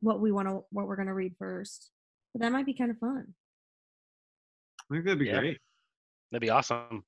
what 0.00 0.20
we 0.20 0.30
want 0.30 0.46
to 0.48 0.60
what 0.72 0.86
we're 0.86 0.96
going 0.96 1.08
to 1.08 1.14
read 1.14 1.32
first 1.38 1.90
but 2.34 2.42
that 2.42 2.52
might 2.52 2.66
be 2.66 2.74
kind 2.74 2.90
of 2.90 2.98
fun 2.98 3.32
I 4.90 4.94
think 4.96 5.04
that'd 5.06 5.18
be 5.20 5.24
Yeah. 5.26 5.38
great. 5.38 5.58
That'd 6.32 6.42
be 6.42 6.50
awesome. 6.50 7.02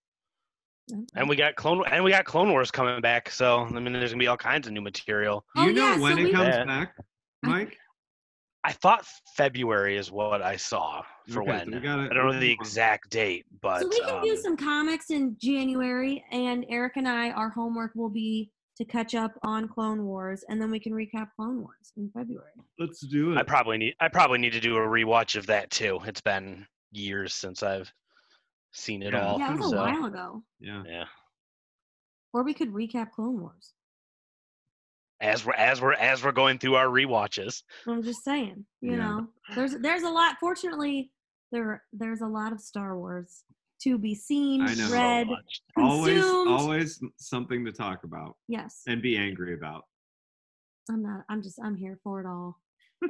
Okay. 0.92 1.02
And 1.16 1.28
we 1.28 1.36
got 1.36 1.54
clone 1.56 1.82
and 1.90 2.04
we 2.04 2.10
got 2.10 2.24
Clone 2.24 2.50
Wars 2.50 2.70
coming 2.70 3.00
back. 3.00 3.30
So 3.30 3.60
I 3.60 3.80
mean, 3.80 3.92
there's 3.92 4.10
gonna 4.12 4.20
be 4.20 4.26
all 4.26 4.36
kinds 4.36 4.66
of 4.66 4.72
new 4.72 4.82
material. 4.82 5.44
Do 5.54 5.62
Oh, 5.62 5.66
you 5.66 5.72
know 5.72 5.92
yeah, 5.94 5.98
when 5.98 6.16
so 6.16 6.20
it 6.20 6.24
we- 6.24 6.32
comes 6.32 6.48
Yeah. 6.54 6.64
back, 6.64 6.94
Mike? 7.42 7.78
I 8.66 8.72
thought 8.72 9.06
February 9.36 9.96
is 9.98 10.10
what 10.10 10.40
I 10.42 10.56
saw 10.56 11.02
for 11.28 11.42
Okay, 11.42 11.50
when. 11.52 11.70
we 11.70 11.80
gotta- 11.80 12.08
I 12.10 12.14
don't 12.14 12.32
know 12.32 12.40
the 12.40 12.50
exact 12.50 13.10
date, 13.10 13.44
but 13.60 13.80
so 13.82 13.88
we 13.88 14.00
can 14.00 14.22
do 14.22 14.30
um, 14.32 14.36
some 14.38 14.56
comics 14.56 15.10
in 15.10 15.36
january 15.38 16.24
and 16.30 16.64
eric 16.70 16.94
and 16.96 17.06
i 17.08 17.30
our 17.30 17.48
homework 17.50 17.92
will 17.94 18.08
be 18.08 18.50
to 18.76 18.84
catch 18.86 19.14
up 19.14 19.32
on 19.42 19.68
clone 19.68 20.04
wars 20.04 20.44
and 20.48 20.60
then 20.60 20.70
we 20.70 20.80
can 20.80 20.92
recap 20.92 21.28
clone 21.36 21.60
wars 21.60 21.92
in 21.98 22.10
february 22.10 22.50
Let's 22.78 23.00
do 23.00 23.32
it. 23.32 23.38
I 23.38 23.42
probably 23.42 23.76
need 23.78 23.94
I 24.00 24.08
probably 24.08 24.38
need 24.38 24.52
to 24.54 24.60
do 24.60 24.76
a 24.76 24.80
rewatch 24.80 25.36
of 25.36 25.46
that 25.46 25.70
too. 25.70 26.00
It's 26.06 26.20
been 26.22 26.66
years 26.90 27.34
since 27.34 27.62
I've 27.62 27.92
seen 28.74 29.02
it 29.02 29.12
Yeah. 29.14 29.26
all. 29.26 29.38
yeah 29.38 29.52
it 29.54 29.56
was 29.56 29.66
a 29.66 29.70
so, 29.70 29.76
while 29.76 30.04
ago 30.04 30.42
yeah. 30.60 30.82
Yeah. 30.86 31.04
or 32.32 32.42
we 32.42 32.52
could 32.54 32.72
recap 32.72 33.12
clone 33.12 33.40
wars 33.40 33.72
As 35.20 35.46
we're 35.46 35.54
as 35.54 35.80
we're 35.80 35.92
as 35.94 36.22
we're 36.24 36.32
going 36.32 36.58
through 36.58 36.74
our 36.74 36.88
rewatches. 36.88 37.62
i'm 37.86 38.02
just 38.02 38.24
saying 38.24 38.64
you 38.80 38.92
Yeah. 38.92 38.96
know 38.98 39.26
there's 39.54 39.76
there's 39.78 40.02
a 40.02 40.08
lot 40.10 40.36
fortunately 40.40 41.10
there 41.52 41.82
there's 41.92 42.20
a 42.20 42.26
lot 42.26 42.52
of 42.52 42.60
star 42.60 42.98
wars 42.98 43.44
to 43.82 43.98
be 43.98 44.14
seen 44.14 44.62
I 44.62 44.74
know. 44.74 44.90
Read 44.90 45.28
So. 45.28 45.82
Always 45.82 46.14
consumed. 46.22 46.48
always 46.48 47.00
something 47.16 47.64
to 47.64 47.72
talk 47.72 48.04
about 48.04 48.36
yes 48.48 48.82
and 48.88 49.00
be 49.00 49.16
angry 49.16 49.54
about. 49.54 49.82
i'm 50.90 51.02
not 51.02 51.20
i'm 51.28 51.42
just 51.42 51.58
i'm 51.62 51.76
here 51.76 51.98
for 52.02 52.20
it 52.20 52.26
all 52.26 52.58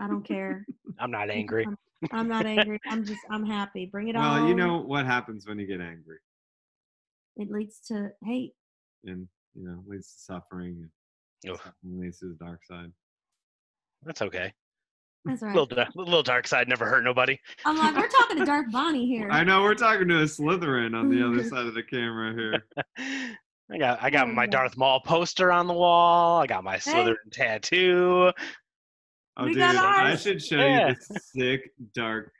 i 0.00 0.06
don't 0.06 0.24
care 0.24 0.64
I'm 0.98 1.10
not 1.10 1.28
angry. 1.30 1.66
I'm, 1.66 1.76
I'm 2.12 2.28
not 2.28 2.46
angry 2.46 2.78
i'm 2.88 3.04
just 3.04 3.20
i'm 3.30 3.44
happy 3.46 3.86
bring 3.86 4.08
it 4.08 4.16
on 4.16 4.40
Well, 4.40 4.48
you 4.48 4.54
know 4.54 4.78
what 4.78 5.06
happens 5.06 5.46
when 5.46 5.58
you 5.58 5.66
get 5.66 5.80
angry 5.80 6.18
it 7.36 7.50
leads 7.50 7.80
to 7.88 8.10
hate 8.24 8.52
and 9.04 9.26
you 9.54 9.66
know 9.66 9.82
leads 9.86 10.12
to 10.12 10.18
suffering 10.20 10.88
Oof. 11.48 11.60
and 11.82 12.00
leads 12.00 12.20
to 12.20 12.26
the 12.28 12.44
dark 12.44 12.64
side. 12.64 12.90
That's 14.04 14.22
okay. 14.22 14.52
that's 15.24 15.42
right 15.42 15.54
Little 15.54 15.66
da- 15.66 15.88
little 15.94 16.22
dark 16.22 16.46
side 16.46 16.68
never 16.68 16.86
hurt 16.86 17.04
nobody. 17.04 17.38
i'm 17.64 17.76
like 17.76 17.94
we're 17.96 18.08
talking 18.08 18.38
to 18.38 18.44
dark 18.54 18.70
bonnie 18.70 19.06
here 19.06 19.28
I 19.30 19.42
know 19.44 19.62
we're 19.62 19.74
talking 19.74 20.08
to 20.08 20.20
a 20.20 20.24
Slytherin 20.24 20.94
on 20.98 21.08
the 21.10 21.26
other 21.26 21.42
side 21.48 21.66
of 21.66 21.74
the 21.74 21.82
camera 21.82 22.32
here. 22.34 22.64
I 23.72 23.78
got 23.78 24.02
I 24.02 24.10
got 24.10 24.28
my 24.32 24.44
yeah. 24.44 24.50
Darth 24.50 24.76
Maul 24.76 25.00
poster 25.00 25.50
on 25.50 25.66
the 25.66 25.72
wall. 25.72 26.40
I 26.40 26.46
got 26.46 26.64
my 26.64 26.76
Slytherin 26.76 27.14
tattoo. 27.32 28.30
Oh, 29.36 29.44
We 29.44 29.50
dude, 29.54 29.58
got 29.60 29.76
I 29.76 30.14
should 30.16 30.40
show 30.42 30.56
Yeah. 30.58 30.88
you 30.90 30.94
the 31.10 31.20
sick 31.20 31.70
dark 31.94 32.30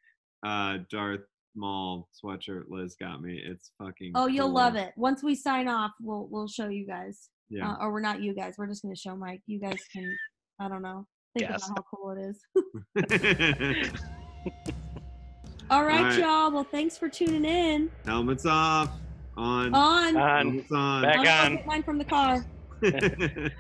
uh 0.47 0.79
Darth 0.91 1.21
Maul 1.57 2.09
sweatshirt 2.25 2.65
Liz 2.69 2.97
got 3.01 3.21
me. 3.23 3.41
It's 3.45 3.73
fucking. 3.83 4.13
Oh, 4.15 4.27
you'll 4.27 4.47
cool. 4.47 4.55
love 4.55 4.77
it. 4.77 4.93
Once 4.97 5.23
we 5.23 5.35
sign 5.35 5.69
off, 5.69 5.93
we'll 6.01 6.29
we'll 6.31 6.49
show 6.49 6.69
you 6.69 6.87
guys. 6.87 7.29
Yeah. 7.51 7.73
Uh, 7.73 7.77
or 7.81 7.93
we're 7.93 8.01
not 8.01 8.21
you 8.23 8.35
guys. 8.35 8.55
We're 8.59 8.67
just 8.67 8.83
gonna 8.83 8.97
show 8.97 9.17
Mike. 9.17 9.43
You 9.47 9.61
guys 9.61 9.79
can. 9.93 10.17
I 10.61 10.69
don't 10.69 10.83
know. 10.83 11.07
Think 11.37 11.51
Yes. 11.51 11.69
about 11.69 11.79
how 11.79 11.85
cool 11.97 12.11
it 12.13 12.21
is. 12.31 13.91
All 15.71 15.85
right, 15.85 16.03
right. 16.03 16.19
y'all. 16.19 16.51
Well, 16.53 16.65
thanks 16.65 16.97
for 16.99 17.09
tuning 17.09 17.45
in. 17.45 17.91
Helmets 18.05 18.45
off. 18.47 18.91
On. 19.37 19.75
On. 19.75 20.17
On. 20.17 20.45
Helmets 20.45 20.71
on. 20.73 21.03
Back 21.03 21.19
I'll 21.27 21.47
on. 21.47 21.67
mine 21.67 21.83
from 21.83 21.99
the 21.99 22.05
car. 22.05 22.45